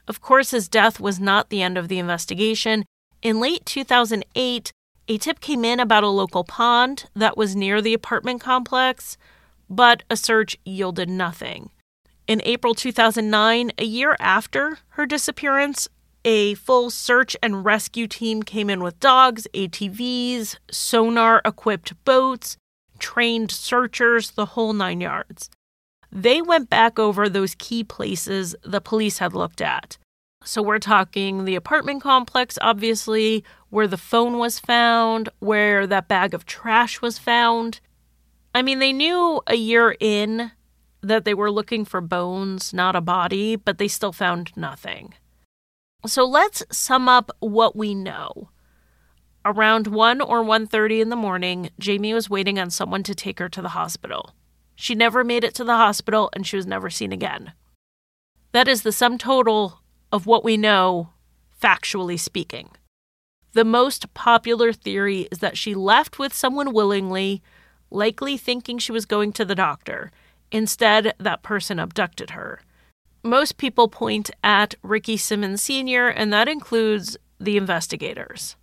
Of 0.09 0.21
course, 0.21 0.51
his 0.51 0.69
death 0.69 0.99
was 0.99 1.21
not 1.21 1.51
the 1.51 1.63
end 1.63 1.79
of 1.79 1.87
the 1.87 2.01
investigation. 2.01 2.85
In 3.23 3.39
late 3.39 3.65
2008, 3.65 4.73
a 5.07 5.19
tip 5.19 5.39
came 5.39 5.65
in 5.65 5.79
about 5.79 6.03
a 6.03 6.09
local 6.09 6.43
pond 6.43 7.05
that 7.15 7.37
was 7.37 7.55
near 7.55 7.81
the 7.81 7.95
apartment 7.95 8.41
complex, 8.41 9.17
but 9.69 10.03
a 10.11 10.17
search 10.17 10.57
yielded 10.65 11.09
nothing. 11.09 11.71
In 12.27 12.43
April 12.45 12.75
2009, 12.75 13.71
a 13.79 13.85
year 13.85 14.17
after 14.19 14.79
her 14.91 15.07
disappearance, 15.07 15.87
a 16.25 16.55
full 16.55 16.91
search 16.91 17.37
and 17.41 17.65
rescue 17.65 18.09
team 18.09 18.43
came 18.43 18.69
in 18.69 18.83
with 18.83 18.99
dogs, 18.99 19.47
ATVs, 19.55 20.57
sonar 20.73 21.41
equipped 21.45 22.05
boats, 22.05 22.57
trained 22.99 23.53
searchers, 23.53 24.33
the 24.33 24.47
whole 24.47 24.73
nine 24.73 25.01
yards 25.01 25.51
they 26.13 26.43
went 26.43 26.71
back 26.71 26.99
over 26.99 27.29
those 27.29 27.55
key 27.55 27.85
places 27.85 28.55
the 28.63 28.81
police 28.81 29.19
had 29.19 29.33
looked 29.35 29.61
at. 29.61 29.97
So 30.43 30.63
we're 30.63 30.79
talking 30.79 31.45
the 31.45 31.55
apartment 31.55 32.03
complex, 32.03 32.59
obviously, 32.63 33.45
where 33.69 33.87
the 33.87 33.97
phone 33.99 34.39
was 34.39 34.59
found, 34.59 35.29
where 35.39 35.87
that 35.87 36.09
bag 36.09 36.33
of 36.35 36.47
trash 36.47 37.03
was 37.03 37.19
found. 37.19 37.81
I 38.55 38.63
mean, 38.63 38.79
they 38.79 38.93
knew 38.93 39.41
a 39.47 39.55
year 39.55 39.97
in 40.01 40.51
that 41.03 41.25
they 41.25 41.35
were 41.35 41.51
looking 41.51 41.85
for 41.85 42.01
bones, 42.01 42.73
not 42.73 42.97
a 42.97 43.01
body, 43.01 43.57
but 43.57 43.79
they 43.79 43.89
still 43.89 44.13
found 44.13 44.57
nothing. 44.57 45.15
So 46.07 46.25
let's 46.25 46.63
sum 46.71 47.09
up 47.09 47.31
what 47.41 47.77
we 47.77 47.95
know. 47.95 48.49
Around 49.45 49.87
1 49.87 50.21
or 50.21 50.43
1:30 50.43 51.01
in 51.01 51.09
the 51.11 51.17
morning, 51.17 51.71
Jamie 51.79 52.15
was 52.15 52.31
waiting 52.31 52.59
on 52.59 52.71
someone 52.71 53.03
to 53.05 53.15
take 53.15 53.39
her 53.39 53.49
to 53.49 53.63
the 53.63 53.71
hospital. 53.71 54.35
She 54.81 54.95
never 54.95 55.23
made 55.23 55.45
it 55.45 55.55
to 55.57 55.65
the 55.65 55.77
hospital 55.77 56.31
and 56.33 56.47
she 56.47 56.57
was 56.57 56.67
never 56.67 56.89
seen 56.89 57.13
again. 57.13 57.53
That 58.53 58.67
is 58.67 58.81
the 58.81 58.93
sum 58.93 59.19
total 59.19 59.83
of 60.11 60.25
what 60.25 60.43
we 60.43 60.57
know, 60.57 61.11
factually 61.63 62.19
speaking. 62.19 62.71
The 63.53 63.67
most 63.67 64.15
popular 64.15 64.73
theory 64.73 65.29
is 65.31 65.41
that 65.41 65.59
she 65.59 65.75
left 65.75 66.19
with 66.19 66.33
someone 66.33 66.73
willingly, 66.73 67.43
likely 67.91 68.39
thinking 68.39 68.79
she 68.79 68.91
was 68.91 69.05
going 69.05 69.35
to 69.35 69.45
the 69.45 69.55
doctor. 69.55 70.13
Instead, 70.51 71.13
that 71.19 71.43
person 71.43 71.79
abducted 71.79 72.31
her. 72.31 72.63
Most 73.23 73.59
people 73.59 73.87
point 73.87 74.31
at 74.43 74.77
Ricky 74.83 75.19
Simmons 75.19 75.61
Sr., 75.61 76.09
and 76.09 76.33
that 76.33 76.49
includes 76.49 77.19
the 77.39 77.59
investigators. 77.59 78.57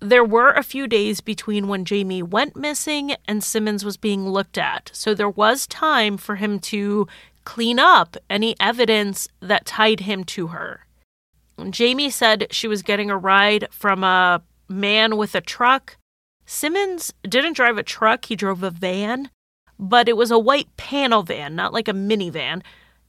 There 0.00 0.24
were 0.24 0.52
a 0.52 0.62
few 0.62 0.86
days 0.86 1.20
between 1.20 1.66
when 1.66 1.84
Jamie 1.84 2.22
went 2.22 2.54
missing 2.54 3.16
and 3.26 3.42
Simmons 3.42 3.84
was 3.84 3.96
being 3.96 4.28
looked 4.28 4.56
at, 4.56 4.90
so 4.92 5.12
there 5.12 5.28
was 5.28 5.66
time 5.66 6.16
for 6.16 6.36
him 6.36 6.60
to 6.60 7.08
clean 7.44 7.78
up 7.78 8.16
any 8.30 8.54
evidence 8.60 9.28
that 9.40 9.66
tied 9.66 10.00
him 10.00 10.22
to 10.22 10.48
her. 10.48 10.86
Jamie 11.70 12.10
said 12.10 12.46
she 12.52 12.68
was 12.68 12.82
getting 12.82 13.10
a 13.10 13.16
ride 13.16 13.66
from 13.72 14.04
a 14.04 14.42
man 14.68 15.16
with 15.16 15.34
a 15.34 15.40
truck. 15.40 15.96
Simmons 16.46 17.12
didn't 17.22 17.56
drive 17.56 17.76
a 17.76 17.82
truck, 17.82 18.26
he 18.26 18.36
drove 18.36 18.62
a 18.62 18.70
van, 18.70 19.30
but 19.78 20.08
it 20.08 20.16
was 20.16 20.30
a 20.30 20.38
white 20.38 20.68
panel 20.76 21.22
van, 21.22 21.56
not 21.56 21.72
like 21.72 21.88
a 21.88 21.92
minivan. 21.92 22.62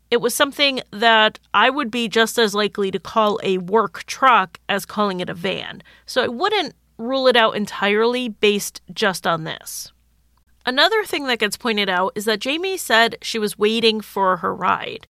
It 0.09 0.21
was 0.21 0.33
something 0.33 0.81
that 0.91 1.37
I 1.53 1.69
would 1.69 1.91
be 1.91 2.07
just 2.07 2.39
as 2.39 2.55
likely 2.55 2.89
to 2.89 2.99
call 2.99 3.39
a 3.43 3.59
work 3.59 4.03
truck 4.05 4.59
as 4.67 4.85
calling 4.85 5.19
it 5.19 5.29
a 5.29 5.35
van. 5.35 5.83
So 6.07 6.23
I 6.23 6.27
wouldn't 6.27 6.73
rule 6.99 7.27
it 7.27 7.35
out 7.35 7.55
entirely 7.55 8.29
based 8.29 8.81
just 8.93 9.25
on 9.25 9.45
this. 9.45 9.91
Another 10.65 11.03
thing 11.03 11.25
that 11.25 11.39
gets 11.39 11.57
pointed 11.57 11.89
out 11.89 12.11
is 12.15 12.25
that 12.25 12.41
Jamie 12.41 12.77
said 12.77 13.17
she 13.21 13.39
was 13.39 13.57
waiting 13.57 14.01
for 14.01 14.37
her 14.37 14.53
ride, 14.53 15.07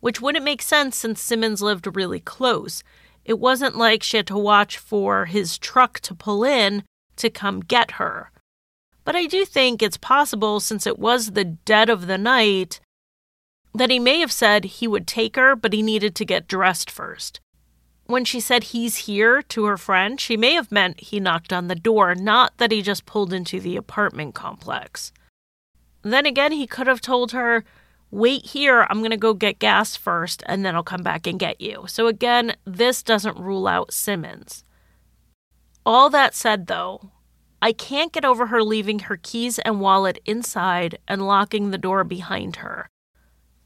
which 0.00 0.20
wouldn't 0.20 0.44
make 0.44 0.60
sense 0.60 0.96
since 0.96 1.22
Simmons 1.22 1.62
lived 1.62 1.88
really 1.96 2.20
close. 2.20 2.82
It 3.24 3.38
wasn't 3.38 3.76
like 3.76 4.02
she 4.02 4.18
had 4.18 4.26
to 4.26 4.36
watch 4.36 4.76
for 4.76 5.26
his 5.26 5.56
truck 5.56 6.00
to 6.00 6.14
pull 6.14 6.44
in 6.44 6.82
to 7.16 7.30
come 7.30 7.60
get 7.60 7.92
her. 7.92 8.30
But 9.04 9.16
I 9.16 9.26
do 9.26 9.44
think 9.44 9.82
it's 9.82 9.96
possible, 9.96 10.58
since 10.58 10.86
it 10.86 10.98
was 10.98 11.30
the 11.30 11.44
dead 11.44 11.88
of 11.88 12.08
the 12.08 12.18
night, 12.18 12.80
that 13.72 13.90
he 13.90 13.98
may 13.98 14.20
have 14.20 14.32
said 14.32 14.64
he 14.64 14.88
would 14.88 15.06
take 15.06 15.36
her, 15.36 15.54
but 15.54 15.72
he 15.72 15.80
needed 15.80 16.14
to 16.16 16.24
get 16.24 16.48
dressed 16.48 16.90
first. 16.90 17.40
When 18.06 18.24
she 18.24 18.38
said 18.38 18.64
he's 18.64 19.06
here 19.06 19.42
to 19.42 19.64
her 19.64 19.76
friend, 19.76 20.20
she 20.20 20.36
may 20.36 20.54
have 20.54 20.70
meant 20.70 21.00
he 21.00 21.18
knocked 21.18 21.52
on 21.52 21.66
the 21.66 21.74
door, 21.74 22.14
not 22.14 22.56
that 22.58 22.70
he 22.70 22.80
just 22.80 23.04
pulled 23.04 23.32
into 23.32 23.58
the 23.58 23.76
apartment 23.76 24.34
complex. 24.34 25.12
Then 26.02 26.24
again, 26.24 26.52
he 26.52 26.68
could 26.68 26.86
have 26.86 27.00
told 27.00 27.32
her, 27.32 27.64
Wait 28.12 28.46
here, 28.46 28.86
I'm 28.88 29.00
going 29.00 29.10
to 29.10 29.16
go 29.16 29.34
get 29.34 29.58
gas 29.58 29.96
first, 29.96 30.44
and 30.46 30.64
then 30.64 30.76
I'll 30.76 30.84
come 30.84 31.02
back 31.02 31.26
and 31.26 31.40
get 31.40 31.60
you. 31.60 31.84
So 31.88 32.06
again, 32.06 32.54
this 32.64 33.02
doesn't 33.02 33.36
rule 33.36 33.66
out 33.66 33.92
Simmons. 33.92 34.62
All 35.84 36.08
that 36.10 36.32
said, 36.32 36.68
though, 36.68 37.10
I 37.60 37.72
can't 37.72 38.12
get 38.12 38.24
over 38.24 38.46
her 38.46 38.62
leaving 38.62 39.00
her 39.00 39.16
keys 39.16 39.58
and 39.58 39.80
wallet 39.80 40.20
inside 40.24 40.98
and 41.08 41.26
locking 41.26 41.70
the 41.70 41.78
door 41.78 42.04
behind 42.04 42.56
her. 42.56 42.88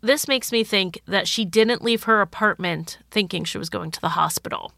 This 0.03 0.27
makes 0.27 0.51
me 0.51 0.65
think 0.65 1.01
that 1.07 1.29
she 1.29 1.45
didn't 1.45 1.83
leave 1.83 2.05
her 2.05 2.21
apartment 2.21 2.99
thinking 3.11 3.45
she 3.45 3.59
was 3.59 3.69
going 3.69 3.91
to 3.91 4.01
the 4.01 4.11
hospital. 4.11 4.73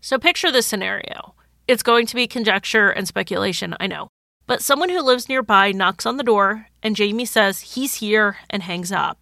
So 0.00 0.18
picture 0.18 0.50
this 0.50 0.66
scenario. 0.66 1.34
It's 1.66 1.82
going 1.82 2.06
to 2.06 2.16
be 2.16 2.26
conjecture 2.26 2.90
and 2.90 3.08
speculation, 3.08 3.76
I 3.80 3.86
know. 3.86 4.08
But 4.46 4.60
someone 4.60 4.90
who 4.90 5.00
lives 5.00 5.28
nearby 5.28 5.72
knocks 5.72 6.04
on 6.04 6.18
the 6.18 6.22
door, 6.22 6.66
and 6.82 6.96
Jamie 6.96 7.24
says 7.24 7.60
he's 7.60 7.94
here 7.94 8.36
and 8.50 8.62
hangs 8.62 8.92
up. 8.92 9.18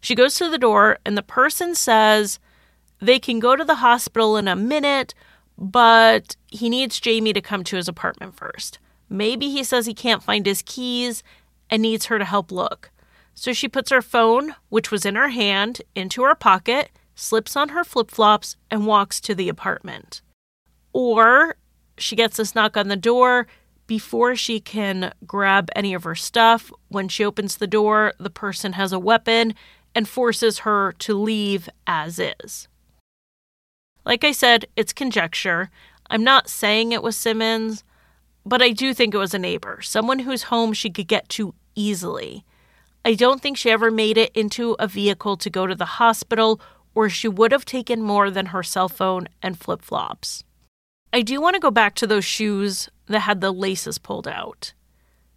She 0.00 0.14
goes 0.14 0.34
to 0.34 0.50
the 0.50 0.58
door, 0.58 0.98
and 1.06 1.16
the 1.16 1.22
person 1.22 1.74
says 1.74 2.38
they 3.00 3.18
can 3.18 3.40
go 3.40 3.56
to 3.56 3.64
the 3.64 3.76
hospital 3.76 4.36
in 4.36 4.48
a 4.48 4.56
minute, 4.56 5.14
but 5.56 6.36
he 6.48 6.68
needs 6.68 7.00
Jamie 7.00 7.32
to 7.32 7.40
come 7.40 7.64
to 7.64 7.76
his 7.76 7.88
apartment 7.88 8.36
first. 8.36 8.78
Maybe 9.08 9.48
he 9.48 9.64
says 9.64 9.86
he 9.86 9.94
can't 9.94 10.22
find 10.22 10.44
his 10.44 10.62
keys 10.62 11.22
and 11.70 11.80
needs 11.80 12.06
her 12.06 12.18
to 12.18 12.24
help 12.24 12.52
look. 12.52 12.90
So 13.36 13.52
she 13.52 13.68
puts 13.68 13.90
her 13.90 14.02
phone, 14.02 14.54
which 14.70 14.90
was 14.90 15.04
in 15.04 15.14
her 15.14 15.28
hand, 15.28 15.82
into 15.94 16.22
her 16.22 16.34
pocket, 16.34 16.90
slips 17.14 17.54
on 17.54 17.68
her 17.68 17.84
flip 17.84 18.10
flops, 18.10 18.56
and 18.70 18.86
walks 18.86 19.20
to 19.20 19.34
the 19.34 19.50
apartment. 19.50 20.22
Or 20.94 21.56
she 21.98 22.16
gets 22.16 22.38
this 22.38 22.54
knock 22.54 22.76
on 22.76 22.88
the 22.88 22.96
door. 22.96 23.46
Before 23.86 24.34
she 24.34 24.58
can 24.58 25.12
grab 25.26 25.68
any 25.76 25.94
of 25.94 26.04
her 26.04 26.14
stuff, 26.14 26.72
when 26.88 27.08
she 27.08 27.24
opens 27.24 27.56
the 27.56 27.66
door, 27.66 28.14
the 28.18 28.30
person 28.30 28.72
has 28.72 28.92
a 28.92 28.98
weapon 28.98 29.54
and 29.94 30.08
forces 30.08 30.60
her 30.60 30.92
to 31.00 31.14
leave 31.14 31.68
as 31.86 32.18
is. 32.18 32.68
Like 34.04 34.24
I 34.24 34.32
said, 34.32 34.66
it's 34.76 34.92
conjecture. 34.92 35.70
I'm 36.08 36.24
not 36.24 36.48
saying 36.48 36.92
it 36.92 37.02
was 37.02 37.16
Simmons, 37.16 37.84
but 38.44 38.62
I 38.62 38.70
do 38.70 38.94
think 38.94 39.14
it 39.14 39.18
was 39.18 39.34
a 39.34 39.38
neighbor, 39.38 39.82
someone 39.82 40.20
whose 40.20 40.44
home 40.44 40.72
she 40.72 40.90
could 40.90 41.06
get 41.06 41.28
to 41.30 41.54
easily. 41.74 42.44
I 43.06 43.14
don't 43.14 43.40
think 43.40 43.56
she 43.56 43.70
ever 43.70 43.92
made 43.92 44.18
it 44.18 44.32
into 44.34 44.74
a 44.80 44.88
vehicle 44.88 45.36
to 45.36 45.48
go 45.48 45.64
to 45.68 45.76
the 45.76 45.84
hospital, 46.02 46.60
or 46.92 47.08
she 47.08 47.28
would 47.28 47.52
have 47.52 47.64
taken 47.64 48.02
more 48.02 48.32
than 48.32 48.46
her 48.46 48.64
cell 48.64 48.88
phone 48.88 49.28
and 49.40 49.56
flip 49.56 49.80
flops. 49.80 50.42
I 51.12 51.22
do 51.22 51.40
want 51.40 51.54
to 51.54 51.60
go 51.60 51.70
back 51.70 51.94
to 51.94 52.06
those 52.08 52.24
shoes 52.24 52.88
that 53.06 53.20
had 53.20 53.40
the 53.40 53.52
laces 53.52 53.98
pulled 53.98 54.26
out 54.26 54.74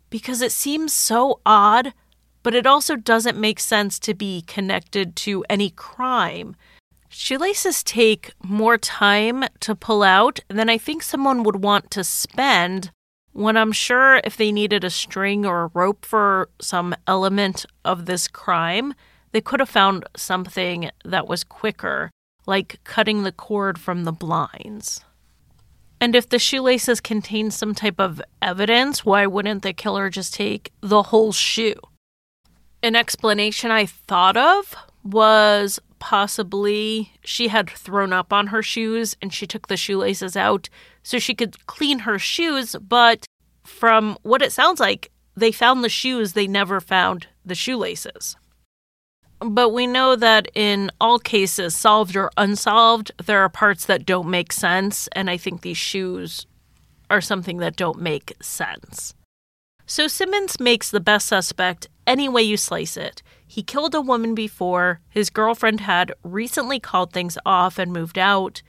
because 0.10 0.42
it 0.42 0.52
seems 0.52 0.94
so 0.94 1.42
odd, 1.46 1.94
but 2.42 2.56
it 2.56 2.66
also 2.66 2.96
doesn't 2.96 3.40
make 3.40 3.60
sense 3.60 4.00
to 4.00 4.16
be 4.16 4.42
connected 4.42 5.16
to 5.18 5.46
any 5.48 5.70
crime. 5.70 6.56
Shoelaces 7.08 7.84
take 7.84 8.32
more 8.42 8.80
time 8.80 9.46
to 9.60 9.76
pull 9.76 10.02
out 10.02 10.40
than 10.48 10.70
I 10.70 10.80
think 10.80 11.04
someone 11.04 11.44
would 11.44 11.62
want 11.62 11.92
to 11.92 12.04
spend 12.04 12.90
when 13.34 13.58
I'm 13.58 13.72
sure 13.72 14.22
if 14.24 14.36
they 14.38 14.52
needed 14.52 14.84
a 14.84 14.90
string 14.90 15.46
or 15.46 15.64
a 15.64 15.72
rope 15.74 16.06
for 16.06 16.50
some 16.60 16.96
element 17.08 17.66
of 17.86 18.06
this 18.06 18.28
crime, 18.28 18.94
they 19.32 19.42
could 19.42 19.60
have 19.60 19.70
found 19.70 20.06
something 20.16 20.90
that 21.06 21.28
was 21.28 21.44
quicker, 21.44 22.12
like 22.46 22.80
cutting 22.84 23.24
the 23.24 23.32
cord 23.32 23.80
from 23.80 24.04
the 24.04 24.12
blinds. 24.12 25.06
And 26.02 26.16
if 26.16 26.30
the 26.30 26.40
shoelaces 26.40 27.02
contained 27.02 27.54
some 27.54 27.76
type 27.76 28.00
of 28.00 28.22
evidence, 28.42 29.06
why 29.06 29.28
wouldn't 29.28 29.64
the 29.64 29.74
killer 29.74 30.10
just 30.10 30.34
take 30.34 30.72
the 30.82 31.04
whole 31.04 31.32
shoe? 31.34 31.76
An 32.82 32.96
explanation 32.96 33.70
I 33.70 33.86
thought 33.86 34.38
of 34.38 34.76
was 35.04 35.80
possibly 36.00 37.14
she 37.24 37.50
had 37.50 37.70
thrown 37.70 38.14
up 38.14 38.34
on 38.34 38.48
her 38.48 38.64
shoes 38.64 39.16
and 39.22 39.34
she 39.34 39.46
took 39.46 39.68
the 39.68 39.78
shoelaces 39.78 40.36
out 40.36 40.70
so 41.04 41.20
she 41.20 41.36
could 41.36 41.66
clean 41.68 42.00
her 42.00 42.18
shoes. 42.18 42.76
But 42.76 43.26
from 43.64 44.18
what 44.24 44.42
it 44.42 44.52
sounds 44.52 44.80
like, 44.80 45.12
they 45.36 45.52
found 45.52 45.84
the 45.84 45.90
shoes, 45.90 46.34
they 46.34 46.48
never 46.48 46.82
found 46.82 47.28
the 47.46 47.56
shoelaces. 47.56 48.36
But 49.40 49.70
we 49.70 49.88
know 49.88 50.16
that 50.18 50.50
in 50.54 50.92
all 51.00 51.18
cases, 51.18 51.74
solved 51.74 52.16
or 52.18 52.30
unsolved, 52.36 53.12
there 53.24 53.40
are 53.40 53.50
parts 53.50 53.86
that 53.86 54.06
don't 54.06 54.30
make 54.30 54.52
sense. 54.52 55.08
And 55.14 55.30
I 55.30 55.38
think 55.38 55.62
these 55.62 55.78
shoes 55.78 56.46
are 57.10 57.22
something 57.22 57.58
that 57.58 57.78
don't 57.78 58.02
make 58.02 58.34
sense. 58.42 59.14
So 59.86 60.08
Simmons 60.08 60.60
makes 60.60 60.92
the 60.92 61.00
best 61.00 61.28
suspect 61.28 61.88
any 62.06 62.28
way 62.28 62.44
you 62.44 62.58
slice 62.58 62.98
it. 62.98 63.24
He 63.52 63.64
killed 63.64 63.96
a 63.96 64.02
woman 64.02 64.36
before, 64.36 65.02
his 65.10 65.32
girlfriend 65.32 65.82
had 65.82 66.14
recently 66.22 66.80
called 66.80 67.12
things 67.12 67.36
off 67.48 67.80
and 67.80 67.92
moved 67.92 68.20
out. 68.20 68.62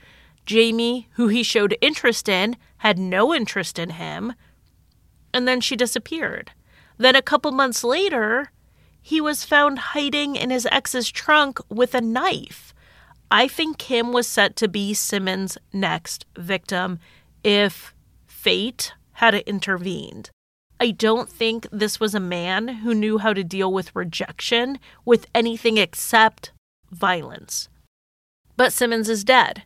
Jamie, 0.46 1.06
who 1.12 1.28
he 1.28 1.42
showed 1.42 1.76
interest 1.82 2.30
in, 2.30 2.56
had 2.78 2.98
no 2.98 3.34
interest 3.34 3.78
in 3.78 3.90
him, 3.90 4.32
and 5.34 5.46
then 5.46 5.60
she 5.60 5.76
disappeared. 5.76 6.52
Then 6.96 7.14
a 7.14 7.20
couple 7.20 7.52
months 7.52 7.84
later, 7.84 8.52
he 9.02 9.20
was 9.20 9.44
found 9.44 9.78
hiding 9.78 10.34
in 10.34 10.48
his 10.48 10.66
ex's 10.72 11.10
trunk 11.10 11.58
with 11.68 11.94
a 11.94 12.00
knife. 12.00 12.72
I 13.30 13.48
think 13.48 13.76
Kim 13.76 14.14
was 14.14 14.26
set 14.26 14.56
to 14.56 14.66
be 14.66 14.94
Simmons' 14.94 15.58
next 15.74 16.24
victim 16.38 16.98
if 17.44 17.94
fate 18.26 18.94
had 19.12 19.34
intervened. 19.34 20.30
I 20.82 20.92
don't 20.92 21.28
think 21.28 21.66
this 21.70 22.00
was 22.00 22.14
a 22.14 22.20
man 22.20 22.68
who 22.68 22.94
knew 22.94 23.18
how 23.18 23.34
to 23.34 23.44
deal 23.44 23.70
with 23.70 23.94
rejection 23.94 24.78
with 25.04 25.26
anything 25.34 25.76
except 25.76 26.52
violence. 26.90 27.68
But 28.56 28.72
Simmons 28.72 29.10
is 29.10 29.22
dead. 29.22 29.64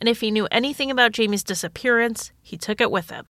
And 0.00 0.08
if 0.08 0.22
he 0.22 0.30
knew 0.30 0.48
anything 0.50 0.90
about 0.90 1.12
Jamie's 1.12 1.44
disappearance, 1.44 2.32
he 2.40 2.56
took 2.56 2.80
it 2.80 2.90
with 2.90 3.10
him. 3.10 3.26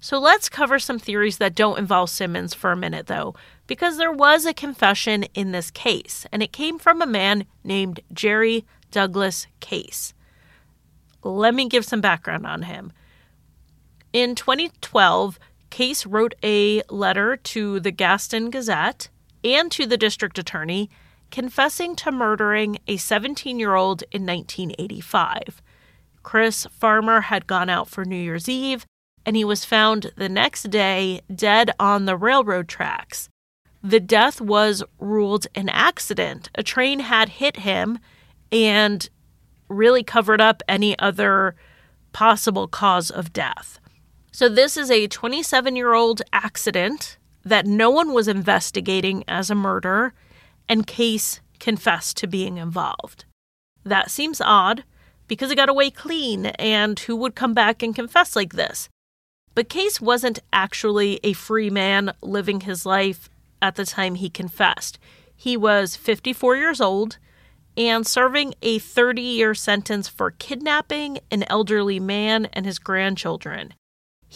So 0.00 0.18
let's 0.18 0.48
cover 0.48 0.78
some 0.80 0.98
theories 0.98 1.38
that 1.38 1.54
don't 1.54 1.78
involve 1.78 2.10
Simmons 2.10 2.54
for 2.54 2.72
a 2.72 2.76
minute, 2.76 3.06
though, 3.06 3.34
because 3.66 3.96
there 3.96 4.12
was 4.12 4.44
a 4.44 4.52
confession 4.52 5.24
in 5.34 5.52
this 5.52 5.70
case, 5.70 6.26
and 6.32 6.42
it 6.42 6.52
came 6.52 6.78
from 6.78 7.00
a 7.00 7.06
man 7.06 7.46
named 7.62 8.00
Jerry 8.12 8.66
Douglas 8.90 9.46
Case. 9.60 10.12
Let 11.22 11.54
me 11.54 11.68
give 11.68 11.84
some 11.84 12.00
background 12.00 12.46
on 12.46 12.62
him. 12.62 12.92
In 14.12 14.34
2012, 14.34 15.38
Case 15.76 16.06
wrote 16.06 16.34
a 16.42 16.80
letter 16.88 17.36
to 17.36 17.80
the 17.80 17.90
Gaston 17.90 18.48
Gazette 18.48 19.10
and 19.44 19.70
to 19.72 19.84
the 19.84 19.98
district 19.98 20.38
attorney 20.38 20.88
confessing 21.30 21.94
to 21.96 22.10
murdering 22.10 22.78
a 22.88 22.96
17 22.96 23.58
year 23.58 23.74
old 23.74 24.02
in 24.10 24.24
1985. 24.24 25.60
Chris 26.22 26.66
Farmer 26.70 27.20
had 27.20 27.46
gone 27.46 27.68
out 27.68 27.90
for 27.90 28.06
New 28.06 28.16
Year's 28.16 28.48
Eve 28.48 28.86
and 29.26 29.36
he 29.36 29.44
was 29.44 29.66
found 29.66 30.12
the 30.16 30.30
next 30.30 30.70
day 30.70 31.20
dead 31.34 31.70
on 31.78 32.06
the 32.06 32.16
railroad 32.16 32.68
tracks. 32.68 33.28
The 33.82 34.00
death 34.00 34.40
was 34.40 34.82
ruled 34.98 35.46
an 35.54 35.68
accident. 35.68 36.48
A 36.54 36.62
train 36.62 37.00
had 37.00 37.28
hit 37.28 37.58
him 37.58 37.98
and 38.50 39.06
really 39.68 40.02
covered 40.02 40.40
up 40.40 40.62
any 40.66 40.98
other 40.98 41.54
possible 42.14 42.66
cause 42.66 43.10
of 43.10 43.34
death. 43.34 43.78
So, 44.36 44.50
this 44.50 44.76
is 44.76 44.90
a 44.90 45.06
27 45.06 45.76
year 45.76 45.94
old 45.94 46.20
accident 46.30 47.16
that 47.42 47.64
no 47.64 47.88
one 47.88 48.12
was 48.12 48.28
investigating 48.28 49.24
as 49.26 49.48
a 49.48 49.54
murder, 49.54 50.12
and 50.68 50.86
Case 50.86 51.40
confessed 51.58 52.18
to 52.18 52.26
being 52.26 52.58
involved. 52.58 53.24
That 53.82 54.10
seems 54.10 54.42
odd 54.42 54.84
because 55.26 55.50
it 55.50 55.56
got 55.56 55.70
away 55.70 55.90
clean, 55.90 56.44
and 56.58 56.98
who 56.98 57.16
would 57.16 57.34
come 57.34 57.54
back 57.54 57.82
and 57.82 57.96
confess 57.96 58.36
like 58.36 58.52
this? 58.52 58.90
But 59.54 59.70
Case 59.70 60.02
wasn't 60.02 60.40
actually 60.52 61.18
a 61.22 61.32
free 61.32 61.70
man 61.70 62.12
living 62.20 62.60
his 62.60 62.84
life 62.84 63.30
at 63.62 63.76
the 63.76 63.86
time 63.86 64.16
he 64.16 64.28
confessed. 64.28 64.98
He 65.34 65.56
was 65.56 65.96
54 65.96 66.58
years 66.58 66.82
old 66.82 67.16
and 67.74 68.06
serving 68.06 68.52
a 68.60 68.80
30 68.80 69.22
year 69.22 69.54
sentence 69.54 70.08
for 70.08 70.32
kidnapping 70.32 71.20
an 71.30 71.44
elderly 71.44 71.98
man 71.98 72.44
and 72.52 72.66
his 72.66 72.78
grandchildren. 72.78 73.72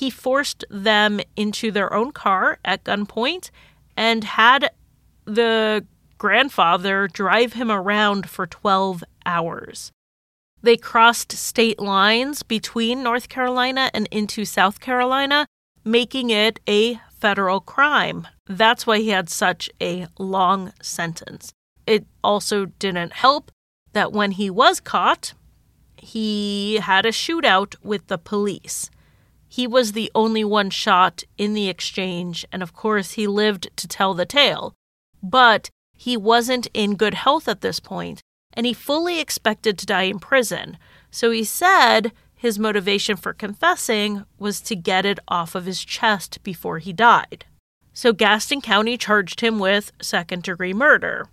He 0.00 0.08
forced 0.08 0.64
them 0.70 1.20
into 1.36 1.70
their 1.70 1.92
own 1.92 2.12
car 2.12 2.58
at 2.64 2.84
gunpoint 2.84 3.50
and 3.98 4.24
had 4.24 4.70
the 5.26 5.84
grandfather 6.16 7.06
drive 7.06 7.52
him 7.52 7.70
around 7.70 8.26
for 8.26 8.46
12 8.46 9.04
hours. 9.26 9.92
They 10.62 10.78
crossed 10.78 11.32
state 11.32 11.78
lines 11.78 12.42
between 12.42 13.02
North 13.02 13.28
Carolina 13.28 13.90
and 13.92 14.08
into 14.10 14.46
South 14.46 14.80
Carolina, 14.80 15.46
making 15.84 16.30
it 16.30 16.60
a 16.66 16.98
federal 17.18 17.60
crime. 17.60 18.26
That's 18.46 18.86
why 18.86 19.00
he 19.00 19.10
had 19.10 19.28
such 19.28 19.68
a 19.82 20.06
long 20.18 20.72
sentence. 20.80 21.52
It 21.86 22.06
also 22.24 22.64
didn't 22.64 23.12
help 23.12 23.50
that 23.92 24.12
when 24.12 24.30
he 24.30 24.48
was 24.48 24.80
caught, 24.80 25.34
he 25.98 26.76
had 26.76 27.04
a 27.04 27.10
shootout 27.12 27.74
with 27.82 28.06
the 28.06 28.16
police. 28.16 28.90
He 29.52 29.66
was 29.66 29.92
the 29.92 30.12
only 30.14 30.44
one 30.44 30.70
shot 30.70 31.24
in 31.36 31.54
the 31.54 31.68
exchange, 31.68 32.46
and 32.52 32.62
of 32.62 32.72
course, 32.72 33.12
he 33.12 33.26
lived 33.26 33.68
to 33.76 33.88
tell 33.88 34.14
the 34.14 34.24
tale. 34.24 34.74
But 35.20 35.70
he 35.96 36.16
wasn't 36.16 36.68
in 36.72 36.94
good 36.94 37.14
health 37.14 37.48
at 37.48 37.60
this 37.60 37.80
point, 37.80 38.22
and 38.54 38.64
he 38.64 38.72
fully 38.72 39.18
expected 39.18 39.76
to 39.78 39.86
die 39.86 40.04
in 40.04 40.20
prison. 40.20 40.78
So 41.10 41.32
he 41.32 41.42
said 41.42 42.12
his 42.36 42.60
motivation 42.60 43.16
for 43.16 43.32
confessing 43.32 44.24
was 44.38 44.60
to 44.62 44.76
get 44.76 45.04
it 45.04 45.18
off 45.26 45.56
of 45.56 45.66
his 45.66 45.84
chest 45.84 46.42
before 46.44 46.78
he 46.78 46.92
died. 46.92 47.44
So 47.92 48.12
Gaston 48.12 48.60
County 48.60 48.96
charged 48.96 49.40
him 49.40 49.58
with 49.58 49.90
second 50.00 50.44
degree 50.44 50.72
murder. 50.72 51.26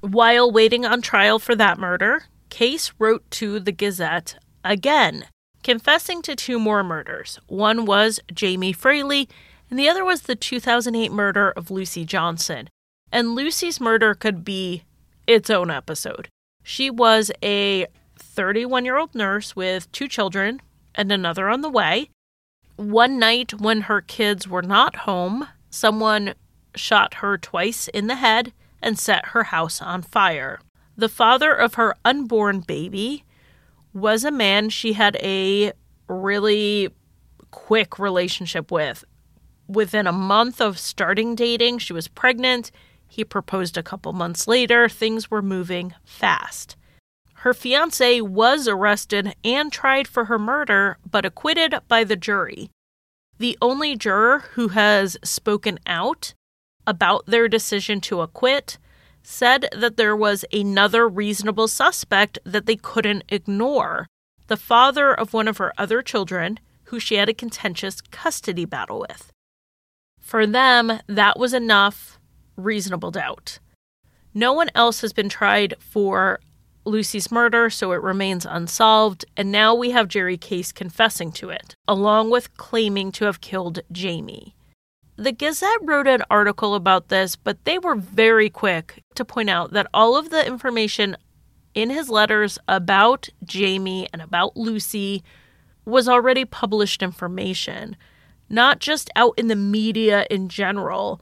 While 0.00 0.52
waiting 0.52 0.86
on 0.86 1.02
trial 1.02 1.40
for 1.40 1.56
that 1.56 1.76
murder, 1.76 2.26
Case 2.50 2.92
wrote 3.00 3.28
to 3.32 3.58
the 3.58 3.72
Gazette 3.72 4.38
again, 4.64 5.26
confessing 5.68 6.22
to 6.22 6.34
two 6.34 6.58
more 6.58 6.82
murders. 6.82 7.38
One 7.46 7.84
was 7.84 8.20
Jamie 8.32 8.72
Fraley, 8.72 9.28
and 9.68 9.78
the 9.78 9.86
other 9.86 10.02
was 10.02 10.22
the 10.22 10.34
2008 10.34 11.12
murder 11.12 11.50
of 11.50 11.70
Lucy 11.70 12.06
Johnson. 12.06 12.70
And 13.12 13.34
Lucy's 13.34 13.78
murder 13.78 14.14
could 14.14 14.46
be 14.46 14.84
its 15.26 15.50
own 15.50 15.70
episode. 15.70 16.28
She 16.62 16.88
was 16.88 17.30
a 17.42 17.86
31 18.16 18.86
year 18.86 18.96
old 18.96 19.14
nurse 19.14 19.54
with 19.54 19.92
two 19.92 20.08
children 20.08 20.62
and 20.94 21.12
another 21.12 21.50
on 21.50 21.60
the 21.60 21.68
way. 21.68 22.08
One 22.76 23.18
night, 23.18 23.60
when 23.60 23.82
her 23.82 24.00
kids 24.00 24.48
were 24.48 24.62
not 24.62 24.96
home, 24.96 25.48
someone 25.68 26.32
shot 26.76 27.14
her 27.14 27.36
twice 27.36 27.88
in 27.88 28.06
the 28.06 28.14
head 28.14 28.54
and 28.80 28.98
set 28.98 29.26
her 29.26 29.44
house 29.44 29.82
on 29.82 30.00
fire. 30.00 30.60
The 30.96 31.10
father 31.10 31.52
of 31.52 31.74
her 31.74 31.94
unborn 32.06 32.60
baby 32.60 33.24
was 33.92 34.24
a 34.24 34.30
man 34.30 34.68
she 34.68 34.92
had 34.92 35.16
a 35.16 35.72
really 36.08 36.88
quick 37.50 37.98
relationship 37.98 38.70
with. 38.70 39.04
Within 39.66 40.06
a 40.06 40.12
month 40.12 40.60
of 40.60 40.78
starting 40.78 41.34
dating, 41.34 41.78
she 41.78 41.92
was 41.92 42.08
pregnant. 42.08 42.70
He 43.06 43.24
proposed 43.24 43.76
a 43.76 43.82
couple 43.82 44.12
months 44.12 44.46
later. 44.46 44.88
Things 44.88 45.30
were 45.30 45.42
moving 45.42 45.94
fast. 46.04 46.76
Her 47.34 47.54
fiance 47.54 48.20
was 48.20 48.66
arrested 48.66 49.34
and 49.44 49.70
tried 49.70 50.08
for 50.08 50.24
her 50.24 50.38
murder, 50.38 50.98
but 51.08 51.24
acquitted 51.24 51.74
by 51.86 52.04
the 52.04 52.16
jury. 52.16 52.70
The 53.38 53.56
only 53.62 53.94
juror 53.94 54.40
who 54.54 54.68
has 54.68 55.16
spoken 55.22 55.78
out 55.86 56.34
about 56.86 57.26
their 57.26 57.46
decision 57.46 58.00
to 58.00 58.22
acquit, 58.22 58.78
said 59.28 59.68
that 59.76 59.98
there 59.98 60.16
was 60.16 60.42
another 60.54 61.06
reasonable 61.06 61.68
suspect 61.68 62.38
that 62.44 62.64
they 62.64 62.76
couldn't 62.76 63.22
ignore 63.28 64.06
the 64.46 64.56
father 64.56 65.12
of 65.12 65.34
one 65.34 65.46
of 65.46 65.58
her 65.58 65.70
other 65.76 66.00
children, 66.00 66.58
who 66.84 66.98
she 66.98 67.16
had 67.16 67.28
a 67.28 67.34
contentious 67.34 68.00
custody 68.00 68.64
battle 68.64 69.04
with. 69.06 69.30
For 70.18 70.46
them, 70.46 71.00
that 71.06 71.38
was 71.38 71.52
enough 71.52 72.18
reasonable 72.56 73.10
doubt. 73.10 73.58
No 74.32 74.54
one 74.54 74.70
else 74.74 75.02
has 75.02 75.12
been 75.12 75.28
tried 75.28 75.74
for 75.78 76.40
Lucy's 76.86 77.30
murder, 77.30 77.68
so 77.68 77.92
it 77.92 78.02
remains 78.02 78.46
unsolved, 78.46 79.26
and 79.36 79.52
now 79.52 79.74
we 79.74 79.90
have 79.90 80.08
Jerry 80.08 80.38
Case 80.38 80.72
confessing 80.72 81.32
to 81.32 81.50
it, 81.50 81.74
along 81.86 82.30
with 82.30 82.56
claiming 82.56 83.12
to 83.12 83.26
have 83.26 83.42
killed 83.42 83.80
Jamie. 83.92 84.54
The 85.18 85.32
Gazette 85.32 85.80
wrote 85.82 86.06
an 86.06 86.22
article 86.30 86.76
about 86.76 87.08
this, 87.08 87.34
but 87.34 87.64
they 87.64 87.76
were 87.76 87.96
very 87.96 88.48
quick 88.48 89.02
to 89.16 89.24
point 89.24 89.50
out 89.50 89.72
that 89.72 89.88
all 89.92 90.16
of 90.16 90.30
the 90.30 90.46
information 90.46 91.16
in 91.74 91.90
his 91.90 92.08
letters 92.08 92.56
about 92.68 93.28
Jamie 93.44 94.08
and 94.12 94.22
about 94.22 94.56
Lucy 94.56 95.24
was 95.84 96.08
already 96.08 96.44
published 96.44 97.02
information, 97.02 97.96
not 98.48 98.78
just 98.78 99.10
out 99.16 99.34
in 99.36 99.48
the 99.48 99.56
media 99.56 100.24
in 100.30 100.48
general, 100.48 101.20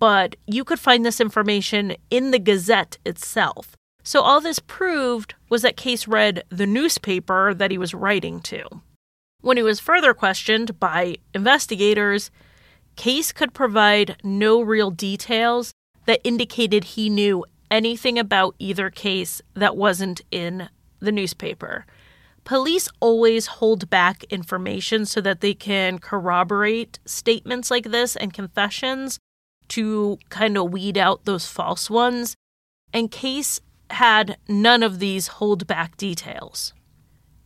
but 0.00 0.34
you 0.48 0.64
could 0.64 0.80
find 0.80 1.06
this 1.06 1.20
information 1.20 1.94
in 2.10 2.32
the 2.32 2.40
Gazette 2.40 2.98
itself. 3.06 3.76
So 4.02 4.22
all 4.22 4.40
this 4.40 4.58
proved 4.58 5.36
was 5.48 5.62
that 5.62 5.76
Case 5.76 6.08
read 6.08 6.42
the 6.48 6.66
newspaper 6.66 7.54
that 7.54 7.70
he 7.70 7.78
was 7.78 7.94
writing 7.94 8.40
to. 8.40 8.66
When 9.40 9.56
he 9.56 9.62
was 9.62 9.78
further 9.78 10.14
questioned 10.14 10.80
by 10.80 11.18
investigators, 11.32 12.32
Case 12.96 13.30
could 13.30 13.54
provide 13.54 14.16
no 14.24 14.60
real 14.60 14.90
details 14.90 15.72
that 16.06 16.20
indicated 16.24 16.84
he 16.84 17.10
knew 17.10 17.44
anything 17.70 18.18
about 18.18 18.54
either 18.58 18.90
case 18.90 19.42
that 19.54 19.76
wasn't 19.76 20.22
in 20.30 20.68
the 21.00 21.12
newspaper. 21.12 21.84
Police 22.44 22.88
always 23.00 23.46
hold 23.46 23.90
back 23.90 24.24
information 24.24 25.04
so 25.04 25.20
that 25.20 25.40
they 25.40 25.52
can 25.52 25.98
corroborate 25.98 26.98
statements 27.04 27.70
like 27.70 27.90
this 27.90 28.14
and 28.14 28.32
confessions 28.32 29.18
to 29.68 30.18
kind 30.28 30.56
of 30.56 30.70
weed 30.70 30.96
out 30.96 31.24
those 31.24 31.46
false 31.46 31.90
ones. 31.90 32.36
And 32.92 33.10
Case 33.10 33.60
had 33.90 34.36
none 34.48 34.82
of 34.82 35.00
these 35.00 35.26
hold 35.26 35.66
back 35.66 35.96
details. 35.96 36.72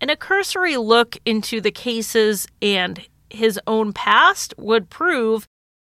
An 0.02 0.10
a 0.10 0.16
cursory 0.16 0.76
look 0.76 1.16
into 1.24 1.60
the 1.60 1.70
cases 1.70 2.46
and 2.60 3.06
his 3.30 3.58
own 3.66 3.92
past 3.92 4.54
would 4.56 4.90
prove 4.90 5.48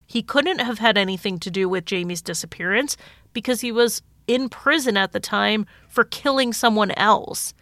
he 0.05 0.21
couldn't 0.21 0.59
have 0.59 0.79
had 0.79 0.97
anything 0.97 1.39
to 1.39 1.49
do 1.49 1.69
with 1.69 1.85
Jamie's 1.85 2.21
disappearance 2.21 2.97
because 3.33 3.61
he 3.61 3.71
was 3.71 4.01
in 4.27 4.49
prison 4.49 4.97
at 4.97 5.13
the 5.13 5.19
time 5.19 5.65
for 5.87 6.03
killing 6.03 6.53
someone 6.53 6.91
else. 6.91 7.53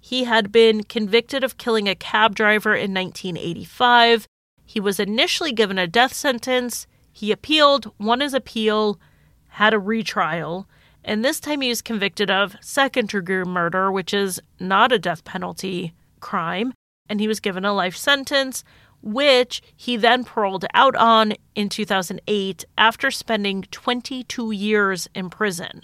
He 0.00 0.24
had 0.24 0.52
been 0.52 0.84
convicted 0.84 1.42
of 1.44 1.58
killing 1.58 1.88
a 1.88 1.94
cab 1.94 2.34
driver 2.34 2.74
in 2.74 2.92
1985. 2.92 4.26
He 4.64 4.80
was 4.80 5.00
initially 5.00 5.52
given 5.52 5.78
a 5.78 5.86
death 5.86 6.12
sentence. 6.12 6.86
He 7.12 7.32
appealed, 7.32 7.92
won 7.98 8.20
his 8.20 8.34
appeal, 8.34 9.00
had 9.48 9.72
a 9.72 9.78
retrial, 9.78 10.68
and 11.04 11.24
this 11.24 11.40
time 11.40 11.60
he 11.60 11.68
was 11.68 11.82
convicted 11.82 12.30
of 12.30 12.56
second 12.60 13.08
degree 13.08 13.44
murder, 13.44 13.90
which 13.92 14.12
is 14.12 14.40
not 14.58 14.92
a 14.92 14.98
death 14.98 15.24
penalty 15.24 15.94
crime, 16.20 16.72
and 17.08 17.20
he 17.20 17.28
was 17.28 17.40
given 17.40 17.64
a 17.64 17.72
life 17.72 17.96
sentence 17.96 18.64
which 19.02 19.62
he 19.76 19.96
then 19.96 20.24
paroled 20.24 20.64
out 20.74 20.96
on 20.96 21.34
in 21.54 21.68
2008 21.68 22.64
after 22.76 23.10
spending 23.10 23.62
22 23.70 24.50
years 24.52 25.08
in 25.14 25.30
prison. 25.30 25.82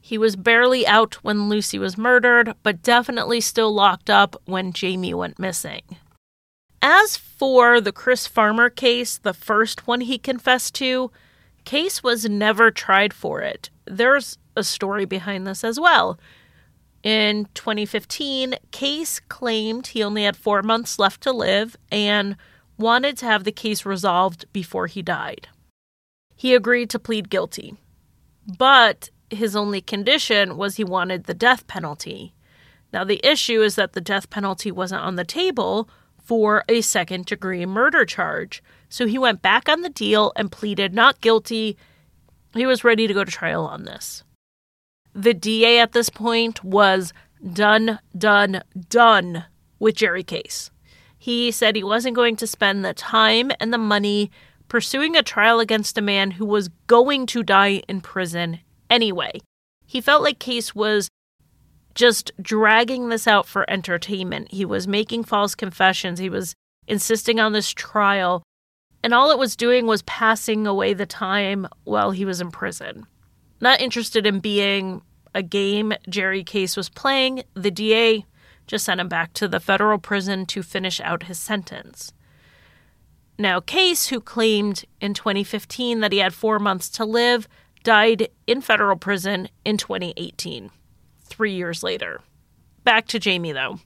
He 0.00 0.16
was 0.16 0.36
barely 0.36 0.86
out 0.86 1.16
when 1.16 1.48
Lucy 1.48 1.78
was 1.78 1.98
murdered, 1.98 2.54
but 2.62 2.82
definitely 2.82 3.40
still 3.40 3.72
locked 3.72 4.08
up 4.08 4.40
when 4.46 4.72
Jamie 4.72 5.14
went 5.14 5.38
missing. 5.38 5.82
As 6.80 7.16
for 7.16 7.80
the 7.80 7.92
Chris 7.92 8.26
Farmer 8.26 8.70
case, 8.70 9.18
the 9.18 9.34
first 9.34 9.86
one 9.86 10.00
he 10.00 10.16
confessed 10.16 10.74
to, 10.76 11.10
Case 11.68 12.02
was 12.02 12.26
never 12.26 12.70
tried 12.70 13.12
for 13.12 13.42
it. 13.42 13.68
There's 13.84 14.38
a 14.56 14.64
story 14.64 15.04
behind 15.04 15.46
this 15.46 15.62
as 15.62 15.78
well. 15.78 16.18
In 17.02 17.46
2015, 17.54 18.54
Case 18.70 19.20
claimed 19.28 19.88
he 19.88 20.02
only 20.02 20.24
had 20.24 20.36
four 20.36 20.62
months 20.62 20.98
left 20.98 21.20
to 21.22 21.32
live 21.32 21.76
and 21.92 22.36
wanted 22.76 23.16
to 23.18 23.26
have 23.26 23.44
the 23.44 23.52
case 23.52 23.86
resolved 23.86 24.46
before 24.52 24.86
he 24.86 25.02
died. 25.02 25.48
He 26.36 26.54
agreed 26.54 26.90
to 26.90 26.98
plead 26.98 27.30
guilty, 27.30 27.76
but 28.58 29.10
his 29.30 29.54
only 29.54 29.80
condition 29.80 30.56
was 30.56 30.76
he 30.76 30.84
wanted 30.84 31.24
the 31.24 31.34
death 31.34 31.66
penalty. 31.66 32.34
Now, 32.92 33.04
the 33.04 33.20
issue 33.22 33.62
is 33.62 33.74
that 33.74 33.92
the 33.92 34.00
death 34.00 34.30
penalty 34.30 34.70
wasn't 34.70 35.02
on 35.02 35.16
the 35.16 35.24
table 35.24 35.90
for 36.16 36.64
a 36.68 36.80
second 36.80 37.26
degree 37.26 37.66
murder 37.66 38.04
charge. 38.04 38.62
So 38.88 39.06
he 39.06 39.18
went 39.18 39.42
back 39.42 39.68
on 39.68 39.82
the 39.82 39.90
deal 39.90 40.32
and 40.36 40.52
pleaded 40.52 40.94
not 40.94 41.20
guilty. 41.20 41.76
He 42.54 42.66
was 42.66 42.84
ready 42.84 43.06
to 43.06 43.14
go 43.14 43.24
to 43.24 43.30
trial 43.30 43.66
on 43.66 43.84
this. 43.84 44.24
The 45.14 45.34
DA 45.34 45.80
at 45.80 45.92
this 45.92 46.10
point 46.10 46.62
was 46.62 47.12
done, 47.52 47.98
done, 48.16 48.62
done 48.88 49.44
with 49.78 49.96
Jerry 49.96 50.22
Case. 50.22 50.70
He 51.18 51.50
said 51.50 51.74
he 51.74 51.84
wasn't 51.84 52.16
going 52.16 52.36
to 52.36 52.46
spend 52.46 52.84
the 52.84 52.94
time 52.94 53.50
and 53.58 53.72
the 53.72 53.78
money 53.78 54.30
pursuing 54.68 55.16
a 55.16 55.22
trial 55.22 55.60
against 55.60 55.98
a 55.98 56.02
man 56.02 56.32
who 56.32 56.44
was 56.44 56.68
going 56.86 57.26
to 57.26 57.42
die 57.42 57.82
in 57.88 58.00
prison 58.00 58.60
Anyway, 58.90 59.40
he 59.86 60.00
felt 60.00 60.22
like 60.22 60.38
Case 60.38 60.74
was 60.74 61.08
just 61.94 62.30
dragging 62.40 63.08
this 63.08 63.26
out 63.26 63.46
for 63.46 63.68
entertainment. 63.70 64.52
He 64.52 64.64
was 64.64 64.86
making 64.86 65.24
false 65.24 65.54
confessions. 65.54 66.18
He 66.18 66.30
was 66.30 66.54
insisting 66.86 67.40
on 67.40 67.52
this 67.52 67.70
trial. 67.70 68.42
And 69.02 69.12
all 69.12 69.30
it 69.30 69.38
was 69.38 69.56
doing 69.56 69.86
was 69.86 70.02
passing 70.02 70.66
away 70.66 70.94
the 70.94 71.06
time 71.06 71.66
while 71.84 72.10
he 72.10 72.24
was 72.24 72.40
in 72.40 72.50
prison. 72.50 73.06
Not 73.60 73.80
interested 73.80 74.26
in 74.26 74.40
being 74.40 75.02
a 75.34 75.42
game 75.42 75.92
Jerry 76.08 76.44
Case 76.44 76.76
was 76.76 76.88
playing, 76.88 77.42
the 77.54 77.70
DA 77.70 78.24
just 78.66 78.84
sent 78.84 79.00
him 79.00 79.08
back 79.08 79.32
to 79.34 79.48
the 79.48 79.60
federal 79.60 79.98
prison 79.98 80.46
to 80.46 80.62
finish 80.62 81.00
out 81.00 81.24
his 81.24 81.38
sentence. 81.38 82.12
Now, 83.38 83.60
Case, 83.60 84.08
who 84.08 84.20
claimed 84.20 84.84
in 85.00 85.14
2015 85.14 86.00
that 86.00 86.12
he 86.12 86.18
had 86.18 86.34
four 86.34 86.58
months 86.58 86.88
to 86.90 87.04
live, 87.04 87.48
died 87.82 88.28
in 88.46 88.60
federal 88.60 88.96
prison 88.96 89.48
in 89.64 89.76
2018, 89.76 90.70
three 91.22 91.54
years 91.54 91.82
later. 91.82 92.20
Back 92.84 93.06
to 93.08 93.18
Jamie, 93.18 93.52
though. 93.52 93.78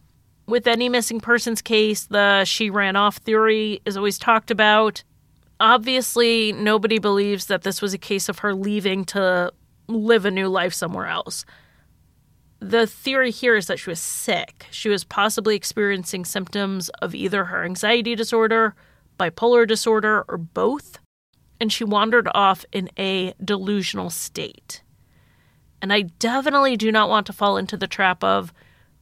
With 0.47 0.67
any 0.67 0.89
missing 0.89 1.21
persons 1.21 1.63
case, 1.63 2.07
the 2.07 2.45
she 2.45 2.71
ran 2.71 2.97
off 2.97 3.19
theory 3.19 3.81
is 3.85 3.97
always 3.97 4.19
talked 4.19 4.51
about. 4.51 5.05
Obviously, 5.61 6.53
nobody 6.53 6.99
believes 6.99 7.47
that 7.47 7.63
this 7.63 7.81
was 7.81 7.95
a 7.95 7.99
case 7.99 8.29
of 8.29 8.41
her 8.41 8.55
leaving 8.55 9.05
to 9.07 9.53
live 9.89 10.25
a 10.25 10.31
new 10.31 10.49
life 10.49 10.75
somewhere 10.75 11.07
else. 11.07 11.45
The 12.61 12.87
theory 12.87 13.33
here 13.33 13.57
is 13.57 13.67
that 13.67 13.81
she 13.81 13.91
was 13.91 13.99
sick. 13.99 14.67
She 14.71 14.89
was 14.89 15.03
possibly 15.03 15.57
experiencing 15.57 16.25
symptoms 16.25 16.89
of 17.01 17.15
either 17.15 17.47
her 17.47 17.65
anxiety 17.65 18.15
disorder, 18.15 18.75
bipolar 19.19 19.67
disorder, 19.67 20.25
or 20.29 20.39
both, 20.39 20.99
and 21.61 21.73
she 21.73 21.83
wandered 21.85 22.29
off 22.35 22.65
in 22.73 22.89
a 22.99 23.35
delusional 23.45 24.11
state. 24.11 24.83
And 25.81 25.93
I 25.93 26.03
definitely 26.03 26.77
do 26.77 26.93
not 26.93 27.09
want 27.09 27.27
to 27.27 27.33
fall 27.33 27.57
into 27.57 27.77
the 27.77 27.89
trap 27.89 28.23
of 28.23 28.53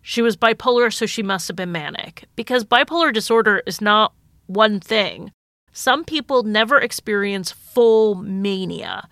she 0.00 0.22
was 0.22 0.36
bipolar, 0.36 0.92
so 0.92 1.04
she 1.04 1.22
must 1.22 1.46
have 1.48 1.56
been 1.56 1.72
manic, 1.72 2.24
because 2.36 2.64
bipolar 2.64 3.12
disorder 3.12 3.62
is 3.66 3.82
not 3.82 4.14
one 4.46 4.80
thing. 4.80 5.32
Some 5.72 6.04
people 6.04 6.42
never 6.42 6.80
experience 6.80 7.52
full 7.52 8.14
mania 8.14 9.06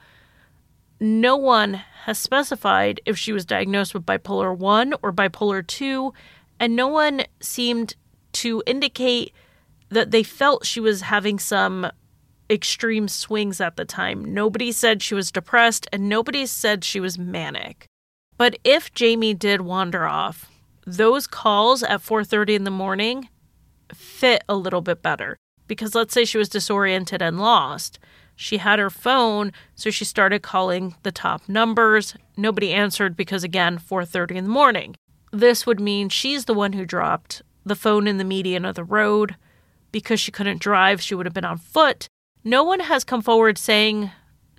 no 1.01 1.37
one 1.37 1.75
has 2.05 2.19
specified 2.19 3.01
if 3.07 3.17
she 3.19 3.33
was 3.33 3.45
diagnosed 3.45 3.95
with 3.95 4.07
bipolar 4.07 4.57
1 4.57 4.95
or 5.03 5.13
bipolar 5.13 5.67
2, 5.67 6.13
and 6.59 6.75
no 6.75 6.89
one 6.89 7.23
seemed 7.41 7.95
to 8.33 8.63
indicate 8.67 9.33
that 9.91 10.11
they 10.11 10.23
felt 10.23 10.67
she 10.67 10.81
was 10.81 11.03
having 11.03 11.39
some 11.39 11.91
extreme 12.51 13.09
swings 13.09 13.61
at 13.61 13.77
the 13.77 13.85
time. 13.85 14.25
Nobody 14.35 14.73
said 14.73 15.03
she 15.03 15.15
was 15.15 15.31
depressed, 15.31 15.87
and 15.93 16.09
nobody 16.09 16.47
said 16.47 16.85
she 16.85 17.01
was 17.01 17.19
manic. 17.19 17.87
But 18.37 18.59
if 18.65 18.93
Jamie 18.95 19.35
did 19.35 19.63
wander 19.63 20.07
off, 20.07 20.51
those 20.87 21.27
calls 21.27 21.83
at 21.83 22.01
4:30 22.01 22.55
in 22.55 22.65
the 22.65 22.71
morning 22.71 23.29
fit 23.93 24.43
a 24.49 24.55
little 24.55 24.81
bit 24.81 25.03
better 25.03 25.37
because 25.67 25.95
let's 25.95 26.15
say 26.15 26.25
she 26.25 26.39
was 26.39 26.49
disoriented 26.49 27.21
and 27.21 27.39
lost 27.39 27.99
she 28.41 28.59
had 28.59 28.79
her 28.79 28.89
phone, 28.89 29.53
so 29.75 29.91
she 29.91 30.05
started 30.05 30.43
calling 30.43 30.95
the 31.03 31.11
top 31.11 31.49
numbers. 31.49 32.15
Nobody 32.37 32.73
answered 32.73 33.17
because 33.17 33.43
again, 33.43 33.79
4:30 33.79 34.37
in 34.37 34.45
the 34.45 34.51
morning. 34.51 34.95
This 35.33 35.67
would 35.67 35.81
mean 35.81 36.09
she's 36.09 36.45
the 36.45 36.55
one 36.55 36.75
who 36.75 36.87
dropped 36.87 37.43
the 37.67 37.75
phone 37.75 38.07
in 38.07 38.17
the 38.17 38.25
median 38.25 38.65
of 38.65 38.77
the 38.77 38.85
road. 38.85 39.35
Because 39.91 40.21
she 40.21 40.31
couldn't 40.31 40.61
drive, 40.61 41.01
she 41.01 41.17
would 41.17 41.27
have 41.27 41.35
been 41.35 41.45
on 41.45 41.59
foot. 41.59 42.07
No 42.45 42.63
one 42.63 42.79
has 42.79 43.03
come 43.03 43.23
forward 43.23 43.59
saying 43.59 44.13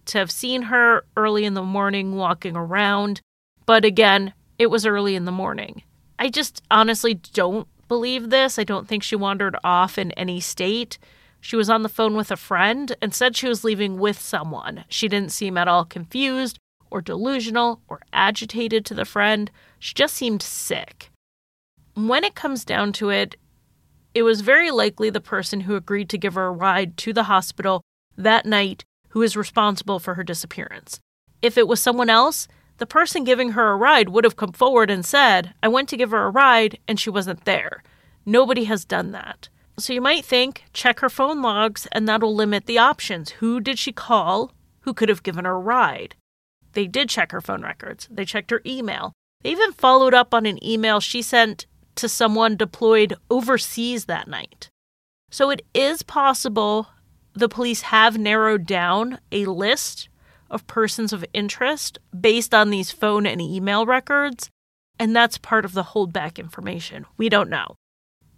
to 0.08 0.18
have 0.18 0.30
seen 0.30 0.64
her 0.64 1.06
early 1.16 1.46
in 1.46 1.54
the 1.54 1.64
morning 1.64 2.18
walking 2.18 2.58
around, 2.58 3.22
but 3.66 3.86
again, 3.86 4.34
it 4.58 4.68
was 4.68 4.86
early 4.86 5.16
in 5.16 5.24
the 5.24 5.32
morning. 5.32 5.84
I 6.20 6.28
just 6.28 6.62
honestly 6.70 7.14
don't 7.14 7.66
believe 7.88 8.30
this. 8.30 8.60
I 8.60 8.66
don't 8.66 8.90
think 8.90 9.04
she 9.04 9.16
wandered 9.16 9.56
off 9.64 9.98
in 9.98 10.12
any 10.14 10.42
state. 10.42 11.00
She 11.42 11.56
was 11.56 11.70
on 11.70 11.84
the 11.84 11.90
phone 11.90 12.16
with 12.16 12.32
a 12.32 12.38
friend 12.38 12.96
and 13.02 13.14
said 13.14 13.36
she 13.36 13.48
was 13.48 13.64
leaving 13.64 13.98
with 13.98 14.20
someone. 14.20 14.84
She 14.90 15.08
didn't 15.08 15.32
seem 15.32 15.58
at 15.58 15.68
all 15.68 15.86
confused 15.86 16.60
or 16.92 17.02
delusional 17.02 17.82
or 17.88 18.02
agitated 18.12 18.86
to 18.86 18.94
the 18.94 19.06
friend. 19.06 19.50
She 19.80 19.94
just 19.94 20.16
seemed 20.16 20.42
sick. 20.42 21.12
When 21.96 22.24
it 22.24 22.36
comes 22.36 22.66
down 22.66 22.94
to 22.94 23.10
it, 23.10 23.36
it 24.14 24.24
was 24.24 24.42
very 24.42 24.72
likely 24.72 25.10
the 25.10 25.22
person 25.22 25.62
who 25.62 25.76
agreed 25.76 26.10
to 26.10 26.18
give 26.18 26.34
her 26.34 26.48
a 26.48 26.52
ride 26.52 26.98
to 26.98 27.14
the 27.14 27.24
hospital 27.24 27.84
that 28.18 28.46
night 28.46 28.84
who 29.10 29.22
is 29.22 29.38
responsible 29.38 30.00
for 30.00 30.16
her 30.16 30.24
disappearance. 30.24 31.00
If 31.42 31.58
it 31.58 31.68
was 31.68 31.80
someone 31.80 32.10
else, 32.10 32.48
the 32.78 32.86
person 32.86 33.24
giving 33.24 33.52
her 33.52 33.72
a 33.72 33.78
ride 33.78 34.10
would 34.10 34.24
have 34.24 34.36
come 34.36 34.52
forward 34.52 34.90
and 34.90 35.06
said, 35.06 35.54
I 35.62 35.68
went 35.68 35.90
to 35.90 35.98
give 35.98 36.12
her 36.12 36.26
a 36.26 36.32
ride 36.32 36.80
and 36.88 37.00
she 37.00 37.10
wasn't 37.10 37.46
there. 37.46 37.84
Nobody 38.26 38.66
has 38.66 38.86
done 38.86 39.12
that. 39.12 39.50
So 39.80 39.94
you 39.94 40.02
might 40.02 40.26
think, 40.26 40.66
check 40.74 41.00
her 41.00 41.10
phone 41.10 41.42
logs, 41.42 41.88
and 41.94 42.08
that'll 42.08 42.36
limit 42.36 42.66
the 42.66 42.78
options. 42.78 43.32
Who 43.32 43.62
did 43.62 43.80
she 43.80 43.92
call 43.92 44.52
who 44.82 44.94
could 44.94 45.10
have 45.10 45.24
given 45.24 45.46
her 45.46 45.54
a 45.54 45.60
ride? 45.60 46.16
They 46.74 46.86
did 46.86 47.10
check 47.10 47.32
her 47.32 47.42
phone 47.42 47.64
records, 47.64 48.08
they 48.12 48.26
checked 48.26 48.52
her 48.52 48.62
email. 48.66 49.14
They 49.42 49.52
even 49.52 49.72
followed 49.72 50.14
up 50.14 50.34
on 50.34 50.46
an 50.46 50.64
email 50.64 51.00
she 51.00 51.22
sent 51.22 51.66
to 51.96 52.10
someone 52.10 52.58
deployed 52.58 53.14
overseas 53.30 54.06
that 54.06 54.28
night. 54.28 54.70
So 55.32 55.50
it 55.50 55.66
is 55.74 56.04
possible 56.04 56.88
the 57.34 57.50
police 57.50 57.82
have 57.84 58.18
narrowed 58.18 58.66
down 58.66 59.20
a 59.32 59.46
list 59.46 60.10
of 60.50 60.68
persons 60.68 61.14
of 61.14 61.24
interest 61.34 62.00
based 62.20 62.54
on 62.54 62.70
these 62.70 62.92
phone 62.92 63.26
and 63.26 63.42
email 63.42 63.86
records, 63.86 64.50
and 64.98 65.16
that's 65.16 65.38
part 65.38 65.64
of 65.64 65.74
the 65.74 65.84
holdback 65.84 66.38
information. 66.38 67.06
We 67.18 67.30
don't 67.30 67.50
know. 67.50 67.76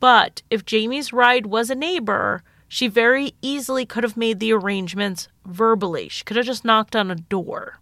But 0.02 0.42
if 0.50 0.66
Jamie's 0.66 1.14
ride 1.14 1.46
was 1.46 1.70
a 1.70 1.76
neighbor, 1.76 2.44
she 2.68 2.88
very 2.88 3.36
easily 3.42 3.86
could 3.86 4.04
have 4.04 4.18
made 4.18 4.40
the 4.40 4.52
arrangements 4.52 5.30
verbally. 5.46 6.10
She 6.10 6.24
could 6.26 6.38
have 6.38 6.46
just 6.46 6.66
knocked 6.66 6.96
on 6.96 7.12
a 7.12 7.16
door. 7.16 7.80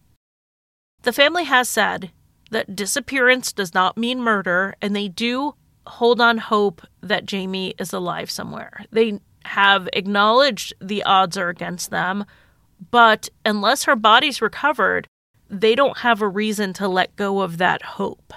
The 1.04 1.14
family 1.14 1.46
has 1.46 1.70
said 1.70 2.12
that 2.52 2.76
disappearance 2.76 3.54
does 3.54 3.74
not 3.74 3.98
mean 3.98 4.20
murder, 4.22 4.76
and 4.82 4.96
they 4.96 5.08
do 5.08 5.56
hold 5.88 6.20
on 6.20 6.40
hope 6.40 6.86
that 7.02 7.26
Jamie 7.26 7.74
is 7.80 7.94
alive 7.94 8.30
somewhere. 8.30 8.86
They 8.92 9.22
have 9.46 9.88
acknowledged 9.94 10.74
the 10.82 11.04
odds 11.04 11.38
are 11.38 11.50
against 11.50 11.90
them, 11.90 12.26
but 12.92 13.30
unless 13.46 13.86
her 13.86 13.96
body's 13.96 14.42
recovered, 14.42 15.08
they 15.50 15.74
don't 15.74 16.00
have 16.00 16.22
a 16.22 16.28
reason 16.28 16.74
to 16.74 16.88
let 16.88 17.16
go 17.16 17.42
of 17.42 17.58
that 17.60 17.82
hope. 17.82 18.34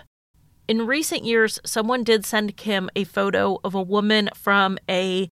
In 0.69 0.87
recent 0.87 1.25
years, 1.25 1.59
someone 1.65 2.05
did 2.05 2.25
send 2.25 2.57
Kim 2.57 2.89
a 2.95 3.05
photo 3.05 3.59
of 3.65 3.75
a 3.75 3.83
woman 3.83 4.31
from 4.35 4.79
a 4.89 5.29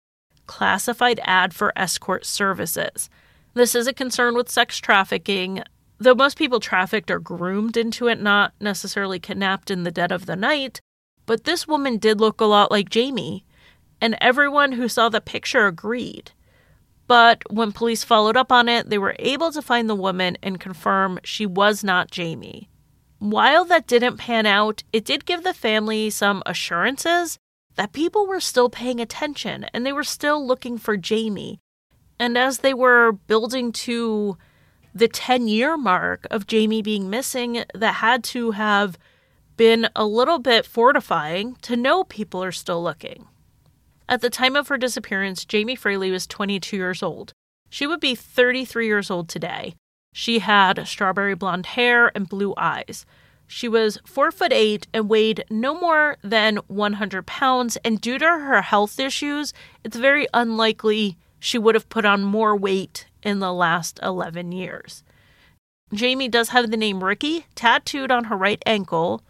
classified 0.47 1.21
ad 1.23 1.55
for 1.55 1.73
escort 1.77 2.27
services. 2.27 3.09
This 3.55 3.75
is 3.75 3.87
a 3.87 3.93
concern 3.93 4.35
with 4.35 4.51
sex 4.51 4.79
trafficking, 4.79 5.63
though 5.99 6.15
most 6.15 6.37
people 6.37 6.59
trafficked 6.59 7.11
are 7.11 7.21
groomed 7.21 7.77
into 7.77 8.09
it, 8.09 8.21
not 8.21 8.53
necessarily 8.61 9.21
kidnapped 9.21 9.71
in 9.71 9.85
the 9.85 9.93
dead 9.93 10.11
of 10.11 10.27
the 10.27 10.37
night. 10.37 10.81
But 11.27 11.45
this 11.45 11.69
woman 11.69 11.99
did 11.99 12.21
look 12.21 12.41
a 12.41 12.47
lot 12.47 12.73
like 12.73 12.91
Jamie, 12.91 13.45
and 14.01 14.17
everyone 14.21 14.73
who 14.73 14.89
saw 14.89 15.09
the 15.09 15.21
picture 15.21 15.67
agreed. 15.67 16.33
But 17.07 17.43
when 17.53 17.71
police 17.71 18.03
followed 18.03 18.37
up 18.37 18.51
on 18.51 18.69
it, 18.69 18.91
they 18.91 18.99
were 18.99 19.17
able 19.21 19.53
to 19.53 19.63
find 19.63 19.89
the 19.89 19.95
woman 19.95 20.37
and 20.43 20.59
confirm 20.59 21.21
she 21.23 21.47
was 21.47 21.85
not 21.85 22.11
Jamie. 22.11 22.69
While 23.21 23.67
that 23.67 23.87
didn't 23.87 24.17
pan 24.17 24.47
out, 24.47 24.83
it 24.95 25.05
did 25.05 25.27
give 25.27 25.45
the 25.45 25.53
family 25.53 26.09
some 26.09 26.43
assurances 26.47 27.39
that 27.75 27.93
people 27.93 28.27
were 28.27 28.41
still 28.41 28.71
paying 28.71 28.99
attention 28.99 29.67
and 29.75 29.85
they 29.85 29.93
were 29.93 30.05
still 30.05 30.45
looking 30.45 30.79
for 30.79 30.97
Jamie. 30.97 31.61
And 32.19 32.39
as 32.39 32.59
they 32.59 32.73
were 32.73 33.13
building 33.13 33.73
to 33.73 34.39
the 34.95 35.07
10 35.07 35.49
year 35.49 35.77
mark 35.77 36.27
of 36.31 36.47
Jamie 36.47 36.81
being 36.81 37.11
missing, 37.11 37.63
that 37.75 37.97
had 37.97 38.25
to 38.25 38.53
have 38.53 38.99
been 39.59 39.91
a 39.95 40.07
little 40.07 40.39
bit 40.39 40.65
fortifying 40.65 41.57
to 41.61 41.77
know 41.77 42.05
people 42.05 42.43
are 42.43 42.51
still 42.51 42.83
looking. 42.83 43.27
At 44.09 44.23
the 44.23 44.31
time 44.31 44.57
of 44.57 44.69
her 44.69 44.79
disappearance, 44.79 45.45
Jamie 45.45 45.77
Fraley 45.77 46.11
was 46.11 46.27
22 46.27 46.75
years 46.75 47.03
old. 47.03 47.35
She 47.69 47.87
would 47.87 48.01
be 48.01 48.15
33 48.15 48.87
years 48.87 49.11
old 49.11 49.29
today. 49.29 49.75
She 50.13 50.41
had 50.41 50.87
strawberry 50.87 51.35
blonde 51.35 51.67
hair 51.67 52.11
and 52.15 52.29
blue 52.29 52.55
eyes. 52.57 53.07
She 53.47 53.69
was 53.69 53.99
four 54.07 54.31
foot 54.31 54.53
eight 54.53 54.87
and 54.93 55.09
weighed 55.09 55.45
no 55.51 55.75
more 55.75 56.17
than 56.23 56.59
100 56.69 57.27
pounds. 57.27 57.77
And 57.85 58.01
due 58.01 58.19
to 58.19 58.25
her 58.25 58.63
health 58.63 59.01
issues, 59.01 59.53
it's 59.83 59.97
very 59.97 60.27
unlikely 60.33 61.19
she 61.41 61.59
would 61.59 61.75
have 61.75 61.89
put 61.89 62.05
on 62.05 62.23
more 62.23 62.55
weight 62.55 63.07
in 63.23 63.41
the 63.41 63.53
last 63.53 63.99
11 64.03 64.53
years. 64.53 65.03
Jamie 65.93 66.29
does 66.29 66.51
have 66.51 66.71
the 66.71 66.77
name 66.77 67.03
Ricky 67.03 67.47
tattooed 67.55 68.13
on 68.13 68.25
her 68.25 68.37
right 68.37 68.63
ankle. 68.67 69.23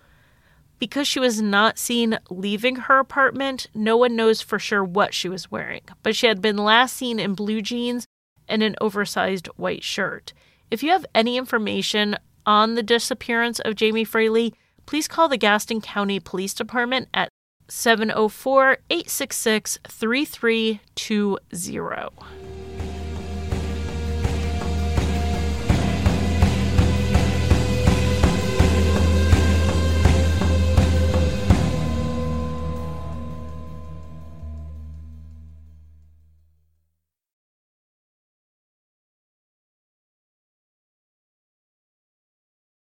Because 0.78 1.06
she 1.06 1.20
was 1.20 1.40
not 1.40 1.78
seen 1.78 2.18
leaving 2.30 2.76
her 2.76 2.98
apartment, 2.98 3.68
no 3.74 3.96
one 3.96 4.16
knows 4.16 4.40
for 4.40 4.58
sure 4.58 4.84
what 4.84 5.12
she 5.12 5.28
was 5.28 5.50
wearing, 5.50 5.82
but 6.02 6.16
she 6.16 6.26
had 6.26 6.40
been 6.40 6.56
last 6.56 6.96
seen 6.96 7.18
in 7.18 7.34
blue 7.34 7.60
jeans 7.60 8.06
and 8.48 8.62
an 8.62 8.76
oversized 8.80 9.46
white 9.56 9.84
shirt. 9.84 10.32
If 10.70 10.84
you 10.84 10.90
have 10.90 11.04
any 11.14 11.36
information 11.36 12.16
on 12.46 12.76
the 12.76 12.82
disappearance 12.82 13.60
of 13.60 13.74
Jamie 13.74 14.04
Fraley, 14.04 14.54
please 14.86 15.08
call 15.08 15.28
the 15.28 15.36
Gaston 15.36 15.80
County 15.80 16.20
Police 16.20 16.54
Department 16.54 17.08
at 17.12 17.28
704 17.68 18.78
866 18.88 19.80
3320. 19.88 22.69